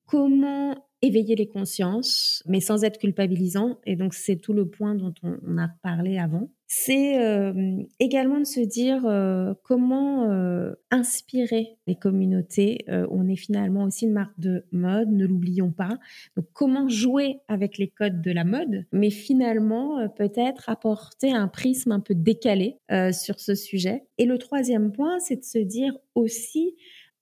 comment 0.06 0.76
éveiller 1.00 1.34
les 1.34 1.48
consciences, 1.48 2.42
mais 2.46 2.60
sans 2.60 2.84
être 2.84 2.98
culpabilisant. 2.98 3.78
Et 3.86 3.96
donc, 3.96 4.14
c'est 4.14 4.36
tout 4.36 4.52
le 4.52 4.68
point 4.68 4.94
dont 4.94 5.14
on, 5.22 5.58
a 5.58 5.68
parlé 5.82 6.18
avant. 6.18 6.48
C'est 6.74 7.18
euh, 7.18 7.82
également 8.00 8.38
de 8.38 8.46
se 8.46 8.60
dire 8.60 9.04
euh, 9.04 9.52
comment 9.62 10.30
euh, 10.30 10.72
inspirer 10.90 11.76
les 11.86 11.96
communautés. 11.96 12.86
on 12.88 13.28
est 13.28 13.36
finalement 13.36 13.84
aussi 13.84 14.06
une 14.06 14.14
marque 14.14 14.40
de 14.40 14.64
mode, 14.72 15.10
ne 15.10 15.26
l'oublions 15.26 15.70
pas. 15.70 15.98
Donc, 16.34 16.46
comment 16.54 16.88
jouer 16.88 17.40
avec 17.46 17.76
les 17.76 17.88
codes 17.88 18.22
de 18.22 18.30
la 18.30 18.44
mode, 18.44 18.86
mais 18.90 19.10
finalement, 19.10 20.08
peut-être 20.16 20.70
apporter 20.70 21.30
un 21.30 21.46
prisme 21.46 21.92
un 21.92 22.00
peu 22.00 22.14
décalé 22.14 22.78
sur 23.12 23.38
ce 23.38 23.54
sujet. 23.54 24.04
Et 24.16 24.24
le 24.24 24.38
troisième 24.38 24.92
point, 24.92 25.18
c'est 25.18 25.36
de 25.36 25.44
se 25.44 25.58
dire 25.58 25.94
aussi, 26.14 26.74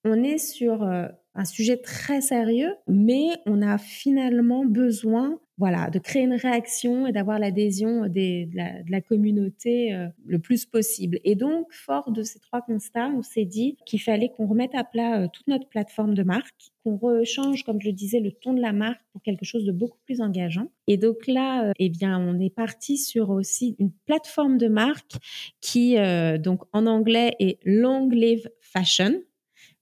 on 0.05 0.23
est 0.23 0.39
sur 0.39 0.85
un 0.85 1.45
sujet 1.45 1.77
très 1.77 2.21
sérieux, 2.21 2.75
mais 2.87 3.29
on 3.47 3.63
a 3.63 3.79
finalement 3.79 4.65
besoin 4.65 5.41
voilà, 5.61 5.91
de 5.91 5.99
créer 5.99 6.23
une 6.23 6.37
réaction 6.37 7.07
et 7.07 7.13
d'avoir 7.13 7.39
l'adhésion 7.39 8.07
de, 8.07 8.49
la, 8.91 9.01
communauté 9.03 9.93
euh, 9.93 10.09
le 10.25 10.39
plus 10.39 10.65
possible. 10.65 11.21
Et 11.23 11.35
donc, 11.35 11.71
fort 11.71 12.11
de 12.13 12.23
ces 12.23 12.41
trois 12.41 12.63
constats, 12.63 13.11
on 13.15 13.21
s'est 13.21 13.45
dit 13.45 13.77
qu'il 13.85 14.01
fallait 14.01 14.31
qu'on 14.31 14.47
remette 14.47 14.75
à 14.75 14.85
plat 14.85 15.21
euh, 15.21 15.29
toute 15.31 15.47
notre 15.49 15.69
plateforme 15.69 16.15
de 16.15 16.23
marque, 16.23 16.73
qu'on 16.83 16.97
rechange, 16.97 17.63
comme 17.65 17.79
je 17.79 17.89
le 17.89 17.93
disais, 17.93 18.21
le 18.21 18.33
ton 18.33 18.55
de 18.55 18.63
la 18.63 18.73
marque 18.73 19.03
pour 19.13 19.21
quelque 19.21 19.45
chose 19.45 19.67
de 19.67 19.73
beaucoup 19.73 19.99
plus 20.07 20.23
engageant. 20.23 20.73
Et 20.87 20.97
donc 20.97 21.27
là, 21.27 21.67
euh, 21.67 21.73
eh 21.79 21.91
bien, 21.91 22.19
on 22.19 22.41
est 22.41 22.55
parti 22.55 22.97
sur 22.97 23.29
aussi 23.29 23.77
une 23.79 23.93
plateforme 24.07 24.57
de 24.57 24.69
marque 24.69 25.17
qui, 25.61 25.97
donc 26.39 26.63
en 26.73 26.87
anglais, 26.87 27.37
est 27.39 27.59
Long 27.65 28.09
Live 28.09 28.49
Fashion 28.61 29.21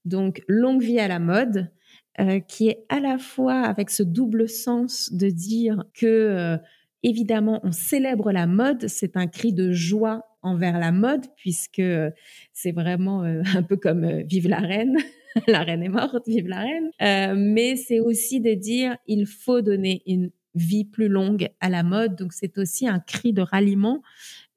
donc 0.05 0.43
longue 0.47 0.81
vie 0.81 0.99
à 0.99 1.07
la 1.07 1.19
mode, 1.19 1.71
euh, 2.19 2.39
qui 2.39 2.67
est 2.67 2.85
à 2.89 2.99
la 2.99 3.17
fois 3.17 3.61
avec 3.61 3.89
ce 3.89 4.03
double 4.03 4.49
sens 4.49 5.13
de 5.13 5.29
dire 5.29 5.85
que 5.93 6.05
euh, 6.05 6.57
évidemment 7.01 7.61
on 7.63 7.71
célèbre 7.71 8.31
la 8.31 8.45
mode, 8.45 8.87
c'est 8.87 9.15
un 9.15 9.27
cri 9.27 9.53
de 9.53 9.71
joie 9.71 10.25
envers 10.41 10.79
la 10.79 10.91
mode 10.91 11.25
puisque 11.37 11.79
euh, 11.79 12.09
c'est 12.51 12.73
vraiment 12.73 13.21
un 13.23 13.63
peu 13.63 13.77
comme 13.77 14.21
vive 14.23 14.49
la 14.49 14.59
reine. 14.59 14.97
la 15.47 15.63
reine 15.63 15.83
est 15.83 15.89
morte, 15.89 16.27
vive 16.27 16.47
la 16.47 16.61
reine. 16.61 17.37
mais 17.37 17.75
c'est 17.77 17.99
aussi 18.01 18.41
de 18.41 18.53
dire 18.53 18.97
il 19.07 19.25
faut 19.25 19.61
donner 19.61 20.01
une 20.05 20.31
vie 20.55 20.85
plus 20.85 21.07
longue 21.07 21.47
à 21.61 21.69
la 21.69 21.83
mode. 21.83 22.15
Donc 22.17 22.33
c'est 22.33 22.57
aussi 22.57 22.87
un 22.87 22.99
cri 22.99 23.31
de 23.31 23.41
ralliement 23.41 24.01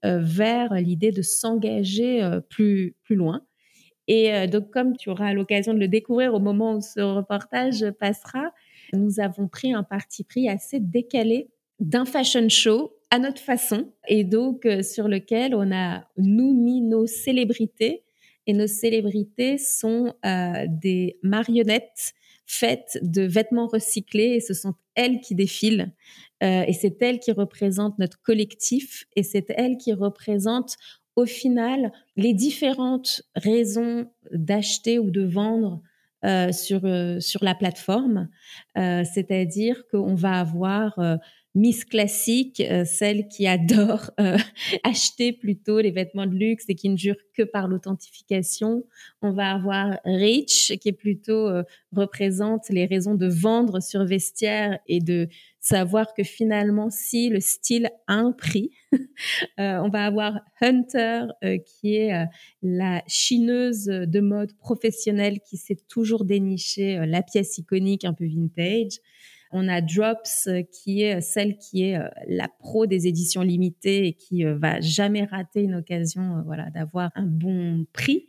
vers 0.02 0.74
l'idée 0.74 1.12
de 1.12 1.22
s'engager 1.22 2.28
plus 2.48 2.96
plus 3.04 3.14
loin. 3.14 3.42
Et 4.08 4.32
euh, 4.32 4.46
donc, 4.46 4.70
comme 4.70 4.96
tu 4.96 5.10
auras 5.10 5.32
l'occasion 5.32 5.74
de 5.74 5.78
le 5.78 5.88
découvrir 5.88 6.34
au 6.34 6.40
moment 6.40 6.74
où 6.76 6.80
ce 6.80 7.00
reportage 7.00 7.84
passera, 7.98 8.52
nous 8.92 9.20
avons 9.20 9.48
pris 9.48 9.72
un 9.72 9.82
parti 9.82 10.24
pris 10.24 10.48
assez 10.48 10.80
décalé 10.80 11.48
d'un 11.80 12.04
fashion 12.04 12.48
show 12.48 12.96
à 13.10 13.18
notre 13.18 13.40
façon 13.40 13.92
et 14.08 14.24
donc 14.24 14.66
euh, 14.66 14.82
sur 14.82 15.08
lequel 15.08 15.54
on 15.54 15.72
a 15.72 16.04
nous 16.16 16.54
mis 16.54 16.80
nos 16.80 17.06
célébrités. 17.06 18.04
Et 18.48 18.54
nos 18.54 18.66
célébrités 18.66 19.56
sont 19.56 20.14
euh, 20.26 20.66
des 20.68 21.16
marionnettes 21.22 22.12
faites 22.44 22.98
de 23.02 23.22
vêtements 23.22 23.68
recyclés 23.68 24.34
et 24.34 24.40
ce 24.40 24.52
sont 24.52 24.74
elles 24.96 25.20
qui 25.20 25.34
défilent. 25.34 25.92
Et 26.44 26.72
c'est 26.72 27.00
elles 27.00 27.20
qui 27.20 27.30
représentent 27.30 28.00
notre 28.00 28.20
collectif 28.20 29.04
et 29.14 29.22
c'est 29.22 29.48
elles 29.50 29.76
qui 29.76 29.92
représentent 29.92 30.76
au 31.16 31.26
final, 31.26 31.92
les 32.16 32.34
différentes 32.34 33.22
raisons 33.34 34.06
d'acheter 34.32 34.98
ou 34.98 35.10
de 35.10 35.22
vendre 35.22 35.82
euh, 36.24 36.52
sur, 36.52 36.84
euh, 36.84 37.18
sur 37.20 37.42
la 37.44 37.54
plateforme, 37.54 38.28
euh, 38.78 39.02
c'est-à-dire 39.04 39.82
qu'on 39.90 40.14
va 40.14 40.38
avoir 40.38 40.98
Miss 41.54 41.84
classique, 41.84 42.60
euh, 42.60 42.86
celle 42.86 43.28
qui 43.28 43.46
adore 43.46 44.10
euh, 44.18 44.38
acheter 44.84 45.34
plutôt 45.34 45.80
les 45.80 45.90
vêtements 45.90 46.26
de 46.26 46.34
luxe 46.34 46.64
et 46.68 46.74
qui 46.74 46.88
ne 46.88 46.96
jure 46.96 47.16
que 47.34 47.42
par 47.42 47.68
l'authentification. 47.68 48.84
On 49.20 49.32
va 49.32 49.52
avoir 49.52 49.98
Rich, 50.06 50.78
qui 50.80 50.88
est 50.88 50.92
plutôt 50.92 51.50
représente 51.92 52.68
les 52.70 52.86
raisons 52.86 53.14
de 53.14 53.26
vendre 53.26 53.80
sur 53.80 54.04
vestiaire 54.04 54.78
et 54.86 55.00
de 55.00 55.28
savoir 55.60 56.14
que 56.14 56.22
finalement, 56.22 56.90
si 56.90 57.28
le 57.28 57.40
style 57.40 57.90
a 58.06 58.14
un 58.14 58.32
prix, 58.32 58.70
on 59.58 59.88
va 59.88 60.04
avoir 60.04 60.40
Hunter, 60.60 61.26
qui 61.64 61.96
est 61.96 62.26
la 62.62 63.02
chineuse 63.06 63.84
de 63.86 64.20
mode 64.20 64.52
professionnelle 64.54 65.40
qui 65.40 65.56
sait 65.56 65.78
toujours 65.88 66.24
dénicher 66.24 67.04
la 67.06 67.22
pièce 67.22 67.58
iconique 67.58 68.04
un 68.04 68.14
peu 68.14 68.26
vintage. 68.26 68.98
On 69.52 69.68
a 69.68 69.82
Drops 69.82 70.46
euh, 70.48 70.62
qui 70.62 71.02
est 71.02 71.20
celle 71.20 71.58
qui 71.58 71.84
est 71.84 71.98
euh, 71.98 72.08
la 72.26 72.48
pro 72.48 72.86
des 72.86 73.06
éditions 73.06 73.42
limitées 73.42 74.06
et 74.06 74.12
qui 74.14 74.44
euh, 74.44 74.56
va 74.56 74.80
jamais 74.80 75.24
rater 75.24 75.62
une 75.62 75.74
occasion 75.74 76.42
voilà 76.46 76.70
d'avoir 76.70 77.10
un 77.14 77.26
bon 77.26 77.86
prix. 77.92 78.26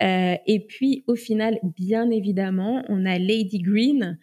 et 0.00 0.66
puis 0.68 1.04
au 1.06 1.14
final, 1.14 1.58
bien 1.76 2.10
évidemment, 2.10 2.82
on 2.88 3.06
a 3.06 3.18
Lady 3.18 3.58
Green 3.58 4.18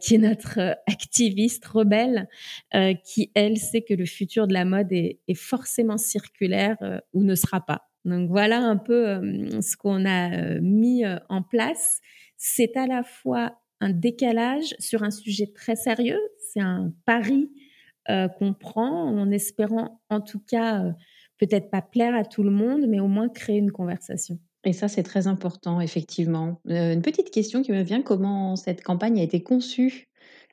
qui 0.00 0.16
est 0.16 0.18
notre 0.18 0.58
activiste 0.86 1.64
rebelle, 1.64 2.28
qui 3.04 3.30
elle 3.34 3.56
sait 3.56 3.82
que 3.82 3.94
le 3.94 4.04
futur 4.04 4.48
de 4.48 4.52
la 4.52 4.64
mode 4.64 4.92
est, 4.92 5.20
est 5.28 5.34
forcément 5.34 5.96
circulaire 5.96 6.76
ou 7.12 7.22
ne 7.22 7.36
sera 7.36 7.64
pas. 7.64 7.88
Donc 8.04 8.28
voilà 8.30 8.58
un 8.58 8.76
peu 8.76 9.20
ce 9.60 9.76
qu'on 9.76 10.06
a 10.06 10.58
mis 10.60 11.04
en 11.28 11.42
place. 11.42 12.00
C'est 12.36 12.76
à 12.76 12.86
la 12.86 13.04
fois 13.04 13.60
un 13.80 13.90
décalage 13.90 14.74
sur 14.78 15.02
un 15.02 15.10
sujet 15.10 15.46
très 15.54 15.76
sérieux. 15.76 16.20
C'est 16.52 16.60
un 16.60 16.92
pari 17.04 17.50
euh, 18.08 18.28
qu'on 18.28 18.54
prend 18.54 19.08
en 19.08 19.30
espérant, 19.30 20.00
en 20.10 20.20
tout 20.20 20.40
cas, 20.40 20.84
euh, 20.84 20.92
peut-être 21.38 21.70
pas 21.70 21.82
plaire 21.82 22.14
à 22.14 22.24
tout 22.24 22.42
le 22.42 22.50
monde, 22.50 22.86
mais 22.88 23.00
au 23.00 23.08
moins 23.08 23.28
créer 23.28 23.58
une 23.58 23.72
conversation. 23.72 24.38
Et 24.64 24.72
ça, 24.72 24.88
c'est 24.88 25.02
très 25.02 25.26
important, 25.26 25.80
effectivement. 25.80 26.60
Euh, 26.68 26.92
une 26.92 27.02
petite 27.02 27.30
question 27.30 27.62
qui 27.62 27.72
me 27.72 27.82
vient, 27.82 28.02
comment 28.02 28.56
cette 28.56 28.82
campagne 28.82 29.18
a 29.18 29.22
été 29.22 29.42
conçue? 29.42 30.09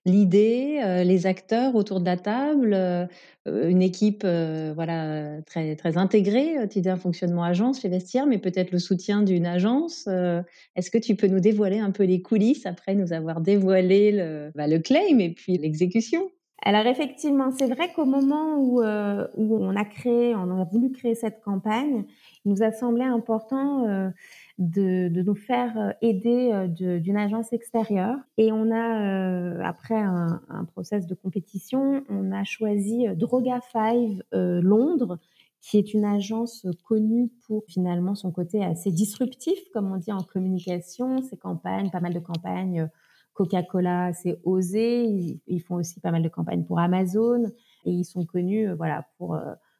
L'idée, 0.07 0.79
euh, 0.83 1.03
les 1.03 1.27
acteurs 1.27 1.75
autour 1.75 1.99
de 1.99 2.05
la 2.05 2.17
table, 2.17 2.73
euh, 2.73 3.05
une 3.45 3.81
équipe 3.81 4.23
euh, 4.25 4.71
voilà 4.73 5.41
très 5.43 5.75
très 5.75 5.97
intégrée. 5.97 6.67
Tu 6.69 6.81
dis 6.81 6.89
un 6.89 6.97
fonctionnement 6.97 7.43
agence 7.43 7.81
chez 7.81 7.89
Vestiaire, 7.89 8.25
mais 8.25 8.39
peut-être 8.39 8.71
le 8.71 8.79
soutien 8.79 9.21
d'une 9.21 9.45
agence. 9.45 10.07
Est-ce 10.75 10.89
que 10.89 10.97
tu 10.97 11.15
peux 11.15 11.27
nous 11.27 11.39
dévoiler 11.39 11.79
un 11.79 11.91
peu 11.91 12.03
les 12.03 12.21
coulisses 12.21 12.65
après 12.65 12.95
nous 12.95 13.13
avoir 13.13 13.41
dévoilé 13.41 14.11
le, 14.11 14.51
bah, 14.55 14.67
le 14.67 14.79
claim 14.79 15.19
et 15.19 15.29
puis 15.29 15.57
l'exécution? 15.57 16.29
Alors 16.63 16.87
effectivement, 16.87 17.51
c'est 17.51 17.67
vrai 17.67 17.91
qu'au 17.95 18.05
moment 18.05 18.57
où 18.57 18.81
on 18.81 19.75
a 19.75 19.85
créé, 19.85 20.35
on 20.35 20.59
a 20.59 20.63
voulu 20.65 20.91
créer 20.91 21.15
cette 21.15 21.41
campagne, 21.41 22.03
il 22.43 22.51
nous 22.51 22.63
a 22.63 22.71
semblé 22.71 23.03
important 23.03 24.11
de, 24.57 25.07
de 25.09 25.21
nous 25.21 25.35
faire 25.35 25.77
euh, 25.77 25.91
aider 26.01 26.49
euh, 26.51 26.99
d'une 26.99 27.17
agence 27.17 27.53
extérieure. 27.53 28.17
Et 28.37 28.51
on 28.51 28.71
a, 28.71 29.01
euh, 29.01 29.61
après 29.63 29.95
un, 29.95 30.41
un, 30.49 30.65
process 30.65 31.05
de 31.05 31.13
compétition, 31.13 32.03
on 32.09 32.31
a 32.31 32.43
choisi 32.43 33.05
Droga 33.15 33.59
5 33.71 34.19
Londres, 34.33 35.19
qui 35.61 35.77
est 35.77 35.93
une 35.93 36.05
agence 36.05 36.65
connue 36.87 37.29
pour 37.45 37.63
finalement 37.67 38.15
son 38.15 38.31
côté 38.31 38.63
assez 38.63 38.91
disruptif, 38.91 39.57
comme 39.73 39.91
on 39.91 39.97
dit 39.97 40.11
en 40.11 40.23
communication, 40.23 41.21
ses 41.23 41.37
campagnes, 41.37 41.89
pas 41.89 41.99
mal 41.99 42.13
de 42.13 42.19
campagnes. 42.19 42.89
Coca-Cola, 43.33 44.13
c'est 44.13 44.39
osé. 44.43 45.05
Ils, 45.05 45.39
ils, 45.45 45.61
font 45.61 45.75
aussi 45.75 45.99
pas 45.99 46.09
mal 46.09 46.23
de 46.23 46.29
campagnes 46.29 46.63
pour 46.63 46.79
Amazon 46.79 47.43
et 47.85 47.91
ils 47.91 48.05
sont 48.05 48.25
connus, 48.25 48.71
voilà, 48.73 49.05
pour 49.17 49.37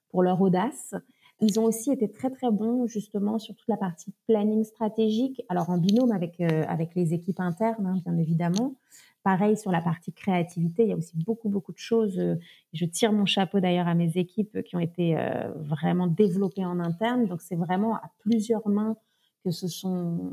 pour 0.10 0.24
leur 0.24 0.42
audace. 0.42 0.96
Ils 1.40 1.60
ont 1.60 1.66
aussi 1.66 1.92
été 1.92 2.10
très 2.12 2.32
très 2.32 2.50
bons 2.50 2.88
justement 2.88 3.38
sur 3.38 3.56
toute 3.56 3.68
la 3.68 3.78
partie 3.78 4.12
planning 4.28 4.64
stratégique, 4.64 5.44
alors 5.50 5.70
en 5.70 5.78
binôme 5.78 6.12
avec 6.12 6.40
euh, 6.42 6.64
avec 6.68 6.96
les 6.96 7.14
équipes 7.14 7.40
internes 7.40 7.86
hein, 7.86 8.02
bien 8.04 8.18
évidemment. 8.18 8.76
Pareil 9.24 9.56
sur 9.58 9.72
la 9.72 9.82
partie 9.82 10.14
créativité, 10.14 10.84
il 10.84 10.90
y 10.90 10.94
a 10.94 10.96
aussi 10.96 11.16
beaucoup 11.16 11.50
beaucoup 11.50 11.74
de 11.74 11.78
choses. 11.78 12.18
Euh, 12.18 12.36
je 12.74 12.86
tire 12.86 13.12
mon 13.12 13.26
chapeau 13.26 13.60
d'ailleurs 13.60 13.88
à 13.88 13.94
mes 13.94 14.18
équipes 14.18 14.64
qui 14.64 14.76
ont 14.76 14.80
été 14.80 15.16
euh, 15.18 15.52
vraiment 15.58 16.08
développées 16.08 16.66
en 16.66 16.80
interne. 16.80 17.28
Donc 17.28 17.42
c'est 17.42 17.56
vraiment 17.56 17.96
à 17.96 18.10
plusieurs 18.20 18.68
mains 18.68 18.96
que 19.44 19.52
se 19.52 19.68
sont 19.68 20.32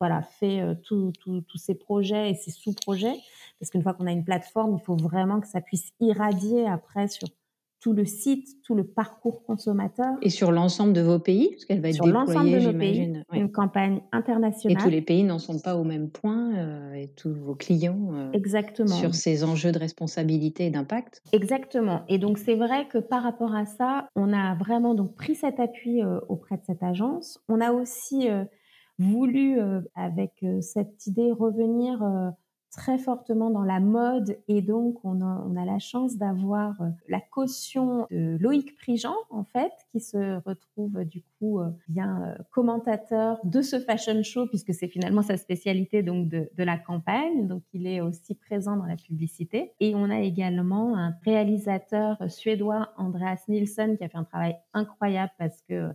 voilà 0.00 0.22
fait 0.22 0.62
tous 0.82 1.12
ces 1.56 1.74
projets 1.74 2.30
et 2.30 2.34
ces 2.34 2.50
sous-projets. 2.50 3.14
Parce 3.60 3.70
qu'une 3.70 3.82
fois 3.82 3.94
qu'on 3.94 4.06
a 4.06 4.12
une 4.12 4.24
plateforme, 4.24 4.78
il 4.80 4.84
faut 4.84 4.96
vraiment 4.96 5.40
que 5.40 5.46
ça 5.46 5.60
puisse 5.60 5.92
irradier 6.00 6.66
après 6.66 7.08
sur 7.08 7.28
tout 7.84 7.92
le 7.92 8.06
site, 8.06 8.48
tout 8.62 8.74
le 8.74 8.84
parcours 8.84 9.44
consommateur. 9.44 10.14
Et 10.22 10.30
sur 10.30 10.50
l'ensemble 10.52 10.94
de 10.94 11.02
vos 11.02 11.18
pays, 11.18 11.50
parce 11.50 11.66
qu'elle 11.66 11.82
va 11.82 11.90
être 11.90 11.96
sur 11.96 12.06
l'ensemble 12.06 12.50
de 12.50 12.58
nos 12.58 12.72
pays, 12.72 13.22
une 13.34 13.52
campagne 13.52 14.00
internationale. 14.10 14.78
Et 14.78 14.82
tous 14.82 14.88
les 14.88 15.02
pays 15.02 15.22
n'en 15.22 15.38
sont 15.38 15.60
pas 15.60 15.76
au 15.76 15.84
même 15.84 16.08
point, 16.08 16.56
euh, 16.56 16.94
et 16.94 17.08
tous 17.08 17.34
vos 17.34 17.54
clients. 17.54 18.08
Euh, 18.14 18.32
Exactement. 18.32 18.88
Sur 18.88 19.14
ces 19.14 19.44
enjeux 19.44 19.70
de 19.70 19.78
responsabilité 19.78 20.64
et 20.64 20.70
d'impact. 20.70 21.22
Exactement. 21.32 22.06
Et 22.08 22.16
donc 22.16 22.38
c'est 22.38 22.54
vrai 22.54 22.88
que 22.88 22.96
par 22.96 23.22
rapport 23.22 23.54
à 23.54 23.66
ça, 23.66 24.08
on 24.16 24.32
a 24.32 24.54
vraiment 24.54 24.94
donc 24.94 25.14
pris 25.14 25.34
cet 25.34 25.60
appui 25.60 26.02
euh, 26.02 26.20
auprès 26.30 26.56
de 26.56 26.62
cette 26.64 26.82
agence. 26.82 27.38
On 27.50 27.60
a 27.60 27.70
aussi 27.70 28.28
voulu, 28.98 29.58
avec 29.94 30.42
cette 30.60 31.06
idée, 31.06 31.32
revenir 31.32 32.02
très 32.74 32.98
fortement 32.98 33.50
dans 33.50 33.62
la 33.62 33.80
mode 33.80 34.38
et 34.48 34.60
donc 34.60 35.04
on 35.04 35.20
a, 35.20 35.64
la 35.64 35.78
chance 35.78 36.16
d'avoir 36.16 36.80
euh, 36.82 36.88
la 37.08 37.20
caution 37.20 38.06
de 38.10 38.36
Loïc 38.38 38.76
Prigent 38.76 39.14
en 39.30 39.44
fait 39.44 39.72
qui 39.92 40.00
se 40.00 40.42
retrouve 40.46 41.04
du 41.04 41.22
coup 41.38 41.60
euh, 41.60 41.70
bien 41.88 42.22
euh, 42.22 42.42
commentateur 42.50 43.38
de 43.44 43.62
ce 43.62 43.78
fashion 43.80 44.22
show 44.22 44.46
puisque 44.46 44.74
c'est 44.74 44.88
finalement 44.88 45.22
sa 45.22 45.36
spécialité 45.36 46.02
donc 46.02 46.28
de, 46.28 46.50
de, 46.54 46.64
la 46.64 46.76
campagne. 46.76 47.46
Donc 47.46 47.62
il 47.72 47.86
est 47.86 48.00
aussi 48.00 48.34
présent 48.34 48.76
dans 48.76 48.86
la 48.86 48.96
publicité. 48.96 49.72
Et 49.80 49.94
on 49.94 50.10
a 50.10 50.20
également 50.20 50.96
un 50.96 51.14
réalisateur 51.24 52.18
suédois 52.28 52.92
Andreas 52.96 53.44
Nilsson 53.48 53.94
qui 53.96 54.04
a 54.04 54.08
fait 54.08 54.18
un 54.18 54.24
travail 54.24 54.56
incroyable 54.72 55.32
parce 55.38 55.62
que 55.62 55.90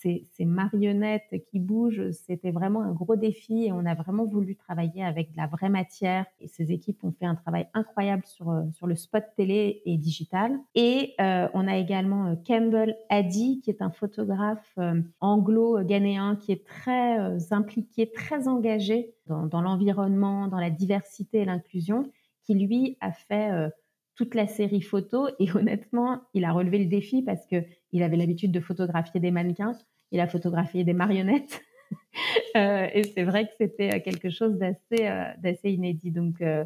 ces, 0.00 0.44
marionnettes 0.44 1.44
qui 1.50 1.58
bougent, 1.58 2.10
c'était 2.12 2.50
vraiment 2.50 2.82
un 2.82 2.92
gros 2.92 3.16
défi 3.16 3.64
et 3.64 3.72
on 3.72 3.84
a 3.84 3.94
vraiment 3.94 4.24
voulu 4.24 4.56
travailler 4.56 5.04
avec 5.04 5.32
de 5.32 5.36
la 5.36 5.46
vraie 5.46 5.68
matière. 5.68 6.24
Et 6.40 6.46
ces 6.46 6.72
équipes 6.72 7.02
ont 7.02 7.12
fait 7.12 7.26
un 7.26 7.34
travail 7.34 7.66
incroyable 7.74 8.24
sur, 8.24 8.50
euh, 8.50 8.62
sur 8.72 8.86
le 8.86 8.94
spot 8.94 9.24
télé 9.36 9.82
et 9.84 9.96
digital. 9.96 10.58
Et 10.74 11.14
euh, 11.20 11.48
on 11.54 11.66
a 11.66 11.76
également 11.76 12.26
euh, 12.26 12.34
Campbell 12.46 12.96
Addy, 13.10 13.60
qui 13.60 13.70
est 13.70 13.82
un 13.82 13.90
photographe 13.90 14.78
anglo-ghanéen 15.20 16.36
qui 16.36 16.52
est 16.52 16.64
très 16.64 17.52
impliqué, 17.52 18.10
très 18.10 18.48
engagé 18.48 19.14
dans, 19.26 19.46
dans 19.46 19.60
l'environnement, 19.60 20.48
dans 20.48 20.60
la 20.60 20.70
diversité 20.70 21.38
et 21.38 21.44
l'inclusion, 21.44 22.10
qui 22.44 22.54
lui 22.54 22.96
a 23.00 23.12
fait 23.12 23.70
toute 24.18 24.34
la 24.34 24.48
série 24.48 24.82
photo 24.82 25.28
et 25.38 25.50
honnêtement, 25.54 26.22
il 26.34 26.44
a 26.44 26.52
relevé 26.52 26.78
le 26.78 26.86
défi 26.86 27.22
parce 27.22 27.46
que 27.46 27.64
il 27.92 28.02
avait 28.02 28.16
l'habitude 28.16 28.52
de 28.52 28.60
photographier 28.60 29.20
des 29.20 29.30
mannequins, 29.30 29.72
il 30.10 30.20
a 30.20 30.26
photographié 30.26 30.84
des 30.84 30.92
marionnettes. 30.92 31.62
euh, 32.56 32.88
et 32.92 33.04
c'est 33.04 33.22
vrai 33.22 33.46
que 33.46 33.52
c'était 33.58 34.02
quelque 34.02 34.28
chose 34.28 34.58
d'assez 34.58 35.06
euh, 35.06 35.24
d'assez 35.38 35.70
inédit. 35.70 36.10
Donc 36.10 36.42
euh, 36.42 36.64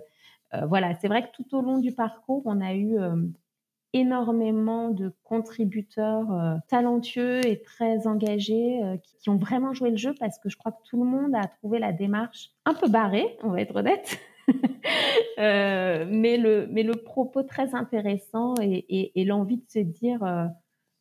euh, 0.54 0.66
voilà, 0.66 0.94
c'est 0.94 1.08
vrai 1.08 1.22
que 1.22 1.28
tout 1.36 1.54
au 1.54 1.60
long 1.60 1.78
du 1.78 1.92
parcours, 1.92 2.42
on 2.46 2.60
a 2.60 2.74
eu 2.74 2.96
énormément 3.92 4.88
de 4.88 5.14
contributeurs 5.22 6.58
talentueux 6.68 7.46
et 7.46 7.62
très 7.62 8.06
engagés 8.06 8.80
qui, 9.04 9.16
qui, 9.18 9.30
ont 9.30 9.36
vraiment 9.36 9.74
joué 9.74 9.90
le 9.90 9.98
jeu 9.98 10.14
parce 10.18 10.38
que 10.38 10.48
je 10.48 10.56
crois 10.56 10.72
que 10.72 10.82
tout 10.88 11.02
le 11.02 11.08
monde 11.08 11.34
a 11.34 11.46
trouvé 11.46 11.78
la 11.78 11.92
démarche 11.92 12.50
un 12.64 12.72
peu 12.72 12.88
barrée, 12.88 13.36
on 13.42 13.50
va 13.50 13.60
être 13.60 13.76
honnête, 13.76 14.18
euh, 15.38 16.06
mais, 16.08 16.36
le, 16.36 16.66
mais 16.70 16.82
le 16.82 16.94
propos 16.94 17.42
très 17.42 17.74
intéressant 17.74 18.54
et, 18.60 19.12
et, 19.14 19.24
l'envie 19.24 19.56
de 19.56 19.64
se 19.68 19.78
dire 19.78 20.22
euh, 20.24 20.46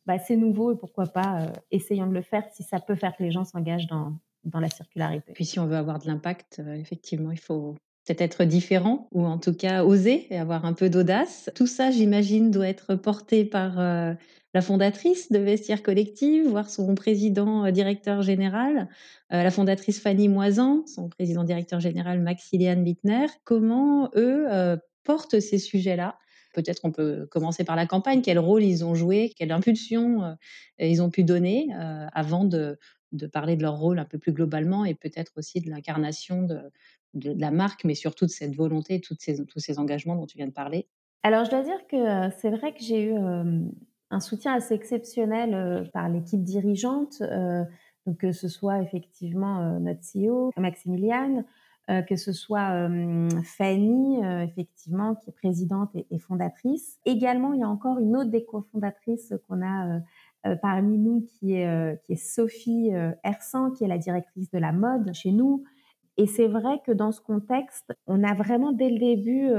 bah, 0.06 0.18
c'est 0.18 0.36
nouveau 0.36 0.72
et 0.72 0.76
pourquoi 0.76 1.06
pas 1.06 1.42
euh, 1.42 1.46
essayons 1.70 2.06
de 2.06 2.14
le 2.14 2.22
faire 2.22 2.44
si 2.52 2.62
ça 2.62 2.80
peut 2.80 2.94
faire 2.94 3.16
que 3.16 3.22
les 3.22 3.30
gens 3.30 3.44
s'engagent 3.44 3.86
dans, 3.86 4.18
dans 4.44 4.60
la 4.60 4.68
circularité. 4.68 5.32
Puis 5.32 5.44
si 5.44 5.58
on 5.58 5.66
veut 5.66 5.76
avoir 5.76 5.98
de 5.98 6.06
l'impact, 6.06 6.62
effectivement, 6.74 7.30
il 7.30 7.40
faut 7.40 7.74
peut-être 8.04 8.22
être 8.22 8.44
différent 8.44 9.08
ou 9.12 9.24
en 9.24 9.38
tout 9.38 9.54
cas 9.54 9.84
oser 9.84 10.26
et 10.32 10.38
avoir 10.38 10.64
un 10.64 10.72
peu 10.72 10.90
d'audace. 10.90 11.50
Tout 11.54 11.68
ça, 11.68 11.90
j'imagine, 11.90 12.50
doit 12.50 12.68
être 12.68 12.96
porté 12.96 13.44
par 13.44 13.78
la 14.54 14.60
fondatrice 14.60 15.32
de 15.32 15.38
Vestiaire 15.38 15.82
Collective, 15.82 16.46
voire 16.48 16.68
son 16.68 16.94
président 16.94 17.70
directeur 17.70 18.22
général, 18.22 18.88
la 19.30 19.50
fondatrice 19.50 20.00
Fanny 20.00 20.28
Moisan, 20.28 20.84
son 20.86 21.08
président 21.08 21.44
directeur 21.44 21.80
général 21.80 22.20
Maxiliane 22.20 22.84
Bittner. 22.84 23.26
Comment 23.44 24.10
eux 24.14 24.46
portent 25.04 25.40
ces 25.40 25.58
sujets-là? 25.58 26.18
Peut-être 26.52 26.80
on 26.84 26.92
peut 26.92 27.26
commencer 27.30 27.64
par 27.64 27.76
la 27.76 27.86
campagne. 27.86 28.20
Quel 28.20 28.38
rôle 28.38 28.62
ils 28.62 28.84
ont 28.84 28.94
joué? 28.94 29.32
Quelle 29.36 29.52
impulsion 29.52 30.36
ils 30.78 31.02
ont 31.02 31.08
pu 31.08 31.24
donner 31.24 31.68
avant 32.12 32.44
de, 32.44 32.78
parler 33.32 33.56
de 33.56 33.62
leur 33.62 33.78
rôle 33.78 33.98
un 33.98 34.04
peu 34.04 34.18
plus 34.18 34.32
globalement 34.32 34.84
et 34.84 34.94
peut-être 34.94 35.32
aussi 35.36 35.60
de 35.62 35.70
l'incarnation 35.70 36.42
de, 36.42 36.70
la 37.14 37.50
marque, 37.50 37.84
mais 37.84 37.94
surtout 37.94 38.26
de 38.26 38.30
cette 38.30 38.54
volonté, 38.54 39.00
toutes 39.00 39.20
tous 39.48 39.60
ces 39.60 39.78
engagements 39.78 40.16
dont 40.16 40.26
tu 40.26 40.36
viens 40.36 40.46
de 40.46 40.52
parler? 40.52 40.88
Alors, 41.22 41.44
je 41.44 41.50
dois 41.50 41.62
dire 41.62 41.86
que 41.88 42.30
c'est 42.40 42.50
vrai 42.50 42.74
que 42.74 42.82
j'ai 42.82 43.04
eu 43.04 43.14
un 44.12 44.20
soutien 44.20 44.54
assez 44.54 44.74
exceptionnel 44.74 45.90
par 45.92 46.08
l'équipe 46.08 46.42
dirigeante, 46.42 47.22
donc 48.06 48.18
que 48.18 48.32
ce 48.32 48.46
soit 48.46 48.80
effectivement 48.82 49.80
notre 49.80 50.00
CEO, 50.00 50.52
Maximiliane, 50.56 51.44
que 51.88 52.16
ce 52.16 52.32
soit 52.32 52.88
Fanny, 53.44 54.20
effectivement, 54.44 55.14
qui 55.16 55.30
est 55.30 55.32
présidente 55.32 55.90
et, 55.94 56.18
fondatrice. 56.18 56.98
Également, 57.06 57.54
il 57.54 57.60
y 57.60 57.64
a 57.64 57.68
encore 57.68 57.98
une 57.98 58.16
autre 58.16 58.30
des 58.30 58.44
cofondatrices 58.44 59.34
qu'on 59.48 59.66
a 59.66 60.00
parmi 60.60 60.98
nous, 60.98 61.22
qui 61.22 61.54
est, 61.54 62.02
qui 62.04 62.12
est 62.12 62.16
Sophie 62.16 62.90
Hersan, 63.24 63.72
qui 63.72 63.84
est 63.84 63.88
la 63.88 63.98
directrice 63.98 64.50
de 64.50 64.58
la 64.58 64.72
mode 64.72 65.12
chez 65.14 65.32
nous. 65.32 65.64
Et 66.18 66.26
c'est 66.26 66.48
vrai 66.48 66.80
que 66.84 66.92
dans 66.92 67.12
ce 67.12 67.20
contexte, 67.22 67.92
on 68.06 68.22
a 68.22 68.34
vraiment 68.34 68.72
dès 68.72 68.90
le 68.90 68.98
début 68.98 69.50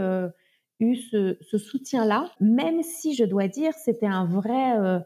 eu 0.79 0.95
ce, 0.95 1.57
soutien-là, 1.57 2.31
même 2.39 2.83
si 2.83 3.13
je 3.13 3.23
dois 3.23 3.47
dire 3.47 3.73
c'était 3.73 4.07
un 4.07 4.25
vrai 4.25 4.77
euh, 4.77 4.99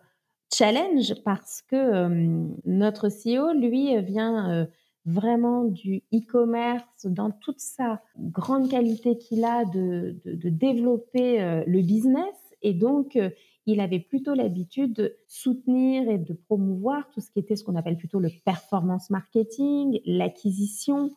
challenge 0.53 1.13
parce 1.23 1.61
que 1.61 1.75
euh, 1.75 2.47
notre 2.65 3.09
CEO, 3.09 3.53
lui, 3.53 4.01
vient 4.01 4.51
euh, 4.51 4.65
vraiment 5.05 5.63
du 5.63 6.03
e-commerce 6.13 7.05
dans 7.05 7.31
toute 7.31 7.59
sa 7.59 8.01
grande 8.17 8.69
qualité 8.69 9.17
qu'il 9.17 9.45
a 9.45 9.65
de, 9.65 10.17
de 10.25 10.49
développer 10.49 11.63
le 11.65 11.81
business. 11.81 12.35
Et 12.61 12.73
donc, 12.73 13.17
il 13.65 13.79
avait 13.79 14.01
plutôt 14.01 14.33
l'habitude 14.33 14.91
de 14.91 15.15
soutenir 15.25 16.09
et 16.09 16.17
de 16.17 16.33
promouvoir 16.33 17.09
tout 17.11 17.21
ce 17.21 17.31
qui 17.31 17.39
était 17.39 17.55
ce 17.55 17.63
qu'on 17.63 17.77
appelle 17.77 17.95
plutôt 17.95 18.19
le 18.19 18.29
performance 18.43 19.09
marketing, 19.09 20.01
l'acquisition. 20.05 21.11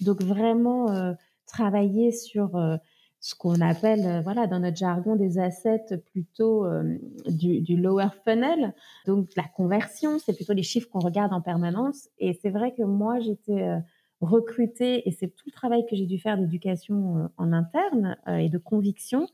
Donc, 0.00 0.24
vraiment 0.24 1.14
travailler 1.46 2.10
sur 2.10 2.58
ce 3.26 3.34
qu'on 3.34 3.60
appelle, 3.60 4.06
euh, 4.06 4.20
voilà, 4.20 4.46
dans 4.46 4.60
notre 4.60 4.76
jargon, 4.76 5.16
des 5.16 5.40
assets 5.40 6.00
plutôt 6.12 6.64
euh, 6.64 6.96
du, 7.26 7.76
lower 7.76 8.10
funnel. 8.24 8.72
Donc, 9.04 9.30
la 9.36 9.42
conversion, 9.42 10.20
c'est 10.20 10.32
plutôt 10.32 10.52
les 10.52 10.62
chiffres 10.62 10.88
qu'on 10.88 11.00
regarde 11.00 11.32
en 11.32 11.40
permanence. 11.40 12.08
Et 12.20 12.38
c'est 12.40 12.50
vrai 12.50 12.72
que 12.72 12.84
moi, 12.84 13.18
j'étais 13.18 13.64
euh, 13.64 13.78
recrutée, 14.20 15.08
et 15.08 15.10
c'est 15.10 15.26
tout 15.26 15.46
le 15.46 15.50
travail 15.50 15.84
que 15.90 15.96
j'ai 15.96 16.06
dû 16.06 16.20
faire 16.20 16.38
d'éducation 16.38 17.28
en 17.36 17.52
interne 17.52 18.16
et 18.28 18.48
de 18.48 18.58
conviction, 18.58 19.26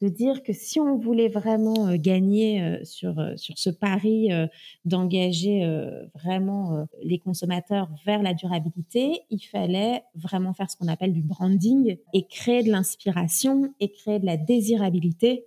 de 0.00 0.08
dire 0.08 0.42
que 0.42 0.52
si 0.52 0.80
on 0.80 0.96
voulait 0.96 1.28
vraiment 1.28 1.88
euh, 1.88 1.96
gagner 1.96 2.62
euh, 2.62 2.84
sur, 2.84 3.18
euh, 3.18 3.36
sur 3.36 3.58
ce 3.58 3.70
pari 3.70 4.30
d'engager 4.84 5.66
vraiment 6.14 6.86
les 7.02 7.18
consommateurs 7.18 7.88
vers 8.04 8.22
la 8.22 8.34
durabilité, 8.34 9.22
il 9.30 9.40
fallait 9.40 10.02
vraiment 10.14 10.52
faire 10.52 10.70
ce 10.70 10.76
qu'on 10.76 10.88
appelle 10.88 11.12
du 11.12 11.22
branding 11.22 11.96
et 12.12 12.26
créer 12.26 12.62
de 12.62 12.70
l'inspiration 12.70 13.74
et 13.80 13.90
créer 13.90 14.18
de 14.18 14.26
la 14.26 14.36
désirabilité 14.36 15.46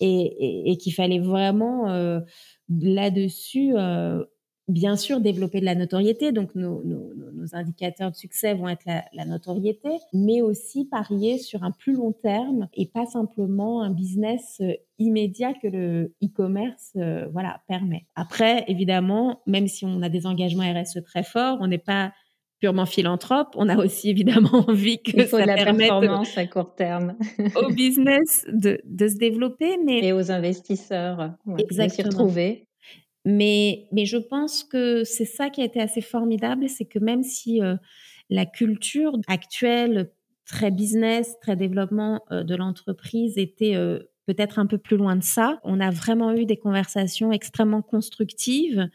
et, 0.00 0.70
et, 0.70 0.76
qu'il 0.76 0.92
fallait 0.92 1.20
vraiment 1.20 1.86
là-dessus 2.68 3.74
bien 4.68 4.96
sûr 4.96 5.20
développer 5.20 5.60
de 5.60 5.64
la 5.64 5.74
notoriété, 5.74 6.32
donc 6.32 6.54
nos, 6.54 6.82
indicateurs 7.52 8.10
de 8.10 8.16
succès 8.16 8.54
vont 8.54 8.68
être 8.68 8.84
la, 8.86 9.24
notoriété, 9.24 9.90
mais 10.12 10.40
aussi 10.40 10.86
parier 10.86 11.38
sur 11.38 11.62
un 11.62 11.70
plus 11.70 11.94
long 11.94 12.12
terme 12.12 12.68
et 12.72 12.86
pas 12.86 13.06
simplement 13.06 13.82
un 13.82 13.90
business 13.90 14.58
euh, 14.60 14.72
immédiat 14.98 15.52
que 15.54 15.68
le 15.68 16.14
e-commerce 16.22 16.92
euh, 16.96 17.26
voilà 17.32 17.60
permet. 17.68 18.06
Après, 18.14 18.64
évidemment, 18.68 19.42
même 19.46 19.68
si 19.68 19.84
on 19.84 20.00
a 20.02 20.08
des 20.08 20.26
engagements 20.26 20.64
RSE 20.64 21.02
très 21.04 21.22
forts, 21.22 21.58
on 21.60 21.66
n'est 21.66 21.78
pas 21.78 22.12
purement 22.60 22.86
philanthrope, 22.86 23.48
on 23.56 23.68
a 23.68 23.76
aussi 23.76 24.08
évidemment 24.08 24.64
envie 24.68 25.02
que 25.02 25.12
Il 25.14 25.26
faut 25.26 25.36
ça 25.36 25.42
de 25.42 25.48
la 25.48 25.56
performance 25.56 26.38
à 26.38 26.46
court 26.46 26.74
terme 26.74 27.14
au 27.56 27.70
business 27.70 28.46
de, 28.50 28.80
se 28.86 29.18
développer, 29.18 29.76
mais 29.84 29.98
et 29.98 30.12
aux 30.14 30.30
investisseurs 30.30 31.34
de 31.46 31.88
s'y 31.88 32.02
retrouver. 32.02 32.66
Mais, 33.24 33.86
mais 33.90 34.04
je 34.04 34.18
pense 34.18 34.64
que 34.64 35.02
c'est 35.04 35.24
ça 35.24 35.48
qui 35.48 35.62
a 35.62 35.64
été 35.64 35.80
assez 35.80 36.02
formidable, 36.02 36.68
c'est 36.68 36.84
que 36.84 36.98
même 36.98 37.22
si 37.22 37.62
euh, 37.62 37.76
la 38.28 38.44
culture 38.44 39.12
actuelle, 39.28 40.10
très 40.44 40.70
business, 40.70 41.36
très 41.40 41.56
développement 41.56 42.22
euh, 42.30 42.42
de 42.42 42.54
l'entreprise 42.54 43.38
était 43.38 43.76
euh, 43.76 44.00
peut-être 44.26 44.58
un 44.58 44.66
peu 44.66 44.76
plus 44.76 44.98
loin 44.98 45.16
de 45.16 45.22
ça, 45.22 45.58
on 45.64 45.80
a 45.80 45.90
vraiment 45.90 46.34
eu 46.34 46.44
des 46.44 46.58
conversations 46.58 47.32
extrêmement 47.32 47.80
constructives 47.80 48.88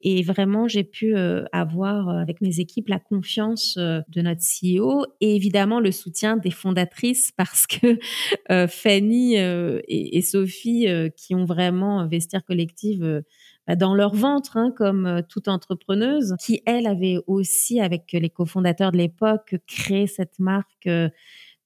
et 0.00 0.22
vraiment 0.22 0.68
j'ai 0.68 0.84
pu 0.84 1.16
avoir 1.52 2.10
avec 2.10 2.42
mes 2.42 2.60
équipes 2.60 2.88
la 2.90 2.98
confiance 2.98 3.78
de 3.78 4.20
notre 4.20 4.42
CEO 4.42 5.06
et 5.22 5.36
évidemment 5.36 5.80
le 5.80 5.90
soutien 5.90 6.36
des 6.36 6.50
fondatrices 6.50 7.32
parce 7.38 7.66
que 7.66 7.98
Fanny 8.66 9.36
et, 9.36 10.20
Sophie 10.20 10.86
qui 11.16 11.34
ont 11.34 11.46
vraiment 11.46 12.06
Vestir 12.06 12.44
Collective 12.44 13.24
dans 13.68 13.94
leur 13.94 14.14
ventre, 14.14 14.56
hein, 14.56 14.72
comme 14.76 15.06
euh, 15.06 15.22
toute 15.26 15.48
entrepreneuse, 15.48 16.34
qui, 16.38 16.62
elle, 16.66 16.86
avait 16.86 17.18
aussi, 17.26 17.80
avec 17.80 18.12
les 18.12 18.28
cofondateurs 18.28 18.92
de 18.92 18.98
l'époque, 18.98 19.56
créé 19.66 20.06
cette 20.06 20.38
marque 20.38 20.86
euh, 20.86 21.08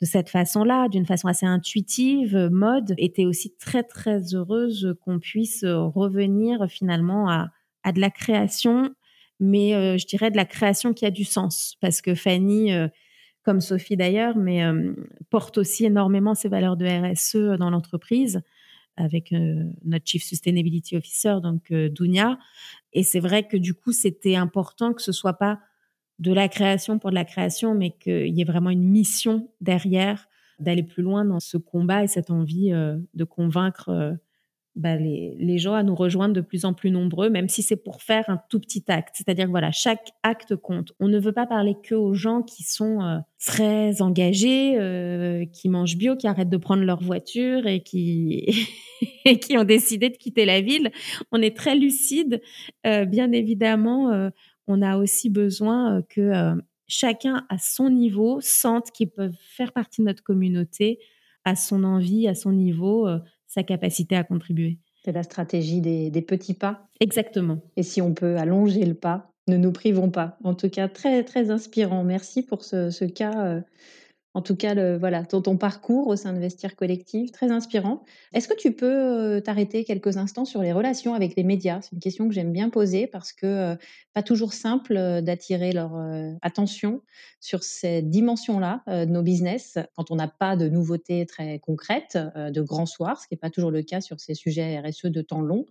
de 0.01 0.07
cette 0.07 0.29
façon-là, 0.29 0.89
d'une 0.89 1.07
façon 1.07 1.27
assez 1.27 1.47
intuitive, 1.47 2.37
euh, 2.37 2.51
mode, 2.51 2.95
était 2.99 3.27
aussi 3.27 3.57
très, 3.57 3.83
très 3.83 4.35
heureuse 4.35 4.95
qu'on 5.01 5.19
puisse 5.19 5.65
revenir 5.65 6.69
finalement 6.69 7.29
à, 7.29 7.49
à 7.83 7.91
de 7.91 8.01
la 8.01 8.11
création, 8.11 8.95
mais 9.41 9.99
je 9.99 10.07
dirais 10.07 10.31
de 10.31 10.37
la 10.37 10.45
création 10.45 10.93
qui 10.93 11.05
a 11.07 11.11
du 11.11 11.25
sens, 11.25 11.77
parce 11.81 12.01
que 12.01 12.15
Fanny... 12.15 12.73
comme 13.45 13.61
Sophie 13.63 13.97
d'ailleurs, 13.97 14.37
mais 14.37 14.63
porte 15.31 15.57
aussi 15.57 15.87
énormément 15.87 16.35
ses 16.35 16.49
valeurs 16.51 16.77
de 16.77 16.85
RSE 16.87 17.59
dans 17.59 17.71
l'entreprise 17.71 18.43
avec 18.99 19.33
euh, 19.33 19.65
notre 19.85 20.07
Chief 20.07 20.23
Sustainability 20.23 20.97
Officer, 20.97 21.37
donc 21.43 21.71
euh, 21.71 21.89
Dunia. 21.89 22.39
Et 22.93 23.03
c'est 23.03 23.21
vrai 23.21 23.47
que 23.47 23.57
du 23.57 23.75
coup, 23.75 23.93
c'était 23.93 24.35
important 24.35 24.93
que 24.93 25.03
ce 25.03 25.13
soit 25.13 25.35
pas 25.35 25.61
de 26.19 26.33
la 26.33 26.49
création 26.49 26.99
pour 26.99 27.11
de 27.11 27.15
la 27.15 27.25
création, 27.25 27.75
mais 27.75 27.93
qu'il 27.93 28.37
y 28.37 28.41
ait 28.41 28.45
vraiment 28.45 28.71
une 28.71 28.83
mission 28.83 29.49
derrière 29.61 30.29
d'aller 30.59 30.83
plus 30.83 31.05
loin 31.05 31.25
dans 31.25 31.39
ce 31.39 31.57
combat 31.57 32.03
et 32.03 32.09
cette 32.09 32.31
envie 32.31 32.73
euh, 32.73 32.99
de 33.15 33.25
convaincre 33.25 34.19
bah, 34.79 34.95
les, 34.95 35.59
gens 35.59 35.75
à 35.75 35.83
nous 35.83 35.97
rejoindre 35.97 36.35
de 36.35 36.41
plus 36.41 36.65
en 36.65 36.73
plus 36.73 36.93
nombreux, 36.93 37.31
même 37.31 37.49
si 37.49 37.63
c'est 37.63 37.77
pour 37.77 38.01
faire 38.01 38.25
un 38.29 38.41
tout 38.49 38.61
petit 38.61 38.85
acte. 38.87 39.17
C'est-à-dire 39.17 39.49
voilà, 39.49 39.73
chaque 39.73 40.13
acte 40.23 40.55
compte. 40.55 40.93
On 41.01 41.09
ne 41.09 41.19
veut 41.19 41.33
pas 41.33 41.47
parler 41.47 41.75
que 41.83 41.97
aux 41.97 42.15
gens 42.15 42.43
qui 42.43 42.63
sont 42.63 43.03
euh, 43.03 43.19
très 43.45 44.01
engagés, 44.03 44.79
euh, 44.79 45.45
qui 45.47 45.69
mangent 45.69 45.97
bio, 45.97 46.15
qui 46.15 46.29
arrêtent 46.29 46.49
de 46.49 46.57
prendre 46.57 46.85
leur 46.85 47.03
voiture 47.03 47.67
et 47.67 47.83
qui 47.83 48.69
et 49.25 49.41
qui 49.41 49.59
ont 49.59 49.65
décidé 49.65 50.11
de 50.11 50.17
quitter 50.17 50.45
la 50.45 50.61
ville. 50.61 50.93
On 51.33 51.43
est 51.43 51.57
très 51.57 51.75
lucide. 51.75 52.41
Euh, 52.87 53.05
bien 53.05 53.33
évidemment, 53.33 54.31
on 54.69 54.81
a 54.81 54.97
aussi 54.97 55.29
besoin 55.29 56.03
que 56.09 56.55
chacun 56.87 57.45
à 57.49 57.59
son 57.59 57.91
niveau 57.91 58.39
sente 58.41 58.93
qu'ils 58.93 59.11
peuvent 59.11 59.37
faire 59.41 59.73
partie 59.73 60.03
de 60.03 60.07
notre 60.07 60.23
communauté 60.23 61.01
à 61.45 61.57
son 61.57 61.83
envie, 61.83 62.29
à 62.29 62.37
son 62.37 62.53
niveau 62.53 63.09
sa 63.49 63.63
capacité 63.63 64.15
à 64.15 64.23
contribuer. 64.23 64.79
C'est 65.05 65.13
la 65.13 65.23
stratégie 65.23 65.81
des, 65.81 66.23
petits 66.23 66.55
pas. 66.55 66.87
Exactement. 67.01 67.59
Et 67.77 67.83
si 67.83 68.03
on 68.03 68.15
peut 68.15 68.37
allonger 68.37 68.85
le 68.85 68.95
pas, 68.95 69.33
ne 69.49 69.57
nous 69.57 69.73
privons 69.73 70.11
pas. 70.11 70.37
En 70.45 70.55
tout 70.55 70.69
cas, 70.69 70.89
très, 70.89 71.25
très 71.25 71.51
inspirant. 71.51 72.05
Merci 72.05 72.43
pour 72.43 72.63
ce, 72.63 73.05
cas 73.07 73.47
euh, 73.47 73.61
en 74.39 74.41
tout 74.41 74.55
cas, 74.55 74.73
le, 74.73 74.97
voilà, 74.97 75.25
ton, 75.25 75.57
parcours 75.57 76.07
au 76.07 76.15
sein 76.15 76.33
de 76.33 76.39
Vestir 76.39 76.77
Collective, 76.77 77.33
très 77.33 77.51
inspirant. 77.51 78.05
Est-ce 78.33 78.47
que 78.47 78.55
tu 78.55 78.71
peux 78.71 78.87
euh, 78.87 79.41
t'arrêter 79.41 79.83
quelques 79.83 80.17
instants 80.17 80.45
sur 80.45 80.63
les 80.63 80.73
relations 80.73 81.15
avec 81.15 81.35
les 81.35 81.43
médias? 81.43 81.81
C'est 81.83 81.91
une 81.91 81.99
question 81.99 82.29
que 82.29 82.35
j'aime 82.35 82.53
bien 82.53 82.71
poser 82.71 83.09
parce 83.09 83.33
que 83.33 83.47
euh, 83.47 83.77
pas 84.15 84.23
toujours 84.23 84.53
simple 84.53 84.97
euh, 84.97 85.21
d'attirer 85.21 85.73
leur 85.73 85.91
attention 86.41 87.03
sur 87.41 87.65
ces 87.65 88.01
dimensions-là 88.01 88.85
de 88.87 89.07
nos 89.07 89.23
business 89.23 89.77
quand 89.97 90.13
on 90.13 90.17
n'a 90.17 90.29
pas 90.29 90.55
de 90.55 90.69
nouveautés 90.69 91.27
très 91.27 91.59
concrètes, 91.59 92.17
de 92.37 92.63
grands 92.63 92.87
soirs, 92.87 93.21
ce 93.21 93.27
qui 93.27 93.35
n'est 93.35 93.39
pas 93.39 93.51
toujours 93.51 93.73
le 93.73 93.83
cas 93.83 94.01
sur 94.01 94.21
ces 94.21 94.35
sujets 94.35 94.79
RSE 94.79 95.07
de 95.07 95.23
temps 95.23 95.41
long. 95.41 95.67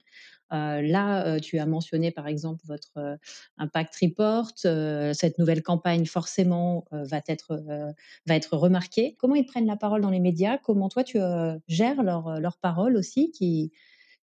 Là, 0.51 1.39
tu 1.39 1.59
as 1.59 1.65
mentionné 1.65 2.11
par 2.11 2.27
exemple 2.27 2.63
votre 2.65 3.17
impact 3.57 3.95
report. 4.01 4.51
cette 4.57 5.37
nouvelle 5.39 5.63
campagne, 5.63 6.05
forcément, 6.05 6.85
va, 6.91 7.21
être, 7.27 7.61
va 8.25 8.35
être 8.35 8.55
remarquée. 8.55 9.15
Comment 9.19 9.35
ils 9.35 9.45
prennent 9.45 9.65
la 9.67 9.77
parole 9.77 10.01
dans 10.01 10.09
les 10.09 10.19
médias? 10.19 10.57
Comment 10.57 10.89
toi, 10.89 11.03
tu 11.03 11.17
gères 11.67 12.03
leur, 12.03 12.39
leur 12.39 12.57
parole 12.57 12.97
aussi 12.97 13.31
qui, 13.31 13.71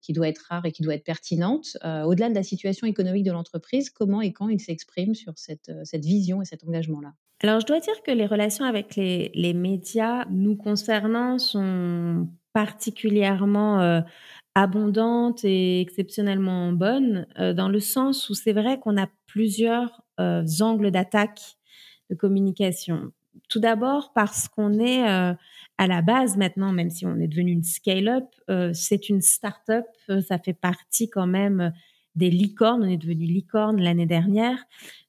qui 0.01 0.13
doit 0.13 0.27
être 0.27 0.45
rare 0.49 0.65
et 0.65 0.71
qui 0.71 0.83
doit 0.83 0.95
être 0.95 1.03
pertinente? 1.03 1.77
Au-delà 1.83 2.29
de 2.29 2.35
la 2.35 2.43
situation 2.43 2.87
économique 2.87 3.23
de 3.23 3.31
l'entreprise, 3.31 3.89
comment 3.89 4.21
et 4.21 4.33
quand 4.33 4.49
ils 4.49 4.61
s'expriment 4.61 5.15
sur 5.15 5.33
cette, 5.37 5.71
cette 5.83 6.05
vision 6.05 6.41
et 6.41 6.45
cet 6.45 6.63
engagement-là? 6.63 7.13
Alors, 7.43 7.59
je 7.59 7.67
dois 7.67 7.79
dire 7.79 8.01
que 8.03 8.09
les 8.09 8.25
relations 8.25 8.65
avec 8.65 8.95
les, 8.95 9.29
les 9.35 9.53
médias 9.53 10.25
nous 10.31 10.55
concernant 10.55 11.37
sont 11.37 12.27
particulièrement 12.57 14.03
abondante 14.57 15.45
et 15.45 15.81
exceptionnellement 15.81 16.71
bonne, 16.71 17.27
euh, 17.37 17.53
dans 17.53 17.69
le 17.69 17.79
sens 17.79 18.27
où 18.31 18.33
c'est 18.33 18.53
vrai 18.53 18.79
qu'on 18.79 18.97
a 18.97 19.07
plusieurs 19.27 20.01
euh, 20.19 20.43
angles 20.61 20.89
d'attaque 20.89 21.57
de 22.09 22.15
communication. 22.15 23.11
Tout 23.49 23.59
d'abord 23.59 24.13
parce 24.15 24.47
qu'on 24.47 24.79
est 24.79 25.03
à 25.03 25.87
la 25.87 26.01
base 26.01 26.37
maintenant, 26.37 26.71
même 26.71 26.89
si 26.89 27.05
on 27.05 27.19
est 27.19 27.27
devenu 27.27 27.51
une 27.51 27.63
scale-up, 27.63 28.25
c'est 28.73 29.09
une 29.09 29.21
start-up. 29.21 29.85
ça 30.27 30.39
fait 30.39 30.55
partie 30.55 31.07
quand 31.07 31.27
même 31.27 31.71
des 32.15 32.31
licornes. 32.31 32.83
On 32.83 32.89
est 32.89 32.97
devenu 32.97 33.25
licorne 33.25 33.79
l'année 33.79 34.07
dernière. 34.07 34.57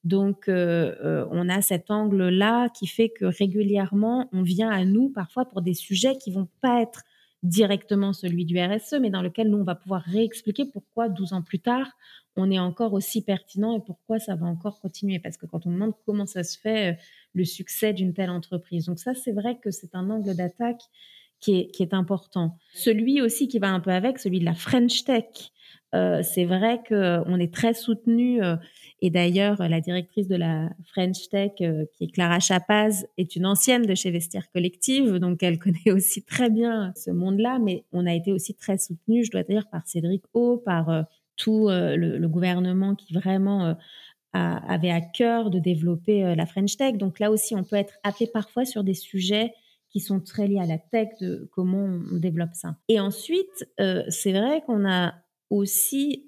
Donc, 0.05 0.44
on 0.49 1.49
a 1.49 1.62
cet 1.62 1.90
angle-là 1.90 2.68
qui 2.68 2.86
fait 2.86 3.09
que 3.09 3.24
régulièrement, 3.24 4.28
on 4.32 4.42
vient 4.42 4.70
à 4.70 4.84
nous 4.84 5.09
parfois 5.09 5.46
pour 5.46 5.62
des 5.62 5.74
sujets 5.74 6.18
qui 6.18 6.30
vont 6.30 6.49
pas 6.61 6.82
être 6.82 7.05
directement 7.43 8.12
celui 8.12 8.45
du 8.45 8.59
RSE, 8.59 8.95
mais 9.01 9.11
dans 9.11 9.22
lequel 9.22 9.49
nous, 9.49 9.59
on 9.59 9.64
va 9.64 9.74
pouvoir 9.74 10.03
réexpliquer 10.03 10.64
pourquoi 10.66 11.09
12 11.09 11.32
ans 11.32 11.43
plus 11.43 11.61
tard, 11.61 11.93
on 12.36 12.51
est 12.51 12.59
encore 12.59 12.93
aussi 12.93 13.22
pertinent 13.22 13.76
et 13.76 13.80
pourquoi 13.80 14.18
ça 14.18 14.34
va 14.36 14.47
encore 14.47 14.80
continuer. 14.80 15.18
Parce 15.18 15.36
que 15.36 15.47
quand 15.47 15.66
on 15.66 15.70
demande 15.70 15.93
comment 16.07 16.26
ça 16.26 16.45
se 16.45 16.59
fait, 16.59 16.93
euh, 16.93 16.97
le 17.34 17.45
succès 17.45 17.93
d'une 17.93 18.14
telle 18.14 18.30
entreprise. 18.30 18.86
Donc 18.86 18.99
ça, 18.99 19.14
c'est 19.14 19.32
vrai 19.32 19.59
que 19.59 19.70
c'est 19.70 19.95
un 19.95 20.11
angle 20.11 20.34
d'attaque 20.34 20.82
qui 21.41 21.70
est, 21.78 21.95
important. 21.95 22.57
Celui 22.74 23.20
aussi 23.22 23.49
qui 23.49 23.59
va 23.59 23.68
un 23.68 23.80
peu 23.80 23.91
avec, 23.91 24.18
celui 24.18 24.41
de 24.41 24.45
la 24.45 24.55
French 24.55 25.05
Tech. 25.05 25.24
Euh, 25.95 26.22
c'est 26.22 26.45
vrai 26.45 26.82
qu'on 26.86 27.39
est 27.39 27.53
très 27.53 27.72
soutenu 27.72 28.43
euh, 28.43 28.57
et 29.01 29.09
d'ailleurs 29.09 29.57
la 29.66 29.80
directrice 29.80 30.28
de 30.28 30.36
la 30.36 30.68
French 30.84 31.30
Tech, 31.30 31.53
euh, 31.62 31.86
qui 31.95 32.05
est 32.05 32.09
Clara 32.09 32.41
Chapaz, 32.41 33.07
est 33.16 33.36
une 33.36 33.47
ancienne 33.47 33.86
de 33.86 33.95
chez 33.95 34.11
Vestiaire 34.11 34.51
Collective, 34.53 35.14
donc 35.14 35.43
elle 35.43 35.59
connaît 35.61 35.93
aussi 35.93 36.22
très 36.22 36.51
bien 36.51 36.93
ce 36.95 37.11
monde-là. 37.11 37.59
Mais 37.59 37.84
on 37.93 38.07
a 38.07 38.12
été 38.12 38.32
aussi 38.32 38.55
très 38.55 38.76
soutenu, 38.76 39.24
je 39.24 39.30
dois 39.30 39.45
dire, 39.45 39.66
par 39.70 39.86
Cédric 39.86 40.24
O, 40.34 40.59
par 40.59 41.07
tout 41.39 41.68
euh, 41.68 41.97
le, 41.97 42.28
gouvernement 42.28 42.95
qui 42.95 43.14
vraiment 43.14 43.68
euh, 43.68 43.74
avait 44.34 44.91
à 44.91 45.01
cœur 45.01 45.49
de 45.49 45.59
développer 45.59 46.22
euh, 46.22 46.34
la 46.34 46.45
French 46.45 46.76
Tech. 46.76 46.99
Donc 46.99 47.18
là 47.18 47.30
aussi, 47.30 47.55
on 47.55 47.64
peut 47.64 47.76
être 47.76 47.95
appelé 48.03 48.26
parfois 48.26 48.66
sur 48.66 48.84
des 48.84 48.93
sujets 48.93 49.55
qui 49.99 50.05
sont 50.05 50.20
très 50.20 50.46
liés 50.46 50.61
à 50.61 50.66
la 50.66 50.78
tech, 50.78 51.09
de 51.20 51.49
comment 51.53 51.84
on 51.84 52.18
développe 52.18 52.55
ça. 52.55 52.76
Et 52.88 53.01
ensuite, 53.01 53.68
c'est 54.09 54.32
vrai 54.32 54.62
qu'on 54.66 54.88
a 54.88 55.14
aussi 55.51 56.26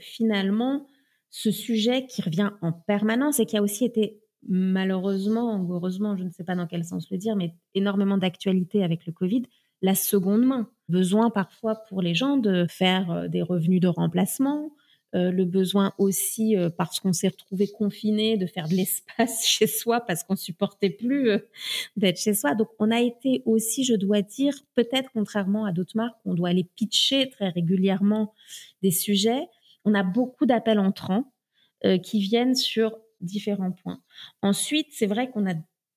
finalement 0.00 0.86
ce 1.30 1.50
sujet 1.50 2.06
qui 2.06 2.22
revient 2.22 2.50
en 2.62 2.72
permanence 2.72 3.40
et 3.40 3.46
qui 3.46 3.56
a 3.56 3.62
aussi 3.62 3.84
été 3.84 4.20
malheureusement, 4.48 5.56
ou 5.56 5.74
heureusement, 5.74 6.16
je 6.16 6.24
ne 6.24 6.30
sais 6.30 6.44
pas 6.44 6.54
dans 6.54 6.66
quel 6.66 6.84
sens 6.84 7.10
le 7.10 7.18
dire, 7.18 7.36
mais 7.36 7.54
énormément 7.74 8.16
d'actualité 8.16 8.82
avec 8.82 9.06
le 9.06 9.12
Covid, 9.12 9.42
la 9.82 9.94
seconde 9.94 10.44
main. 10.44 10.70
Besoin 10.88 11.30
parfois 11.30 11.76
pour 11.88 12.02
les 12.02 12.14
gens 12.14 12.36
de 12.36 12.66
faire 12.68 13.10
euh, 13.10 13.28
des 13.28 13.42
revenus 13.42 13.80
de 13.80 13.88
remplacement, 13.88 14.72
euh, 15.14 15.30
le 15.30 15.44
besoin 15.44 15.92
aussi, 15.98 16.56
euh, 16.56 16.70
parce 16.70 17.00
qu'on 17.00 17.12
s'est 17.12 17.28
retrouvé 17.28 17.68
confiné, 17.68 18.36
de 18.36 18.46
faire 18.46 18.68
de 18.68 18.74
l'espace 18.74 19.44
chez 19.46 19.66
soi 19.66 20.00
parce 20.00 20.22
qu'on 20.24 20.36
supportait 20.36 20.90
plus 20.90 21.30
d'être 21.96 22.18
chez 22.18 22.34
soi. 22.34 22.54
Donc, 22.54 22.68
on 22.78 22.90
a 22.90 23.00
été 23.00 23.42
aussi, 23.46 23.84
je 23.84 23.94
dois 23.94 24.22
dire, 24.22 24.54
peut-être 24.74 25.10
contrairement 25.12 25.64
à 25.64 25.72
d'autres 25.72 25.96
marques, 25.96 26.18
on 26.24 26.34
doit 26.34 26.50
aller 26.50 26.68
pitcher 26.76 27.30
très 27.30 27.48
régulièrement 27.48 28.32
des 28.82 28.90
sujets. 28.90 29.48
On 29.84 29.94
a 29.94 30.02
beaucoup 30.02 30.46
d'appels 30.46 30.78
entrants 30.78 31.32
qui 32.02 32.20
viennent 32.20 32.54
sur 32.54 32.98
différents 33.22 33.72
points. 33.72 34.02
Ensuite, 34.42 34.88
c'est 34.90 35.06
vrai 35.06 35.30
qu'on 35.30 35.48
a 35.50 35.54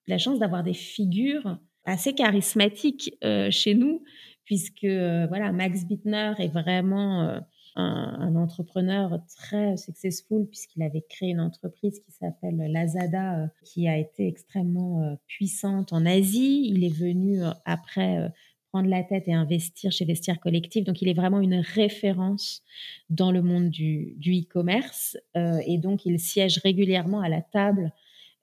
la 0.08 0.18
chance 0.18 0.40
d'avoir 0.40 0.64
des 0.64 0.74
figures 0.74 1.58
assez 1.86 2.14
charismatique 2.14 3.16
euh, 3.24 3.50
chez 3.52 3.74
nous, 3.74 4.04
puisque 4.46 4.84
euh, 4.84 5.26
voilà, 5.28 5.52
Max 5.52 5.86
Bittner 5.86 6.34
est 6.40 6.48
vraiment 6.48 7.24
euh, 7.24 7.40
un, 7.76 8.36
entrepreneur 8.36 9.20
très 9.38 9.78
successful 9.78 10.48
puisqu'il 10.48 10.84
avait 10.84 11.06
créé 11.10 11.30
une 11.30 11.40
entreprise 11.40 12.00
qui 12.00 12.12
s'appelle 12.12 12.58
Lazada, 12.72 13.50
qui 13.64 13.88
a 13.88 13.98
été 13.98 14.28
extrêmement 14.28 15.18
puissante 15.28 15.94
en 15.94 16.06
Asie. 16.06 16.68
Il 16.68 16.84
est 16.84 16.96
venu 16.96 17.42
après 17.66 18.32
prendre 18.74 18.90
la 18.90 19.04
tête 19.04 19.28
et 19.28 19.34
investir 19.34 19.92
chez 19.92 20.04
Vestiaire 20.04 20.40
Collectif. 20.40 20.84
Donc, 20.84 21.04
il 21.04 21.08
est 21.08 21.14
vraiment 21.14 21.40
une 21.40 21.58
référence 21.58 22.64
dans 23.12 23.32
le 23.32 23.44
monde 23.44 23.70
du, 23.70 24.18
e-commerce. 24.20 25.16
Euh, 25.38 25.60
et 25.68 25.78
donc, 25.78 26.08
il 26.08 26.20
siège 26.20 26.58
régulièrement 26.58 27.22
à 27.22 27.30
la 27.30 27.44
table 27.44 27.94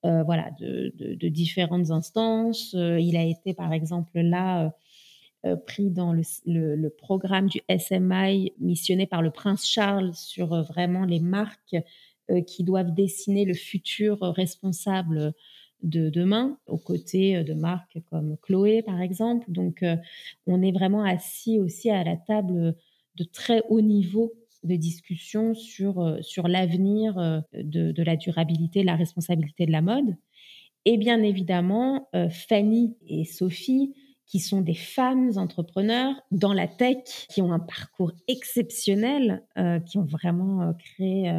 euh, 0.04 0.22
voilà, 0.22 0.52
de, 0.60 0.94
de, 0.96 1.28
différentes 1.28 1.90
instances. 1.90 2.74
Euh, 2.74 3.00
il 3.00 3.16
a 3.16 3.24
été, 3.24 3.54
par 3.54 3.72
exemple, 3.72 4.20
là 4.20 4.72
euh, 5.46 5.56
pris 5.56 5.90
dans 5.90 6.12
le, 6.12 6.88
programme 6.88 7.48
du 7.48 7.60
SMI 7.68 8.52
missionné 8.58 9.06
par 9.06 9.22
le 9.22 9.30
prince 9.30 9.66
Charles 9.66 10.14
sur 10.14 10.62
vraiment 10.64 11.04
les 11.04 11.20
marques 11.20 11.76
qui 12.46 12.62
doivent 12.62 12.94
dessiner 12.94 13.44
le 13.44 13.54
futur 13.54 14.20
responsable 14.20 15.32
de 15.82 16.10
demain, 16.10 16.58
aux 16.66 16.78
côtés 16.78 17.42
de 17.42 17.54
marques 17.54 17.98
comme 18.08 18.36
Chloé, 18.42 18.82
par 18.82 19.00
exemple. 19.00 19.50
Donc, 19.50 19.84
on 20.46 20.62
est 20.62 20.70
vraiment 20.70 21.02
assis 21.02 21.58
aussi 21.58 21.90
à 21.90 22.04
la 22.04 22.16
table 22.16 22.76
de 23.16 23.24
très 23.24 23.62
haut 23.68 23.80
niveau 23.80 24.32
de 24.64 24.76
discussion 24.76 25.54
sur, 25.54 26.00
euh, 26.00 26.20
sur 26.22 26.48
l'avenir 26.48 27.18
euh, 27.18 27.40
de, 27.54 27.92
de, 27.92 28.02
la 28.02 28.16
durabilité, 28.16 28.82
la 28.82 28.96
responsabilité 28.96 29.66
de 29.66 29.72
la 29.72 29.82
mode. 29.82 30.16
Et 30.84 30.96
bien 30.96 31.22
évidemment, 31.22 32.08
euh, 32.14 32.28
Fanny 32.30 32.96
et 33.06 33.24
Sophie, 33.24 33.94
qui 34.30 34.38
sont 34.38 34.60
des 34.60 34.74
femmes 34.74 35.32
entrepreneurs 35.36 36.14
dans 36.30 36.52
la 36.52 36.68
tech, 36.68 36.98
qui 37.28 37.42
ont 37.42 37.52
un 37.52 37.58
parcours 37.58 38.12
exceptionnel, 38.28 39.44
qui 39.86 39.98
ont 39.98 40.04
vraiment 40.04 40.72
créé, 40.74 41.32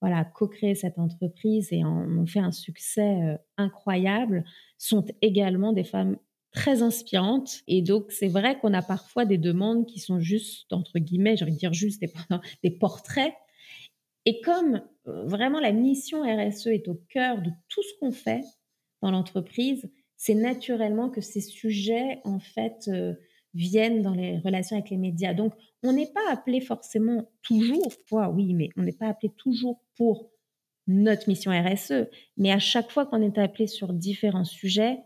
voilà, 0.00 0.24
co-créé 0.24 0.76
cette 0.76 1.00
entreprise 1.00 1.68
et 1.72 1.82
en, 1.82 2.08
ont 2.18 2.26
fait 2.26 2.38
un 2.38 2.52
succès 2.52 3.38
incroyable, 3.56 4.44
sont 4.78 5.04
également 5.20 5.72
des 5.72 5.82
femmes 5.82 6.16
très 6.52 6.82
inspirante. 6.82 7.62
Et 7.66 7.82
donc, 7.82 8.10
c'est 8.10 8.28
vrai 8.28 8.58
qu'on 8.58 8.74
a 8.74 8.82
parfois 8.82 9.24
des 9.24 9.38
demandes 9.38 9.86
qui 9.86 10.00
sont 10.00 10.20
juste, 10.20 10.72
entre 10.72 10.98
guillemets, 10.98 11.36
j'ai 11.36 11.44
envie 11.44 11.54
de 11.54 11.58
dire 11.58 11.72
juste 11.72 12.02
des, 12.62 12.70
portraits. 12.80 13.34
Et 14.24 14.40
comme 14.40 14.82
euh, 15.06 15.24
vraiment 15.24 15.60
la 15.60 15.72
mission 15.72 16.22
RSE 16.22 16.66
est 16.68 16.88
au 16.88 17.00
cœur 17.08 17.40
de 17.40 17.50
tout 17.68 17.82
ce 17.82 17.98
qu'on 18.00 18.12
fait 18.12 18.42
dans 19.02 19.10
l'entreprise, 19.10 19.90
c'est 20.18 20.34
naturellement 20.34 21.08
que 21.08 21.20
ces 21.20 21.40
sujets, 21.40 22.20
en 22.24 22.40
fait, 22.40 22.88
euh, 22.88 23.14
viennent 23.54 24.02
dans 24.02 24.14
les 24.14 24.38
relations 24.38 24.76
avec 24.76 24.90
les 24.90 24.96
médias. 24.96 25.32
Donc, 25.32 25.54
on 25.84 25.92
n'est 25.92 26.10
pas 26.12 26.30
appelé 26.30 26.60
forcément 26.60 27.30
toujours, 27.42 27.88
oui, 28.34 28.52
mais 28.52 28.68
on 28.76 28.82
n'est 28.82 28.92
pas 28.92 29.06
appelé 29.06 29.32
toujours 29.36 29.80
pour 29.96 30.28
notre 30.88 31.28
mission 31.28 31.52
RSE. 31.52 32.08
Mais 32.36 32.50
à 32.50 32.58
chaque 32.58 32.90
fois 32.90 33.06
qu'on 33.06 33.22
est 33.22 33.38
appelé 33.38 33.68
sur 33.68 33.92
différents 33.92 34.44
sujets, 34.44 34.98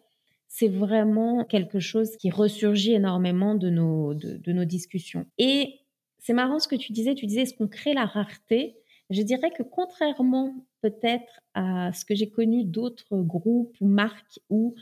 c'est 0.48 0.68
vraiment 0.68 1.44
quelque 1.44 1.78
chose 1.78 2.16
qui 2.16 2.30
ressurgit 2.30 2.94
énormément 2.94 3.54
de 3.54 3.68
nos, 3.68 4.14
de, 4.14 4.52
nos 4.52 4.64
discussions. 4.64 5.26
Et 5.36 5.80
c'est 6.18 6.32
marrant 6.32 6.58
ce 6.58 6.68
que 6.68 6.76
tu 6.76 6.92
disais, 6.92 7.14
tu 7.14 7.26
disais, 7.26 7.42
est-ce 7.42 7.54
qu'on 7.54 7.68
crée 7.68 7.94
la 7.94 8.06
rareté? 8.06 8.78
Je 9.10 9.22
dirais 9.22 9.50
que 9.50 9.62
contrairement 9.62 10.54
peut-être 10.80 11.40
à 11.54 11.92
ce 11.92 12.04
que 12.04 12.14
j'ai 12.14 12.30
connu 12.30 12.64
d'autres 12.64 13.18
groupes 13.18 13.76
ou 13.80 13.88
marques 13.88 14.40
où 14.48 14.74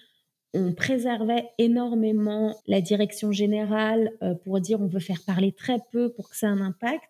on 0.54 0.72
préservait 0.72 1.48
énormément 1.58 2.56
la 2.66 2.80
direction 2.80 3.32
générale 3.32 4.10
euh, 4.22 4.34
pour 4.34 4.60
dire 4.60 4.80
on 4.80 4.86
veut 4.86 5.00
faire 5.00 5.22
parler 5.24 5.52
très 5.52 5.78
peu 5.92 6.12
pour 6.12 6.30
que 6.30 6.36
ça 6.36 6.48
ait 6.48 6.50
un 6.50 6.60
impact. 6.60 7.04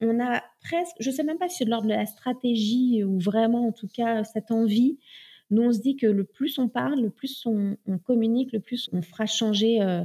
On 0.00 0.18
a 0.20 0.42
presque, 0.62 0.96
je 0.98 1.10
ne 1.10 1.14
sais 1.14 1.22
même 1.22 1.38
pas 1.38 1.48
si 1.48 1.58
c'est 1.58 1.64
de 1.64 1.70
l'ordre 1.70 1.86
de 1.86 1.94
la 1.94 2.06
stratégie 2.06 3.04
ou 3.04 3.20
vraiment 3.20 3.68
en 3.68 3.72
tout 3.72 3.88
cas 3.88 4.24
cette 4.24 4.50
envie 4.50 4.98
nous, 5.52 5.62
on 5.62 5.72
se 5.72 5.80
dit 5.80 5.96
que 5.96 6.06
le 6.06 6.24
plus 6.24 6.58
on 6.58 6.68
parle, 6.68 7.02
le 7.02 7.10
plus 7.10 7.44
on, 7.44 7.76
communique, 7.98 8.52
le 8.52 8.60
plus 8.60 8.88
on 8.92 9.02
fera 9.02 9.26
changer 9.26 9.82
euh, 9.82 10.02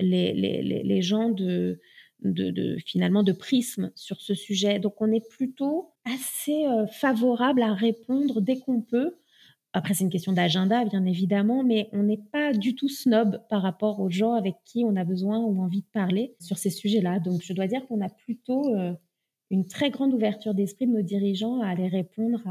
les, 0.00 0.34
les, 0.34 0.60
les, 0.60 1.02
gens 1.02 1.28
de, 1.28 1.80
de, 2.22 2.50
de, 2.50 2.76
finalement 2.84 3.22
de 3.22 3.30
prisme 3.30 3.92
sur 3.94 4.20
ce 4.20 4.34
sujet. 4.34 4.80
Donc, 4.80 5.00
on 5.00 5.12
est 5.12 5.26
plutôt 5.28 5.92
assez 6.04 6.66
euh, 6.66 6.88
favorable 6.88 7.62
à 7.62 7.74
répondre 7.74 8.40
dès 8.40 8.58
qu'on 8.58 8.80
peut. 8.80 9.14
Après, 9.74 9.92
c'est 9.92 10.04
une 10.04 10.10
question 10.10 10.32
d'agenda, 10.32 10.84
bien 10.84 11.04
évidemment, 11.04 11.62
mais 11.62 11.88
on 11.92 12.02
n'est 12.02 12.20
pas 12.32 12.52
du 12.52 12.74
tout 12.74 12.88
snob 12.88 13.42
par 13.50 13.62
rapport 13.62 14.00
aux 14.00 14.08
gens 14.08 14.32
avec 14.32 14.54
qui 14.64 14.84
on 14.84 14.96
a 14.96 15.04
besoin 15.04 15.40
ou 15.40 15.60
envie 15.60 15.82
de 15.82 15.88
parler 15.92 16.34
sur 16.40 16.56
ces 16.56 16.70
sujets-là. 16.70 17.20
Donc, 17.20 17.42
je 17.42 17.52
dois 17.52 17.66
dire 17.66 17.86
qu'on 17.86 18.00
a 18.00 18.08
plutôt 18.08 18.74
euh, 18.74 18.94
une 19.50 19.66
très 19.66 19.90
grande 19.90 20.14
ouverture 20.14 20.54
d'esprit 20.54 20.86
de 20.86 20.92
nos 20.92 21.02
dirigeants 21.02 21.60
à 21.60 21.68
aller 21.68 21.88
répondre 21.88 22.42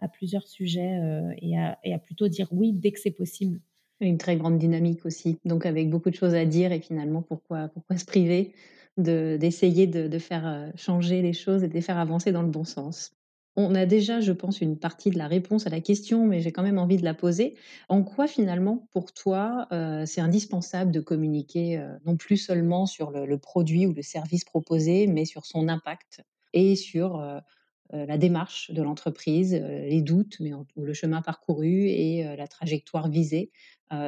à, 0.00 0.08
plusieurs 0.08 0.46
sujets 0.46 0.98
euh, 1.00 1.32
et, 1.40 1.56
à, 1.56 1.98
plutôt 1.98 2.28
dire 2.28 2.48
oui 2.52 2.72
dès 2.72 2.92
que 2.92 3.00
c'est 3.00 3.10
possible. 3.10 3.60
Une 4.00 4.18
très 4.18 4.36
grande 4.36 4.58
dynamique 4.58 5.06
aussi, 5.06 5.38
donc 5.46 5.64
avec 5.64 5.88
beaucoup 5.88 6.10
de 6.10 6.14
choses 6.14 6.34
à 6.34 6.44
dire 6.44 6.72
et 6.72 6.80
finalement 6.80 7.22
pourquoi, 7.22 7.68
pourquoi 7.68 7.96
se 7.96 8.04
priver 8.04 8.52
d'essayer 8.98 9.86
de, 9.86 10.08
de, 10.08 10.18
faire 10.18 10.46
euh, 10.46 10.70
changer 10.74 11.20
les 11.20 11.34
choses 11.34 11.62
et 11.62 11.68
de 11.68 11.74
les 11.74 11.82
faire 11.82 11.98
avancer 11.98 12.32
dans 12.32 12.42
le 12.42 12.48
bon 12.48 12.64
sens. 12.64 13.12
On 13.56 13.74
a 13.74 13.86
déjà, 13.86 14.20
je 14.20 14.32
pense, 14.32 14.60
une 14.60 14.78
partie 14.78 15.10
de 15.10 15.18
la 15.18 15.28
réponse 15.28 15.66
à 15.66 15.70
la 15.70 15.80
question, 15.80 16.26
mais 16.26 16.40
j'ai 16.40 16.52
quand 16.52 16.62
même 16.62 16.78
envie 16.78 16.98
de 16.98 17.04
la 17.04 17.14
poser. 17.14 17.56
En 17.88 18.02
quoi, 18.02 18.26
finalement, 18.26 18.86
pour 18.92 19.12
toi, 19.12 19.66
euh, 19.72 20.04
c'est 20.04 20.20
indispensable 20.20 20.90
de 20.90 21.00
communiquer 21.00 21.82
non 22.04 22.16
plus 22.16 22.36
seulement 22.36 22.86
sur 22.86 23.10
le, 23.10 23.38
produit 23.38 23.86
ou 23.86 23.92
le 23.92 24.02
service 24.02 24.44
proposé, 24.44 25.06
mais 25.06 25.24
sur 25.24 25.46
son 25.46 25.68
impact 25.68 26.22
et 26.52 26.76
sur 26.76 27.22
la 27.92 28.18
démarche 28.18 28.70
de 28.72 28.82
l'entreprise, 28.82 29.54
les 29.54 30.02
doutes, 30.02 30.36
mais 30.40 30.50
le 30.76 30.92
chemin 30.92 31.22
parcouru 31.22 31.88
et 31.88 32.24
la 32.36 32.48
trajectoire 32.48 33.08
visée? 33.08 33.50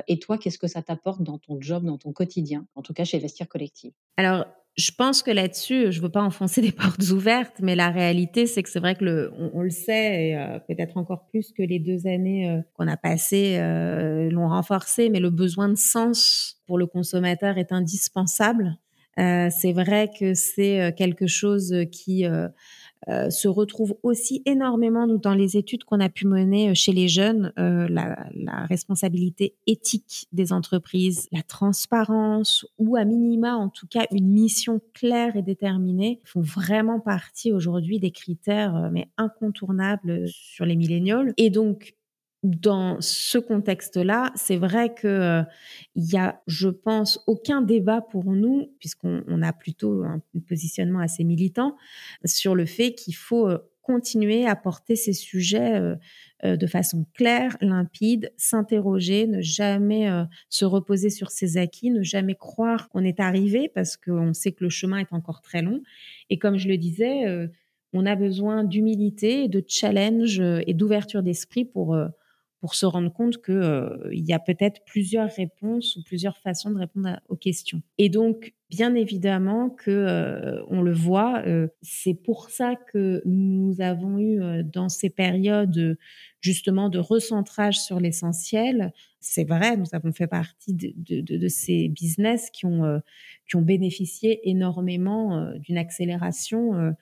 et 0.09 0.19
toi, 0.19 0.39
qu'est-ce 0.39 0.59
que 0.59 0.67
ça 0.67 0.83
t'apporte 0.83 1.23
dans 1.23 1.39
ton 1.39 1.61
job, 1.61 1.85
dans 1.85 1.99
ton 1.99 2.13
quotidien, 2.13 2.67
en 2.75 2.83
tout 2.83 2.93
cas 2.93 3.05
chez 3.05 3.19
Vestir 3.19 3.49
Collective? 3.49 3.93
Alors, 4.17 4.47
je 4.79 4.93
pense 4.93 5.23
que 5.23 5.31
là-dessus, 5.31 5.91
je 5.91 6.01
veux 6.01 6.09
pas 6.09 6.23
enfoncer 6.23 6.61
des 6.63 6.73
portes 6.73 7.11
ouvertes, 7.11 7.57
mais 7.61 7.75
la 7.75 7.91
réalité, 7.91 8.47
c'est 8.47 8.63
que 8.63 8.71
c'est 8.71 8.81
vrai 8.81 8.95
que 8.95 9.05
le, 9.05 9.33
on, 9.53 9.61
le 9.63 9.71
sait, 9.71 10.29
et 10.29 10.59
peut-être 10.69 10.97
encore 10.97 11.27
plus 11.27 11.53
que 11.53 11.63
les 11.63 11.81
deux 11.81 12.07
années 12.07 12.63
qu'on 12.75 12.87
a 12.87 12.97
passées 12.97 13.59
l'ont 14.31 14.49
renforcé, 14.49 15.11
mais 15.11 15.21
le 15.21 15.31
besoin 15.31 15.69
de 15.69 15.77
sens 15.77 16.63
pour 16.67 16.79
le 16.79 16.87
consommateur 16.87 17.59
est 17.59 17.73
indispensable. 17.73 18.79
c'est 19.17 19.73
vrai 19.73 20.11
que 20.19 20.35
c'est 20.35 20.95
quelque 20.97 21.27
chose 21.27 21.75
qui 21.91 22.25
euh, 23.09 23.31
se 23.31 23.47
retrouve 23.47 23.97
aussi 24.03 24.43
énormément 24.45 25.07
dans 25.07 25.35
les 25.35 25.57
études 25.57 25.85
qu'on 25.85 26.01
a 26.01 26.09
pu 26.09 26.27
mener 26.27 26.71
euh, 26.71 26.75
chez 26.75 26.93
les 26.93 27.07
jeunes, 27.07 27.53
euh, 27.59 27.87
la, 27.89 28.27
la, 28.35 28.67
responsabilité 28.67 29.55
éthique 29.67 30.27
des 30.33 30.53
entreprises, 30.53 31.29
la 31.31 31.43
transparence 31.43 32.67
ou 32.79 32.97
à 32.97 33.05
minima 33.05 33.55
en 33.55 33.69
tout 33.69 33.87
cas 33.87 34.05
une 34.11 34.29
mission 34.29 34.81
claire 34.95 35.37
et 35.37 35.43
déterminée 35.43 36.21
font 36.25 36.41
vraiment 36.41 36.99
partie 36.99 37.53
aujourd'hui 37.53 38.01
des 38.01 38.11
critères 38.11 38.91
mais 38.93 39.09
incontournables 39.17 40.27
sur 40.27 40.65
les 40.65 40.77
milléniaux. 40.77 41.23
Et 41.37 41.51
donc 41.51 41.95
dans 42.45 43.01
ce 43.01 43.39
contexte-là, 43.39 44.31
c'est 44.37 44.57
vrai 44.57 44.95
que 44.95 45.09
euh, 45.09 45.43
il 45.97 46.05
y 46.05 46.17
a, 46.17 46.41
je 46.47 46.69
pense, 46.69 47.23
aucun 47.27 47.63
débat 47.63 48.01
pour 48.01 48.25
nous, 48.33 48.73
puisqu'on 48.79 49.43
a 49.43 49.53
plutôt 49.53 50.05
un 50.05 50.23
positionnement 50.47 51.01
assez 51.01 51.25
militant 51.25 51.77
sur 52.25 52.55
le 52.55 52.65
fait 52.65 52.95
qu'il 52.95 53.17
faut 53.17 53.49
euh, 53.49 53.59
continuer 53.83 54.47
à 54.47 54.55
porter 54.55 54.95
ces 54.95 55.15
sujets 55.15 55.81
euh, 56.45 56.57
de 56.57 56.67
façon 56.67 57.07
claire, 57.15 57.57
limpide, 57.63 58.33
s'interroger, 58.37 59.27
ne 59.27 59.41
jamais 59.41 60.09
se 60.51 60.67
reposer 60.67 61.09
sur 61.09 61.31
ses 61.31 61.57
acquis, 61.57 61.91
ne 61.91 62.03
jamais 62.03 62.35
croire 62.35 62.91
qu'on 62.91 63.03
est 63.03 63.19
arrivé 63.19 63.71
parce 63.75 63.97
qu'on 63.97 64.35
sait 64.35 64.53
que 64.53 64.63
le 64.63 64.69
chemin 64.69 64.99
est 64.99 65.13
encore 65.15 65.41
très 65.41 65.63
long. 65.63 65.83
Et 66.29 66.39
comme 66.39 66.59
je 66.59 66.69
le 66.69 66.77
disais, 66.77 67.49
on 67.95 68.05
a 68.05 68.15
besoin 68.15 68.63
d'humilité, 68.63 69.49
de 69.49 69.65
challenge 69.67 70.39
et 70.67 70.75
d'ouverture 70.75 71.23
d'esprit 71.23 71.65
pour 71.65 71.97
pour 72.61 72.75
se 72.75 72.87
rendre 72.87 73.13
compte 73.13 73.41
qu'il 73.41 73.55
euh, 73.55 74.11
y 74.11 74.33
a 74.33 74.41
peut-être 74.41 74.81
plusieurs 74.85 75.31
réponses 75.31 75.97
ou 75.97 76.03
plusieurs 76.03 76.37
façons 76.39 76.71
de 76.71 76.79
répondre 76.79 77.21
aux 77.29 77.37
questions. 77.37 77.83
Et 77.99 78.09
donc, 78.09 78.53
bien 78.69 78.95
évidemment 78.97 79.71
que 79.71 79.91
euh, 79.91 80.65
on 80.69 80.83
le 80.83 80.93
voit, 80.93 81.43
euh, 81.47 81.69
c'est 81.83 82.15
pour 82.15 82.51
ça 82.51 82.75
que 82.75 83.23
nous 83.25 83.81
avons 83.81 84.19
eu 84.19 84.65
dans 84.65 84.89
ces 84.89 85.09
périodes 85.09 85.97
justement 86.41 86.89
de 86.89 86.99
recentrage 86.99 87.79
sur 87.79 88.01
l'essentiel. 88.01 88.93
C'est 89.21 89.45
vrai, 89.45 89.77
nous 89.77 89.87
avons 89.93 90.13
fait 90.13 90.27
partie 90.27 90.75
de, 90.75 90.93
de, 90.97 91.21
de, 91.21 91.37
de 91.37 91.49
ces 91.49 91.89
business 91.89 92.51
qui 92.51 92.67
ont 92.67 93.01
qui 93.49 93.57
ont 93.57 93.63
bénéficié 93.63 94.49
énormément 94.49 95.53
d'une 95.59 95.79
accélération 95.79 96.95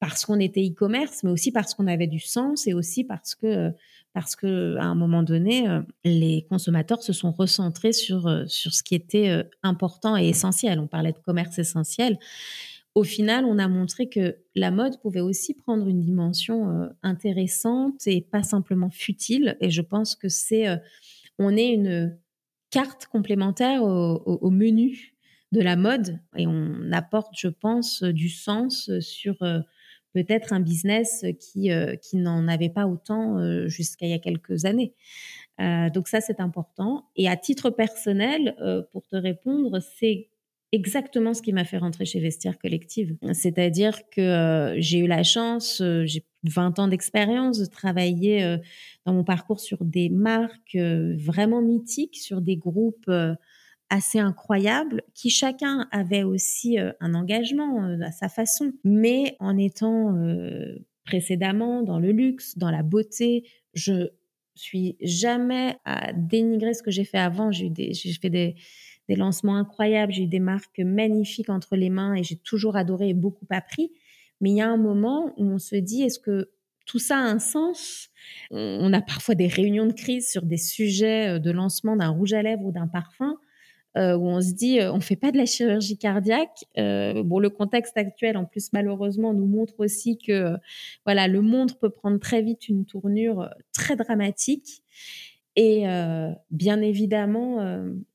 parce 0.00 0.26
qu'on 0.26 0.40
était 0.40 0.62
e-commerce, 0.62 1.22
mais 1.22 1.30
aussi 1.30 1.52
parce 1.52 1.74
qu'on 1.74 1.86
avait 1.86 2.08
du 2.08 2.18
sens 2.18 2.66
et 2.66 2.74
aussi 2.74 3.04
parce 3.04 3.34
que 3.34 3.72
parce 4.14 4.36
que 4.36 4.76
à 4.76 4.84
un 4.84 4.94
moment 4.94 5.22
donné, 5.22 5.68
euh, 5.68 5.80
les 6.04 6.46
consommateurs 6.48 7.02
se 7.02 7.12
sont 7.12 7.32
recentrés 7.32 7.92
sur 7.92 8.26
euh, 8.26 8.44
sur 8.46 8.72
ce 8.72 8.82
qui 8.82 8.94
était 8.94 9.30
euh, 9.30 9.42
important 9.62 10.16
et 10.16 10.28
essentiel. 10.28 10.78
On 10.80 10.86
parlait 10.86 11.12
de 11.12 11.18
commerce 11.18 11.58
essentiel. 11.58 12.18
Au 12.94 13.04
final, 13.04 13.46
on 13.46 13.58
a 13.58 13.68
montré 13.68 14.10
que 14.10 14.36
la 14.54 14.70
mode 14.70 15.00
pouvait 15.00 15.20
aussi 15.20 15.54
prendre 15.54 15.88
une 15.88 16.02
dimension 16.02 16.90
intéressante 17.02 18.06
et 18.06 18.20
pas 18.20 18.42
simplement 18.42 18.90
futile. 18.90 19.56
Et 19.62 19.70
je 19.70 19.80
pense 19.80 20.14
que 20.14 20.28
c'est 20.28 20.66
on 21.38 21.56
est 21.56 21.70
une 21.70 22.18
carte 22.68 23.06
complémentaire 23.06 23.82
au, 23.82 24.16
au, 24.26 24.50
menu 24.50 25.14
de 25.52 25.62
la 25.62 25.76
mode 25.76 26.18
et 26.36 26.46
on 26.46 26.92
apporte, 26.92 27.32
je 27.34 27.48
pense, 27.48 28.02
du 28.02 28.28
sens 28.28 28.90
sur 29.00 29.36
peut-être 30.12 30.52
un 30.52 30.60
business 30.60 31.24
qui, 31.40 31.70
euh, 31.70 31.96
qui 31.96 32.16
n'en 32.16 32.48
avait 32.48 32.68
pas 32.68 32.86
autant 32.86 33.38
euh, 33.38 33.68
jusqu'à 33.68 34.06
il 34.06 34.10
y 34.10 34.14
a 34.14 34.18
quelques 34.18 34.64
années. 34.64 34.94
Euh, 35.60 35.90
donc 35.90 36.08
ça, 36.08 36.20
c'est 36.20 36.40
important. 36.40 37.06
Et 37.16 37.28
à 37.28 37.36
titre 37.36 37.70
personnel, 37.70 38.56
pour 38.92 39.06
te 39.06 39.16
répondre, 39.16 39.80
c'est 39.98 40.28
exactement 40.72 41.34
ce 41.34 41.42
qui 41.42 41.52
m'a 41.52 41.64
fait 41.64 41.76
rentrer 41.76 42.06
chez 42.06 42.20
Vestiaire 42.20 42.58
Collective. 42.58 43.16
C'est-à-dire 43.32 44.08
que 44.10 44.74
j'ai 44.78 44.98
eu 44.98 45.06
la 45.06 45.22
chance, 45.22 45.82
j'ai 46.04 46.24
20 46.44 46.78
ans 46.78 46.88
d'expérience, 46.88 47.58
de 47.58 47.66
travailler 47.66 48.56
dans 49.04 49.12
mon 49.12 49.24
parcours 49.24 49.60
sur 49.60 49.84
des 49.84 50.08
marques 50.08 50.76
vraiment 50.76 51.60
mythiques, 51.60 52.16
sur 52.16 52.40
des 52.40 52.56
groupes 52.56 53.10
assez 53.92 54.18
incroyable, 54.18 55.02
qui 55.12 55.28
chacun 55.28 55.86
avait 55.90 56.22
aussi 56.22 56.78
euh, 56.78 56.92
un 57.00 57.12
engagement 57.12 57.84
euh, 57.84 58.00
à 58.00 58.10
sa 58.10 58.30
façon, 58.30 58.72
mais 58.84 59.36
en 59.38 59.58
étant 59.58 60.16
euh, 60.16 60.78
précédemment 61.04 61.82
dans 61.82 61.98
le 61.98 62.10
luxe, 62.10 62.56
dans 62.56 62.70
la 62.70 62.82
beauté, 62.82 63.46
je 63.74 64.08
suis 64.54 64.96
jamais 65.02 65.76
à 65.84 66.14
dénigrer 66.14 66.72
ce 66.72 66.82
que 66.82 66.90
j'ai 66.90 67.04
fait 67.04 67.18
avant. 67.18 67.52
J'ai 67.52 67.70
fait 68.18 68.30
des, 68.30 68.54
des 69.10 69.14
lancements 69.14 69.56
incroyables, 69.56 70.10
j'ai 70.10 70.22
eu 70.22 70.26
des 70.26 70.40
marques 70.40 70.78
magnifiques 70.78 71.50
entre 71.50 71.76
les 71.76 71.90
mains 71.90 72.14
et 72.14 72.22
j'ai 72.22 72.36
toujours 72.36 72.76
adoré 72.76 73.10
et 73.10 73.14
beaucoup 73.14 73.46
appris. 73.50 73.92
Mais 74.40 74.50
il 74.50 74.56
y 74.56 74.62
a 74.62 74.70
un 74.70 74.78
moment 74.78 75.34
où 75.36 75.44
on 75.44 75.58
se 75.58 75.76
dit, 75.76 76.02
est-ce 76.02 76.18
que 76.18 76.50
tout 76.86 76.98
ça 76.98 77.18
a 77.18 77.22
un 77.22 77.38
sens? 77.38 78.08
On 78.50 78.90
a 78.94 79.02
parfois 79.02 79.34
des 79.34 79.48
réunions 79.48 79.86
de 79.86 79.92
crise 79.92 80.30
sur 80.30 80.42
des 80.46 80.56
sujets 80.56 81.38
de 81.38 81.50
lancement 81.50 81.94
d'un 81.94 82.08
rouge 82.08 82.32
à 82.32 82.42
lèvres 82.42 82.64
ou 82.64 82.72
d'un 82.72 82.88
parfum 82.88 83.36
euh, 83.98 84.16
où 84.16 84.26
on 84.26 84.40
se 84.40 84.54
dit 84.54 84.80
euh, 84.80 84.90
on 84.90 85.00
fait 85.00 85.16
pas 85.16 85.32
de 85.32 85.36
la 85.36 85.44
chirurgie 85.44 85.98
cardiaque. 85.98 86.64
Euh, 86.78 87.22
bon, 87.22 87.38
le 87.38 87.50
contexte 87.50 87.98
actuel, 87.98 88.38
en 88.38 88.46
plus 88.46 88.72
malheureusement, 88.72 89.34
nous 89.34 89.46
montre 89.46 89.74
aussi 89.80 90.16
que 90.16 90.56
voilà, 91.04 91.28
le 91.28 91.42
monde 91.42 91.78
peut 91.78 91.90
prendre 91.90 92.18
très 92.18 92.40
vite 92.40 92.68
une 92.68 92.86
tournure 92.86 93.50
très 93.72 93.96
dramatique. 93.96 94.82
Et 95.54 95.84
bien 96.50 96.80
évidemment, 96.80 97.58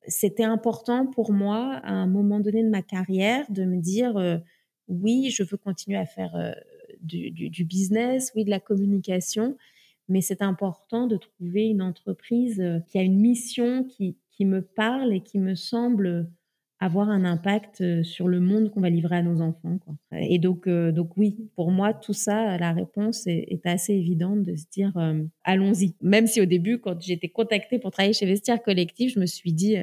c'était 0.07 0.43
important 0.43 1.05
pour 1.05 1.31
moi 1.31 1.79
à 1.83 1.91
un 1.91 2.07
moment 2.07 2.39
donné 2.39 2.63
de 2.63 2.69
ma 2.69 2.81
carrière 2.81 3.45
de 3.51 3.63
me 3.63 3.79
dire 3.79 4.41
oui, 4.87 5.29
je 5.29 5.43
veux 5.43 5.57
continuer 5.57 5.99
à 5.99 6.07
faire 6.07 6.55
du, 7.01 7.29
du, 7.29 7.51
du, 7.51 7.63
business, 7.63 8.31
oui, 8.35 8.43
de 8.43 8.49
la 8.49 8.59
communication, 8.59 9.55
mais 10.09 10.21
c'est 10.21 10.41
important 10.41 11.05
de 11.05 11.17
trouver 11.17 11.67
une 11.67 11.83
entreprise 11.83 12.63
qui 12.87 12.97
a 12.97 13.03
une 13.03 13.19
mission 13.19 13.83
qui, 13.83 14.17
qui 14.37 14.45
me 14.45 14.61
parle 14.61 15.13
et 15.13 15.21
qui 15.21 15.39
me 15.39 15.55
semble 15.55 16.29
avoir 16.79 17.09
un 17.09 17.25
impact 17.25 17.81
euh, 17.81 18.03
sur 18.03 18.27
le 18.27 18.39
monde 18.39 18.69
qu'on 18.69 18.81
va 18.81 18.91
livrer 18.91 19.17
à 19.17 19.23
nos 19.23 19.41
enfants. 19.41 19.79
Quoi. 19.79 19.95
Et 20.11 20.37
donc, 20.37 20.67
euh, 20.67 20.91
donc 20.91 21.17
oui, 21.17 21.49
pour 21.55 21.71
moi, 21.71 21.91
tout 21.91 22.13
ça, 22.13 22.55
la 22.59 22.71
réponse 22.71 23.25
est, 23.25 23.65
assez 23.65 23.93
évidente 23.93 24.43
de 24.43 24.55
se 24.55 24.65
dire 24.71 24.95
euh, 24.95 25.23
allons-y. 25.43 25.95
Même 26.01 26.27
si 26.27 26.39
au 26.39 26.45
début, 26.45 26.77
quand 26.77 27.09
été 27.09 27.29
contactée 27.29 27.79
pour 27.79 27.89
travailler 27.89 28.13
chez 28.13 28.27
Vestiaire 28.27 28.61
Collectif, 28.61 29.15
je 29.15 29.19
me 29.19 29.25
suis 29.25 29.53
dit 29.53 29.75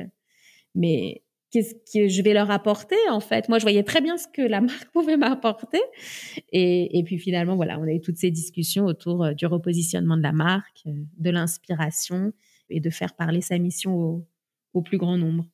mais 0.77 1.23
qu'est-ce 1.51 1.75
que 1.93 2.07
je 2.07 2.23
vais 2.23 2.33
leur 2.33 2.53
apporter 2.53 2.97
en 3.11 3.21
fait? 3.21 3.49
Moi, 3.49 3.59
je 3.59 3.65
voyais 3.65 3.83
très 3.83 4.01
bien 4.01 4.17
ce 4.17 4.29
que 4.33 4.43
la 4.43 4.61
marque 4.61 4.89
pouvait 4.93 5.17
m'apporter. 5.17 5.81
Et, 6.53 6.97
et, 6.97 7.03
puis 7.03 7.19
finalement, 7.19 7.57
voilà, 7.57 7.81
on 7.81 7.85
a 7.85 7.93
eu 7.93 8.01
toutes 8.01 8.19
ces 8.19 8.31
discussions 8.31 8.85
autour 8.85 9.35
du 9.35 9.47
repositionnement 9.47 10.17
de 10.17 10.23
la 10.23 10.33
marque, 10.33 10.85
de 10.87 11.31
l'inspiration 11.31 12.33
et 12.71 12.79
de 12.79 12.91
faire 12.91 13.15
parler 13.15 13.41
sa 13.41 13.59
mission 13.59 13.95
au, 13.97 14.27
au 14.75 14.83
plus 14.83 14.99
grand 14.99 15.17
nombre. 15.17 15.47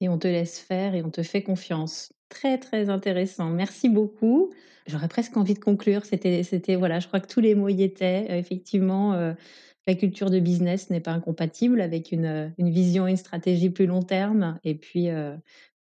Et 0.00 0.08
on 0.08 0.18
te 0.18 0.28
laisse 0.28 0.58
faire 0.60 0.94
et 0.94 1.02
on 1.02 1.10
te 1.10 1.22
fait 1.22 1.42
confiance. 1.42 2.12
Très, 2.28 2.58
très 2.58 2.88
intéressant. 2.90 3.50
Merci 3.50 3.88
beaucoup. 3.88 4.52
J'aurais 4.86 5.08
presque 5.08 5.36
envie 5.36 5.54
de 5.54 5.58
conclure. 5.58 6.04
C'était, 6.04 6.42
c'était, 6.42 6.76
voilà, 6.76 7.00
je 7.00 7.08
crois 7.08 7.20
que 7.20 7.26
tous 7.26 7.40
les 7.40 7.54
mots 7.54 7.68
y 7.68 7.82
étaient. 7.82 8.26
Euh, 8.30 8.38
effectivement, 8.38 9.14
euh, 9.14 9.34
la 9.86 9.94
culture 9.94 10.30
de 10.30 10.38
business 10.38 10.90
n'est 10.90 11.00
pas 11.00 11.12
incompatible 11.12 11.80
avec 11.80 12.12
une, 12.12 12.26
euh, 12.26 12.48
une, 12.58 12.70
vision, 12.70 13.06
une 13.06 13.16
stratégie 13.16 13.70
plus 13.70 13.86
long 13.86 14.02
terme. 14.02 14.58
Et 14.64 14.74
puis, 14.74 15.08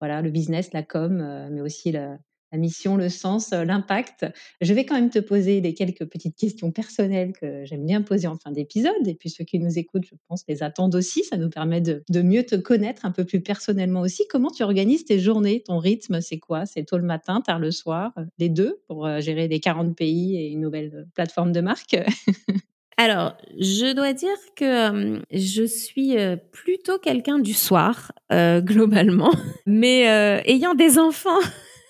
voilà, 0.01 0.23
le 0.23 0.31
business, 0.31 0.73
la 0.73 0.83
com, 0.83 1.49
mais 1.51 1.61
aussi 1.61 1.91
la, 1.93 2.19
la 2.55 2.61
mission, 2.61 2.97
le 2.97 3.09
sens, 3.09 3.53
euh, 3.53 3.65
l'impact. 3.65 4.27
Je 4.61 4.73
vais 4.73 4.87
quand 4.87 4.95
même 4.95 5.11
te 5.11 5.19
poser 5.19 5.61
des 5.61 5.75
quelques 5.75 6.05
petites 6.05 6.37
questions 6.37 6.71
personnelles 6.71 7.33
que 7.33 7.65
j'aime 7.65 7.85
bien 7.85 8.01
poser 8.01 8.29
en 8.29 8.37
fin 8.37 8.53
d'épisode. 8.53 9.07
Et 9.07 9.15
puis 9.15 9.29
ceux 9.29 9.43
qui 9.43 9.59
nous 9.59 9.77
écoutent, 9.77 10.05
je 10.05 10.15
pense, 10.29 10.45
les 10.47 10.63
attendent 10.63 10.95
aussi. 10.95 11.25
Ça 11.25 11.37
nous 11.37 11.51
permet 11.51 11.81
de, 11.81 12.03
mieux 12.23 12.45
te 12.45 12.55
connaître 12.55 13.05
un 13.05 13.11
peu 13.11 13.25
plus 13.25 13.41
personnellement 13.41 14.03
aussi. 14.03 14.23
Comment 14.31 14.51
tu 14.51 14.63
organises 14.63 15.05
tes 15.05 15.19
journées 15.19 15.65
Ton 15.67 15.79
rythme, 15.79 16.21
c'est 16.21 16.39
quoi? 16.39 16.65
C'est 16.65 16.85
tôt 16.85 16.97
le 16.97 17.05
matin, 17.05 17.41
tard 17.41 17.59
le 17.59 17.73
soir, 17.73 18.13
euh, 18.19 18.25
les 18.39 18.49
deux, 18.49 18.81
pour 18.87 19.05
euh, 19.05 19.19
gérer 19.19 19.49
les 19.49 19.59
40 19.59 19.97
pays 19.97 20.37
et 20.37 20.47
une 20.47 20.61
nouvelle 20.61 21.09
plateforme 21.15 21.51
de 21.51 21.61
marque? 21.61 21.97
Alors, 22.97 23.37
je 23.59 23.93
dois 23.93 24.13
dire 24.13 24.37
que 24.55 25.21
je 25.33 25.65
suis 25.65 26.15
plutôt 26.53 26.97
quelqu'un 26.99 27.41
du 27.41 27.53
soir, 27.53 28.13
globalement. 28.31 29.33
Mais 29.67 30.03
ayant 30.47 30.75
des 30.75 31.01
enfants 31.01 31.41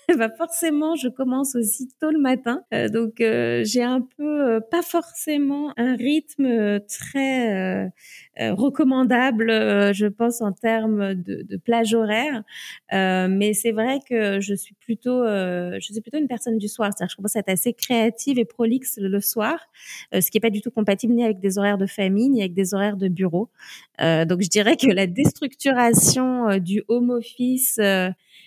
bah 0.17 0.29
forcément, 0.37 0.95
je 0.95 1.07
commence 1.07 1.55
aussi 1.55 1.89
tôt 1.99 2.11
le 2.11 2.19
matin. 2.19 2.61
Euh, 2.73 2.89
donc, 2.89 3.21
euh, 3.21 3.63
j'ai 3.63 3.83
un 3.83 4.01
peu, 4.01 4.55
euh, 4.55 4.59
pas 4.59 4.81
forcément 4.81 5.73
un 5.77 5.95
rythme 5.95 6.79
très 6.87 7.91
recommandable, 8.39 9.49
je 9.93 10.07
pense, 10.07 10.41
en 10.41 10.51
termes 10.51 11.13
de, 11.15 11.41
de 11.43 11.57
plage 11.57 11.93
horaire. 11.93 12.43
mais 12.91 13.53
c'est 13.53 13.71
vrai 13.71 13.99
que 14.07 14.39
je 14.41 14.53
suis 14.53 14.75
plutôt, 14.75 15.25
je 15.25 15.79
suis 15.79 16.01
plutôt 16.01 16.17
une 16.17 16.27
personne 16.27 16.57
du 16.57 16.67
soir. 16.67 16.91
C'est-à-dire, 16.91 17.11
je 17.11 17.15
commence 17.15 17.35
à 17.35 17.39
être 17.39 17.49
assez 17.49 17.73
créative 17.73 18.39
et 18.39 18.45
prolixe 18.45 18.97
le 19.01 19.21
soir, 19.21 19.59
ce 20.13 20.29
qui 20.29 20.37
est 20.37 20.41
pas 20.41 20.49
du 20.49 20.61
tout 20.61 20.71
compatible 20.71 21.13
ni 21.13 21.23
avec 21.23 21.39
des 21.39 21.57
horaires 21.57 21.77
de 21.77 21.87
famille 21.87 22.29
ni 22.29 22.41
avec 22.41 22.53
des 22.53 22.73
horaires 22.73 22.97
de 22.97 23.07
bureau. 23.07 23.49
donc, 23.99 24.41
je 24.41 24.49
dirais 24.49 24.75
que 24.75 24.87
la 24.87 25.07
déstructuration 25.07 26.57
du 26.57 26.83
home 26.87 27.09
office 27.11 27.79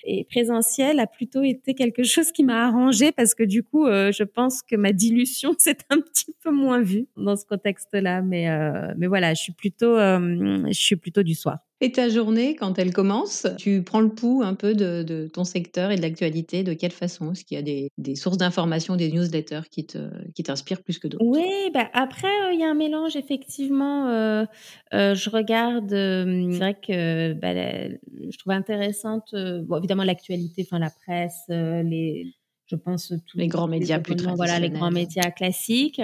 et 0.04 0.24
présentiel 0.24 1.00
a 1.00 1.06
plutôt 1.06 1.42
été 1.42 1.74
quelque 1.74 2.02
chose 2.02 2.32
qui 2.32 2.44
m'a 2.44 2.66
arrangé 2.66 3.12
parce 3.12 3.34
que 3.34 3.42
du 3.42 3.62
coup, 3.62 3.86
euh, 3.86 4.12
je 4.12 4.22
pense 4.24 4.62
que 4.62 4.76
ma 4.76 4.92
dilution 4.92 5.54
s'est 5.58 5.78
un 5.90 6.00
petit 6.00 6.34
peu 6.42 6.50
moins 6.50 6.80
vue 6.80 7.06
dans 7.16 7.36
ce 7.36 7.44
contexte-là. 7.44 8.22
Mais, 8.22 8.48
euh, 8.48 8.94
mais 8.96 9.06
voilà, 9.06 9.34
je 9.34 9.42
suis 9.42 9.52
plutôt, 9.78 9.96
euh, 9.96 10.66
je 10.66 10.80
suis 10.80 10.96
plutôt 10.96 11.22
du 11.22 11.34
soir. 11.34 11.58
Et 11.80 11.92
ta 11.92 12.08
journée, 12.08 12.56
quand 12.56 12.76
elle 12.80 12.92
commence, 12.92 13.46
tu 13.56 13.84
prends 13.84 14.00
le 14.00 14.08
pouls 14.08 14.42
un 14.42 14.54
peu 14.54 14.74
de, 14.74 15.30
ton 15.32 15.44
secteur 15.44 15.92
et 15.92 15.96
de 15.96 16.02
l'actualité. 16.02 16.64
De 16.64 16.74
quelle 16.74 16.90
façon? 16.90 17.30
Est-ce 17.30 17.44
qu'il 17.44 17.56
y 17.56 17.60
a 17.60 17.90
des, 17.96 18.16
sources 18.16 18.36
d'informations, 18.36 18.96
des 18.96 19.12
newsletters 19.12 19.68
qui, 19.70 19.86
te, 19.86 20.10
qui 20.34 20.42
t'inspirent 20.42 20.82
plus 20.82 20.98
que 20.98 21.06
d'autres? 21.06 21.24
Oui, 21.24 21.70
bah 21.72 21.88
après, 21.92 22.26
euh, 22.26 22.52
il 22.52 22.58
y 22.58 22.64
a 22.64 22.68
un 22.68 22.74
mélange, 22.74 23.14
effectivement. 23.14 24.08
Euh, 24.08 24.44
euh, 24.92 25.14
je 25.14 25.30
regarde, 25.30 25.90
c'est 25.90 26.58
vrai 26.58 26.74
que 26.74 27.34
bah, 27.34 27.54
je 27.54 28.38
trouve 28.38 28.54
intéressante, 28.54 29.32
bon, 29.32 29.78
évidemment, 29.78 30.02
l'actualité, 30.02 30.66
enfin 30.68 30.80
la 30.80 30.90
presse, 30.90 31.44
les, 31.48 32.34
je 32.66 32.74
pense, 32.74 33.12
tous 33.28 33.38
les 33.38 33.46
grands 33.46 33.68
médias 33.68 34.00
plus 34.00 34.16
traditionnels. 34.16 34.36
Voilà, 34.36 34.58
les 34.58 34.70
grands 34.70 34.90
médias 34.90 35.30
classiques. 35.30 36.02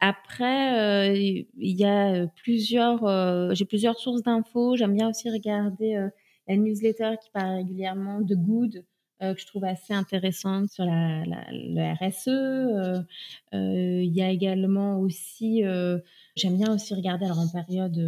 Après, 0.00 0.78
euh, 0.78 1.16
il 1.16 1.46
y 1.80 1.84
a 1.84 2.12
euh, 2.12 2.26
plusieurs, 2.42 3.04
euh, 3.04 3.54
j'ai 3.54 3.64
plusieurs 3.64 3.98
sources 3.98 4.22
d'infos. 4.22 4.76
J'aime 4.76 4.94
bien 4.94 5.08
aussi 5.08 5.30
regarder 5.30 6.08
la 6.48 6.56
newsletter 6.56 7.14
qui 7.22 7.30
parle 7.30 7.56
régulièrement 7.56 8.20
de 8.20 8.34
Good, 8.34 8.84
que 9.20 9.38
je 9.38 9.46
trouve 9.46 9.64
assez 9.64 9.94
intéressante 9.94 10.68
sur 10.68 10.84
la, 10.84 11.24
la, 11.24 11.46
le 11.50 11.94
RSE. 11.94 13.04
Il 13.52 14.14
y 14.14 14.22
a 14.22 14.30
également 14.30 15.00
aussi, 15.00 15.62
j'aime 16.36 16.56
bien 16.56 16.74
aussi 16.74 16.94
regarder 16.94 17.24
alors 17.24 17.38
en 17.38 17.48
période, 17.48 17.98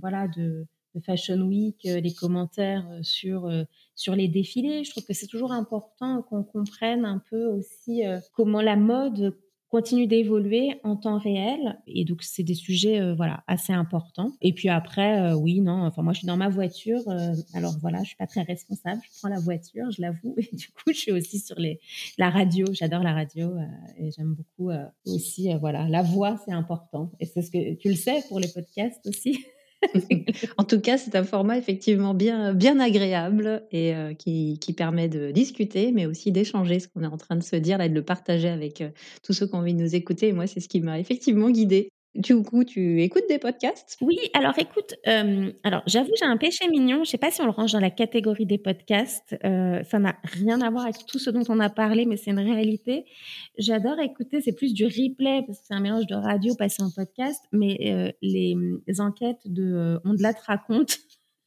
voilà, 0.00 0.28
de, 0.28 0.66
de, 0.94 1.00
Fashion 1.00 1.42
Week, 1.42 1.80
les 1.84 2.14
commentaires 2.14 2.88
sur 3.02 3.52
sur 3.94 4.16
les 4.16 4.28
défilés. 4.28 4.82
Je 4.84 4.90
trouve 4.90 5.04
que 5.04 5.12
c'est 5.12 5.26
toujours 5.26 5.52
important 5.52 6.22
qu'on 6.22 6.42
comprenne 6.42 7.04
un 7.04 7.22
peu 7.30 7.44
aussi 7.48 8.02
comment 8.32 8.62
la 8.62 8.76
mode 8.76 9.36
continue 9.76 10.06
d'évoluer 10.06 10.80
en 10.84 10.96
temps 10.96 11.18
réel. 11.18 11.78
Et 11.86 12.06
donc 12.06 12.22
c'est 12.22 12.42
des 12.42 12.54
sujets 12.54 12.98
euh, 12.98 13.14
voilà 13.14 13.44
assez 13.46 13.74
importants. 13.74 14.32
Et 14.40 14.54
puis 14.54 14.70
après 14.70 15.20
euh, 15.20 15.34
oui 15.36 15.60
non 15.60 15.82
enfin 15.82 16.00
moi 16.00 16.14
je 16.14 16.20
suis 16.20 16.26
dans 16.26 16.38
ma 16.38 16.48
voiture 16.48 17.02
euh, 17.08 17.34
alors 17.52 17.76
voilà 17.82 17.98
je 18.02 18.06
suis 18.06 18.16
pas 18.16 18.26
très 18.26 18.40
responsable. 18.40 19.02
Je 19.04 19.18
prends 19.18 19.28
la 19.28 19.38
voiture 19.38 19.90
je 19.90 20.00
l'avoue. 20.00 20.34
Et 20.38 20.56
du 20.56 20.68
coup 20.68 20.92
je 20.92 20.98
suis 20.98 21.12
aussi 21.12 21.40
sur 21.40 21.58
les 21.58 21.78
la 22.16 22.30
radio. 22.30 22.64
J'adore 22.72 23.02
la 23.02 23.12
radio 23.12 23.52
et 23.98 24.10
j'aime 24.12 24.32
beaucoup 24.32 24.70
aussi 25.04 25.52
voilà 25.60 25.86
la 25.90 26.02
voix 26.02 26.38
c'est 26.46 26.52
important. 26.52 27.10
Et 27.20 27.26
c'est 27.26 27.42
ce 27.42 27.50
que 27.50 27.74
tu 27.74 27.90
le 27.90 27.96
sais 27.96 28.24
pour 28.30 28.40
les 28.40 28.48
podcasts 28.48 29.06
aussi 29.06 29.44
en 30.58 30.64
tout 30.64 30.80
cas, 30.80 30.98
c'est 30.98 31.14
un 31.16 31.24
format 31.24 31.58
effectivement 31.58 32.14
bien, 32.14 32.54
bien 32.54 32.78
agréable 32.80 33.66
et 33.70 33.94
euh, 33.94 34.14
qui, 34.14 34.58
permet 34.76 35.08
de 35.08 35.30
discuter, 35.30 35.92
mais 35.92 36.06
aussi 36.06 36.32
d'échanger 36.32 36.80
ce 36.80 36.88
qu'on 36.88 37.02
est 37.02 37.06
en 37.06 37.16
train 37.16 37.36
de 37.36 37.42
se 37.42 37.56
dire 37.56 37.78
là, 37.78 37.86
et 37.86 37.88
de 37.88 37.94
le 37.94 38.04
partager 38.04 38.48
avec 38.48 38.80
euh, 38.80 38.90
tous 39.22 39.32
ceux 39.32 39.46
qui 39.46 39.54
ont 39.54 39.58
envie 39.58 39.74
de 39.74 39.80
nous 39.80 39.94
écouter. 39.94 40.28
Et 40.28 40.32
moi, 40.32 40.46
c'est 40.46 40.60
ce 40.60 40.68
qui 40.68 40.80
m'a 40.80 40.98
effectivement 40.98 41.50
guidée 41.50 41.90
du 42.16 42.42
coup, 42.42 42.64
tu 42.64 43.02
écoutes 43.02 43.28
des 43.28 43.38
podcasts? 43.38 43.96
Oui, 44.00 44.18
alors 44.32 44.58
écoute, 44.58 44.94
euh, 45.06 45.52
alors 45.64 45.82
j'avoue, 45.86 46.12
j'ai 46.18 46.24
un 46.24 46.36
péché 46.36 46.68
mignon. 46.68 47.04
Je 47.04 47.10
sais 47.10 47.18
pas 47.18 47.30
si 47.30 47.40
on 47.40 47.44
le 47.44 47.50
range 47.50 47.72
dans 47.72 47.80
la 47.80 47.90
catégorie 47.90 48.46
des 48.46 48.58
podcasts. 48.58 49.36
Euh, 49.44 49.82
ça 49.84 49.98
n'a 49.98 50.16
rien 50.24 50.60
à 50.60 50.70
voir 50.70 50.84
avec 50.84 51.06
tout 51.06 51.18
ce 51.18 51.30
dont 51.30 51.44
on 51.48 51.60
a 51.60 51.70
parlé, 51.70 52.06
mais 52.06 52.16
c'est 52.16 52.30
une 52.30 52.38
réalité. 52.38 53.04
J'adore 53.58 54.00
écouter, 54.00 54.40
c'est 54.40 54.52
plus 54.52 54.74
du 54.74 54.84
replay 54.84 55.42
parce 55.46 55.58
que 55.60 55.64
c'est 55.68 55.74
un 55.74 55.80
mélange 55.80 56.06
de 56.06 56.14
radio 56.14 56.54
passé 56.54 56.82
en 56.82 56.90
podcast, 56.90 57.42
mais 57.52 57.78
euh, 57.92 58.12
les, 58.22 58.56
enquêtes 59.00 59.40
de 59.44 60.00
On 60.04 60.14
de 60.14 60.22
la 60.22 60.32
raconte. 60.46 60.98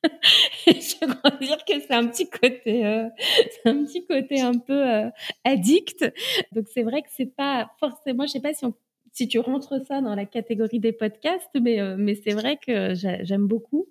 je 0.68 1.06
crois 1.06 1.32
dire 1.42 1.58
que 1.66 1.74
c'est 1.80 1.94
un 1.94 2.08
petit 2.08 2.30
côté, 2.30 2.86
un 2.86 3.84
petit 3.84 4.06
côté 4.06 4.40
un 4.40 4.58
peu 4.58 5.10
addict. 5.44 6.12
Donc 6.54 6.68
c'est 6.74 6.84
vrai 6.84 7.02
que 7.02 7.10
c'est 7.12 7.36
pas 7.36 7.72
forcément, 7.80 8.26
je 8.26 8.34
sais 8.34 8.40
pas 8.40 8.54
si 8.54 8.66
on 8.66 8.74
si 9.20 9.28
tu 9.28 9.40
rentres 9.40 9.86
ça 9.86 10.00
dans 10.00 10.16
la 10.16 10.26
catégorie 10.26 10.80
des 10.80 10.94
podcasts, 10.94 11.54
mais, 11.62 11.82
euh, 11.82 11.98
mais 12.00 12.16
c'est 12.16 12.32
vrai 12.32 12.56
que 12.56 12.94
j'aime 12.94 13.48
beaucoup. 13.48 13.88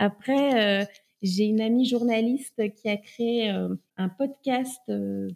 Après, 0.00 0.82
euh, 0.82 0.84
j'ai 1.22 1.44
une 1.44 1.60
amie 1.60 1.86
journaliste 1.86 2.60
qui 2.74 2.88
a 2.88 2.96
créé 2.96 3.52
euh, 3.52 3.68
un 3.96 4.08
podcast 4.08 4.82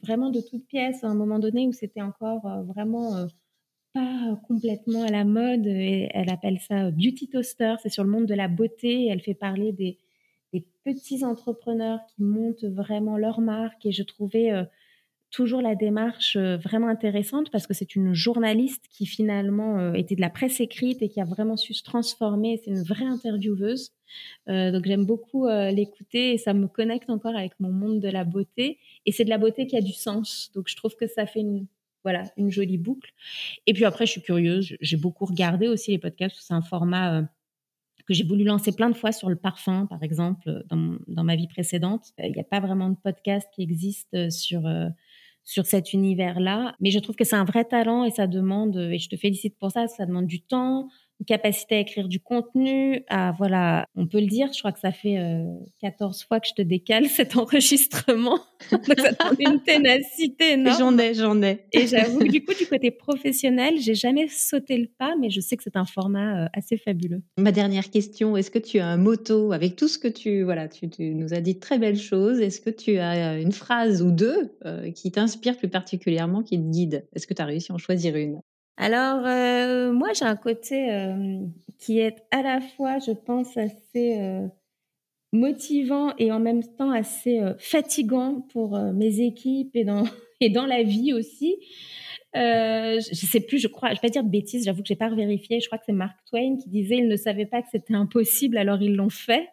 vraiment 0.02 0.30
de 0.30 0.40
toutes 0.40 0.66
pièces 0.66 1.04
à 1.04 1.06
un 1.06 1.14
moment 1.14 1.38
donné 1.38 1.68
où 1.68 1.72
c'était 1.72 2.02
encore 2.02 2.48
vraiment 2.64 3.28
pas 3.94 4.40
complètement 4.48 5.04
à 5.04 5.12
la 5.12 5.24
mode. 5.24 5.68
Et 5.68 6.08
elle 6.14 6.30
appelle 6.30 6.58
ça 6.58 6.90
Beauty 6.90 7.28
Toaster. 7.28 7.76
C'est 7.80 7.90
sur 7.90 8.02
le 8.02 8.10
monde 8.10 8.26
de 8.26 8.34
la 8.34 8.48
beauté. 8.48 9.06
elle 9.06 9.20
fait 9.20 9.34
parler 9.34 9.70
des, 9.70 9.98
des, 10.52 10.66
petits 10.82 11.24
entrepreneurs 11.24 12.00
qui 12.08 12.24
montent 12.24 12.64
vraiment 12.64 13.16
leur 13.16 13.40
marque. 13.40 13.86
Et 13.86 13.92
je 13.92 14.02
trouvais 14.02 14.50
toujours 15.30 15.60
la 15.60 15.74
démarche 15.74 16.36
euh, 16.36 16.56
vraiment 16.56 16.88
intéressante 16.88 17.50
parce 17.50 17.66
que 17.66 17.74
c'est 17.74 17.94
une 17.94 18.14
journaliste 18.14 18.84
qui 18.90 19.06
finalement 19.06 19.78
euh, 19.78 19.92
était 19.92 20.14
de 20.14 20.20
la 20.20 20.30
presse 20.30 20.60
écrite 20.60 21.02
et 21.02 21.08
qui 21.08 21.20
a 21.20 21.24
vraiment 21.24 21.56
su 21.56 21.74
se 21.74 21.82
transformer. 21.82 22.60
C'est 22.64 22.70
une 22.70 22.82
vraie 22.82 23.04
intervieweuse. 23.04 23.92
Euh, 24.48 24.72
donc 24.72 24.86
j'aime 24.86 25.04
beaucoup 25.04 25.46
l'écouter 25.46 26.32
et 26.32 26.38
ça 26.38 26.54
me 26.54 26.66
connecte 26.66 27.10
encore 27.10 27.36
avec 27.36 27.52
mon 27.60 27.72
monde 27.72 28.00
de 28.00 28.08
la 28.08 28.24
beauté. 28.24 28.78
Et 29.06 29.12
c'est 29.12 29.24
de 29.24 29.30
la 29.30 29.38
beauté 29.38 29.66
qui 29.66 29.76
a 29.76 29.82
du 29.82 29.92
sens. 29.92 30.50
Donc 30.54 30.68
je 30.68 30.76
trouve 30.76 30.96
que 30.96 31.06
ça 31.06 31.26
fait 31.26 31.40
une, 31.40 31.66
voilà, 32.04 32.24
une 32.36 32.50
jolie 32.50 32.78
boucle. 32.78 33.12
Et 33.66 33.74
puis 33.74 33.84
après, 33.84 34.06
je 34.06 34.12
suis 34.12 34.22
curieuse. 34.22 34.76
J'ai 34.80 34.96
beaucoup 34.96 35.26
regardé 35.26 35.68
aussi 35.68 35.90
les 35.90 35.98
podcasts. 35.98 36.36
C'est 36.40 36.54
un 36.54 36.62
format 36.62 37.28
que 38.06 38.14
j'ai 38.14 38.24
voulu 38.24 38.44
lancer 38.44 38.72
plein 38.72 38.88
de 38.88 38.96
fois 38.96 39.12
sur 39.12 39.28
le 39.28 39.36
parfum, 39.36 39.84
par 39.84 40.02
exemple, 40.02 40.64
dans, 40.70 40.96
dans 41.06 41.24
ma 41.24 41.36
vie 41.36 41.48
précédente. 41.48 42.06
Il 42.18 42.32
n'y 42.32 42.40
a 42.40 42.44
pas 42.44 42.60
vraiment 42.60 42.88
de 42.88 42.96
podcast 42.96 43.46
qui 43.54 43.62
existe 43.62 44.30
sur 44.30 44.62
sur 45.48 45.64
cet 45.64 45.94
univers-là. 45.94 46.76
Mais 46.78 46.90
je 46.90 46.98
trouve 46.98 47.16
que 47.16 47.24
c'est 47.24 47.34
un 47.34 47.44
vrai 47.44 47.64
talent 47.64 48.04
et 48.04 48.10
ça 48.10 48.26
demande, 48.26 48.76
et 48.76 48.98
je 48.98 49.08
te 49.08 49.16
félicite 49.16 49.56
pour 49.58 49.70
ça, 49.70 49.88
ça 49.88 50.04
demande 50.04 50.26
du 50.26 50.42
temps, 50.42 50.88
une 51.20 51.26
capacité 51.26 51.76
à 51.76 51.80
écrire 51.80 52.08
du 52.08 52.20
contenu, 52.20 53.04
à 53.08 53.32
voilà, 53.36 53.86
on 53.96 54.06
peut 54.06 54.20
le 54.20 54.26
dire, 54.26 54.52
je 54.52 54.58
crois 54.58 54.72
que 54.72 54.80
ça 54.80 54.92
fait 54.92 55.18
14 55.80 56.20
euh, 56.22 56.26
fois 56.26 56.40
que 56.40 56.48
je 56.48 56.54
te 56.54 56.62
décale 56.62 57.06
cet 57.08 57.36
enregistrement. 57.36 58.40
Donc 58.70 58.84
ça 58.86 59.12
demande 59.12 59.36
une 59.38 59.62
ténacité 59.62 60.52
énorme. 60.52 60.78
J'en 60.78 60.98
ai, 60.98 61.14
j'en 61.14 61.42
ai. 61.42 61.66
Et 61.72 61.86
j'avoue 61.86 62.20
que 62.20 62.28
du 62.28 62.44
coup, 62.44 62.54
du 62.54 62.66
côté 62.66 62.90
professionnel, 62.90 63.74
j'ai 63.78 63.94
jamais 63.94 64.28
sauté 64.28 64.76
le 64.76 64.88
pas, 64.98 65.14
mais 65.20 65.30
je 65.30 65.40
sais 65.40 65.56
que 65.56 65.62
c'est 65.62 65.76
un 65.76 65.84
format 65.84 66.44
euh, 66.44 66.48
assez 66.52 66.76
fabuleux. 66.76 67.22
Ma 67.38 67.52
dernière 67.52 67.90
question, 67.90 68.36
est-ce 68.36 68.50
que 68.50 68.58
tu 68.58 68.78
as 68.78 68.86
un 68.86 68.96
motto 68.96 69.52
avec 69.52 69.76
tout 69.76 69.88
ce 69.88 69.98
que 69.98 70.08
tu 70.08 70.42
voilà, 70.42 70.68
tu, 70.68 70.88
nous 71.14 71.34
as 71.34 71.40
dit 71.40 71.54
de 71.54 71.60
très 71.60 71.78
belles 71.78 71.98
choses. 71.98 72.40
Est-ce 72.40 72.60
que 72.60 72.70
tu 72.70 72.98
as 72.98 73.38
une 73.38 73.52
phrase 73.52 74.02
ou 74.02 74.10
deux 74.10 74.56
euh, 74.64 74.90
qui 74.92 75.10
t'inspire 75.10 75.56
plus 75.56 75.68
particulièrement, 75.68 76.42
qui 76.42 76.58
te 76.58 76.70
guide 76.70 77.06
Est-ce 77.14 77.26
que 77.26 77.34
tu 77.34 77.42
as 77.42 77.44
réussi 77.44 77.72
à 77.72 77.74
en 77.74 77.78
choisir 77.78 78.16
une? 78.16 78.40
Alors, 78.80 79.26
euh, 79.26 79.92
moi, 79.92 80.12
j'ai 80.14 80.24
un 80.24 80.36
côté 80.36 80.92
euh, 80.92 81.40
qui 81.78 81.98
est 81.98 82.22
à 82.30 82.42
la 82.42 82.60
fois, 82.60 83.00
je 83.00 83.10
pense, 83.10 83.56
assez 83.56 84.20
euh, 84.20 84.46
motivant 85.32 86.14
et 86.16 86.30
en 86.30 86.38
même 86.38 86.62
temps 86.76 86.92
assez 86.92 87.40
fatigant 87.58 88.40
pour 88.52 88.78
mes 88.78 89.20
équipes 89.20 89.74
et 89.74 89.84
dans, 89.84 90.04
et 90.40 90.48
dans 90.48 90.64
la 90.64 90.84
vie 90.84 91.12
aussi. 91.12 91.56
je 92.34 93.00
sais 93.12 93.40
plus, 93.40 93.58
je 93.58 93.66
crois, 93.66 93.88
je 93.88 93.94
vais 93.94 94.00
pas 94.00 94.08
dire 94.10 94.22
de 94.22 94.30
bêtises, 94.30 94.64
j'avoue 94.64 94.82
que 94.82 94.88
j'ai 94.88 94.96
pas 94.96 95.10
vérifié. 95.10 95.58
Je 95.58 95.66
crois 95.66 95.78
que 95.78 95.84
c'est 95.84 95.92
Mark 95.92 96.16
Twain 96.30 96.56
qui 96.56 96.68
disait 96.68 96.98
ils 96.98 97.08
ne 97.08 97.16
savaient 97.16 97.46
pas 97.46 97.62
que 97.62 97.68
c'était 97.72 97.94
impossible, 97.94 98.58
alors 98.58 98.80
ils 98.80 98.94
l'ont 98.94 99.10
fait. 99.10 99.48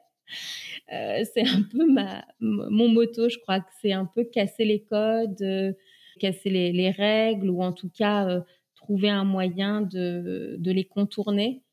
c'est 0.88 1.48
un 1.48 1.64
peu 1.64 1.92
ma, 1.92 2.24
mon 2.40 2.90
motto, 2.90 3.28
je 3.28 3.40
crois 3.40 3.60
que 3.60 3.72
c'est 3.82 3.92
un 3.92 4.06
peu 4.06 4.24
casser 4.24 4.66
les 4.66 4.84
codes, 4.84 5.76
casser 6.20 6.52
les, 6.52 6.72
les, 6.72 6.92
règles 6.92 7.50
ou 7.50 7.64
en 7.64 7.74
tout 7.74 7.90
cas 7.90 8.44
trouver 8.86 9.10
un 9.10 9.24
moyen 9.24 9.82
de, 9.82 10.58
les 10.64 10.86
contourner. 10.86 11.64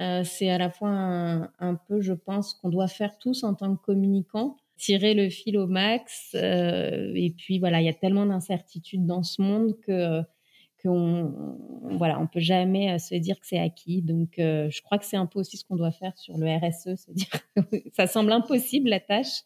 Euh, 0.00 0.22
c'est 0.22 0.50
à 0.50 0.58
la 0.58 0.70
fois 0.70 0.90
un, 0.90 1.74
peu, 1.88 2.00
je 2.00 2.12
pense, 2.12 2.54
qu'on 2.54 2.68
doit 2.68 2.88
faire 2.88 3.18
tous 3.18 3.42
en 3.42 3.54
tant 3.54 3.74
que 3.74 3.82
communicants, 3.82 4.56
tirer 4.76 5.14
le 5.14 5.30
fil 5.30 5.56
au 5.56 5.66
max. 5.66 6.34
Euh, 6.34 7.12
et 7.14 7.30
puis 7.30 7.58
voilà, 7.58 7.80
il 7.80 7.86
y 7.86 7.88
a 7.88 7.94
tellement 7.94 8.26
d'incertitudes 8.26 9.06
dans 9.06 9.22
ce 9.22 9.40
monde 9.42 9.78
que 9.80 10.22
qu'on 10.82 11.56
voilà, 11.96 12.20
on 12.20 12.26
peut 12.26 12.40
jamais 12.40 12.92
euh, 12.92 12.98
se 12.98 13.14
dire 13.14 13.36
que 13.40 13.46
c'est 13.46 13.58
acquis. 13.58 14.02
Donc, 14.02 14.38
euh, 14.38 14.68
je 14.70 14.82
crois 14.82 14.98
que 14.98 15.04
c'est 15.04 15.16
un 15.16 15.26
peu 15.26 15.38
aussi 15.40 15.56
ce 15.56 15.64
qu'on 15.64 15.76
doit 15.76 15.90
faire 15.90 16.16
sur 16.16 16.36
le 16.36 16.46
RSE, 16.46 16.96
se 17.06 17.10
dire 17.12 17.28
ça 17.92 18.06
semble 18.06 18.32
impossible 18.32 18.88
la 18.88 19.00
tâche, 19.00 19.42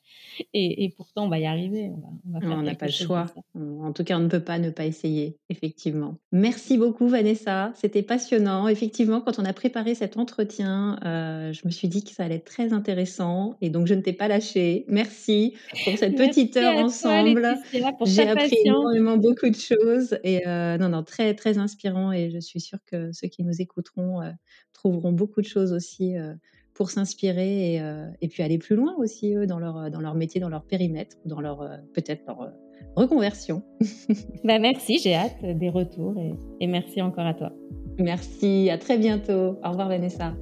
et, 0.52 0.92
pourtant 0.96 1.24
on 1.24 1.28
va 1.28 1.38
y 1.38 1.46
arriver. 1.46 1.92
On 2.32 2.62
n'a 2.62 2.74
pas 2.74 2.86
le 2.86 2.92
choix. 2.92 3.26
En 3.54 3.92
tout 3.92 4.04
cas, 4.04 4.16
on 4.16 4.20
ne 4.20 4.28
peut 4.28 4.42
pas 4.42 4.58
ne 4.58 4.70
pas 4.70 4.84
essayer, 4.84 5.38
effectivement. 5.48 6.18
Merci 6.32 6.78
beaucoup, 6.78 7.08
Vanessa. 7.08 7.72
C'était 7.74 8.02
passionnant. 8.02 8.68
Effectivement, 8.68 9.20
quand 9.20 9.38
on 9.38 9.44
a 9.44 9.52
préparé 9.52 9.94
cet 9.94 10.16
entretien, 10.16 10.98
euh, 11.04 11.52
je 11.52 11.62
me 11.64 11.70
suis 11.70 11.88
dit 11.88 12.04
que 12.04 12.10
ça 12.10 12.24
allait 12.24 12.36
être 12.36 12.44
très 12.44 12.72
intéressant, 12.72 13.56
et 13.60 13.70
donc 13.70 13.86
je 13.86 13.94
ne 13.94 14.00
t'ai 14.00 14.12
pas 14.12 14.28
lâché. 14.28 14.84
Merci 14.88 15.54
pour 15.84 15.96
cette 15.96 16.16
petite 16.16 16.56
heure 16.56 16.76
ensemble. 16.78 17.56
J'ai 18.04 18.28
appris 18.28 18.56
énormément 18.64 19.16
beaucoup 19.16 19.48
de 19.48 19.56
choses, 19.56 20.18
et 20.24 20.42
non, 20.46 20.88
non, 20.88 21.02
très 21.02 21.21
très 21.36 21.58
inspirant 21.58 22.12
et 22.12 22.30
je 22.30 22.38
suis 22.38 22.60
sûre 22.60 22.78
que 22.86 23.12
ceux 23.12 23.28
qui 23.28 23.42
nous 23.42 23.60
écouteront 23.60 24.20
euh, 24.22 24.30
trouveront 24.72 25.12
beaucoup 25.12 25.40
de 25.40 25.46
choses 25.46 25.72
aussi 25.72 26.16
euh, 26.16 26.34
pour 26.74 26.90
s'inspirer 26.90 27.74
et, 27.74 27.80
euh, 27.80 28.06
et, 28.20 28.28
puis 28.28 28.42
aller 28.42 28.58
plus 28.58 28.76
loin 28.76 28.94
aussi 28.98 29.34
eux 29.34 29.46
dans 29.46 29.58
leur, 29.58 29.90
dans 29.90 30.00
leur 30.00 30.14
métier, 30.14 30.40
dans 30.40 30.48
leur 30.48 30.64
périmètre, 30.64 31.16
dans 31.24 31.40
leur 31.40 31.58
peut-être 31.94 32.22
leur 32.26 32.52
reconversion. 32.96 33.62
bah 34.44 34.58
merci, 34.58 34.98
j'ai 34.98 35.14
hâte 35.14 35.44
des 35.44 35.68
retours 35.68 36.18
et, 36.18 36.34
et 36.60 36.66
merci 36.66 37.02
encore 37.02 37.26
à 37.26 37.34
toi. 37.34 37.52
Merci, 37.98 38.70
à 38.70 38.78
très 38.78 38.98
bientôt. 38.98 39.58
Au 39.62 39.70
revoir 39.70 39.88
Vanessa. 39.88 40.34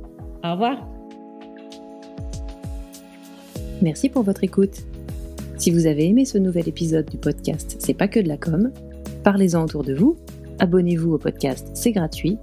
Au 0.45 0.53
revoir. 0.53 0.89
Merci 3.83 4.09
pour 4.09 4.22
votre 4.22 4.45
écoute. 4.45 4.85
Si 5.61 5.70
vous 5.70 5.87
avez 5.87 6.07
aimé 6.07 6.24
ce 6.24 6.39
nouvel 6.39 6.68
épisode 6.68 7.11
du 7.11 7.18
podcast 7.18 7.76
C'est 7.81 7.93
pas 7.93 8.09
que 8.09 8.18
de 8.18 8.28
la 8.28 8.39
com, 8.39 8.72
parlez-en 9.22 9.64
autour 9.64 9.85
de 9.85 9.95
vous 9.95 10.16
abonnez-vous 10.61 11.15
au 11.15 11.19
podcast, 11.19 11.69
c'est 11.75 11.91
gratuit. 11.91 12.39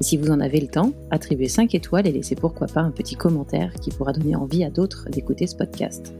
Et 0.00 0.04
si 0.04 0.16
vous 0.16 0.30
en 0.30 0.38
avez 0.38 0.60
le 0.60 0.68
temps, 0.68 0.92
attribuez 1.10 1.48
5 1.48 1.74
étoiles 1.74 2.06
et 2.06 2.12
laissez 2.12 2.36
pourquoi 2.36 2.66
pas 2.66 2.82
un 2.82 2.90
petit 2.90 3.16
commentaire 3.16 3.72
qui 3.74 3.90
pourra 3.90 4.12
donner 4.12 4.36
envie 4.36 4.62
à 4.64 4.70
d'autres 4.70 5.08
d'écouter 5.10 5.46
ce 5.46 5.56
podcast. 5.56 6.12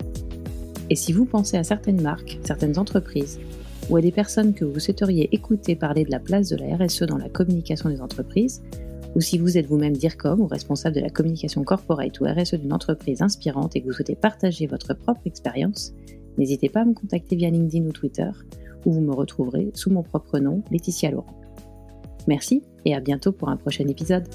Et 0.91 0.97
si 0.97 1.13
vous 1.13 1.27
pensez 1.27 1.59
à 1.59 1.65
certaines 1.65 2.01
marques, 2.01 2.39
certaines 2.45 2.79
entreprises, 2.79 3.39
ou 3.91 3.97
à 3.97 4.01
des 4.01 4.11
personnes 4.11 4.55
que 4.55 4.65
vous 4.65 4.81
souhaiteriez 4.81 5.29
écouter 5.33 5.77
parler 5.77 6.05
de 6.05 6.11
la 6.11 6.19
place 6.19 6.49
de 6.49 6.57
la 6.57 6.77
RSE 6.77 7.03
dans 7.03 7.19
la 7.19 7.29
communication 7.29 7.91
des 7.91 8.01
entreprises, 8.01 8.63
ou 9.15 9.21
si 9.21 9.39
vous 9.39 9.57
êtes 9.59 9.67
vous-même 9.67 9.97
DIRCOM 9.97 10.41
ou 10.41 10.47
responsable 10.47 10.97
de 10.97 11.01
la 11.01 11.11
communication 11.11 11.63
corporate 11.63 12.21
ou 12.21 12.25
RSE 12.25 12.55
d'une 12.55 12.73
entreprise 12.73 13.23
inspirante 13.23 13.77
et 13.77 13.83
que 13.83 13.87
vous 13.87 13.93
souhaitez 13.93 14.17
partager 14.17 14.67
votre 14.67 14.95
propre 14.95 15.23
expérience, 15.27 15.93
n'hésitez 16.39 16.69
pas 16.69 16.81
à 16.81 16.85
me 16.85 16.95
contacter 16.95 17.37
via 17.37 17.51
LinkedIn 17.51 17.87
ou 17.87 17.93
Twitter 17.93 18.31
où 18.85 18.93
vous 18.93 19.01
me 19.01 19.15
retrouverez 19.15 19.71
sous 19.75 19.91
mon 19.91 20.03
propre 20.03 20.39
nom, 20.39 20.63
Laetitia 20.71 21.11
Laurent. 21.11 21.41
Merci 22.27 22.63
et 22.85 22.95
à 22.95 23.01
bientôt 23.01 23.33
pour 23.33 23.49
un 23.49 23.57
prochain 23.57 23.87
épisode. 23.89 24.29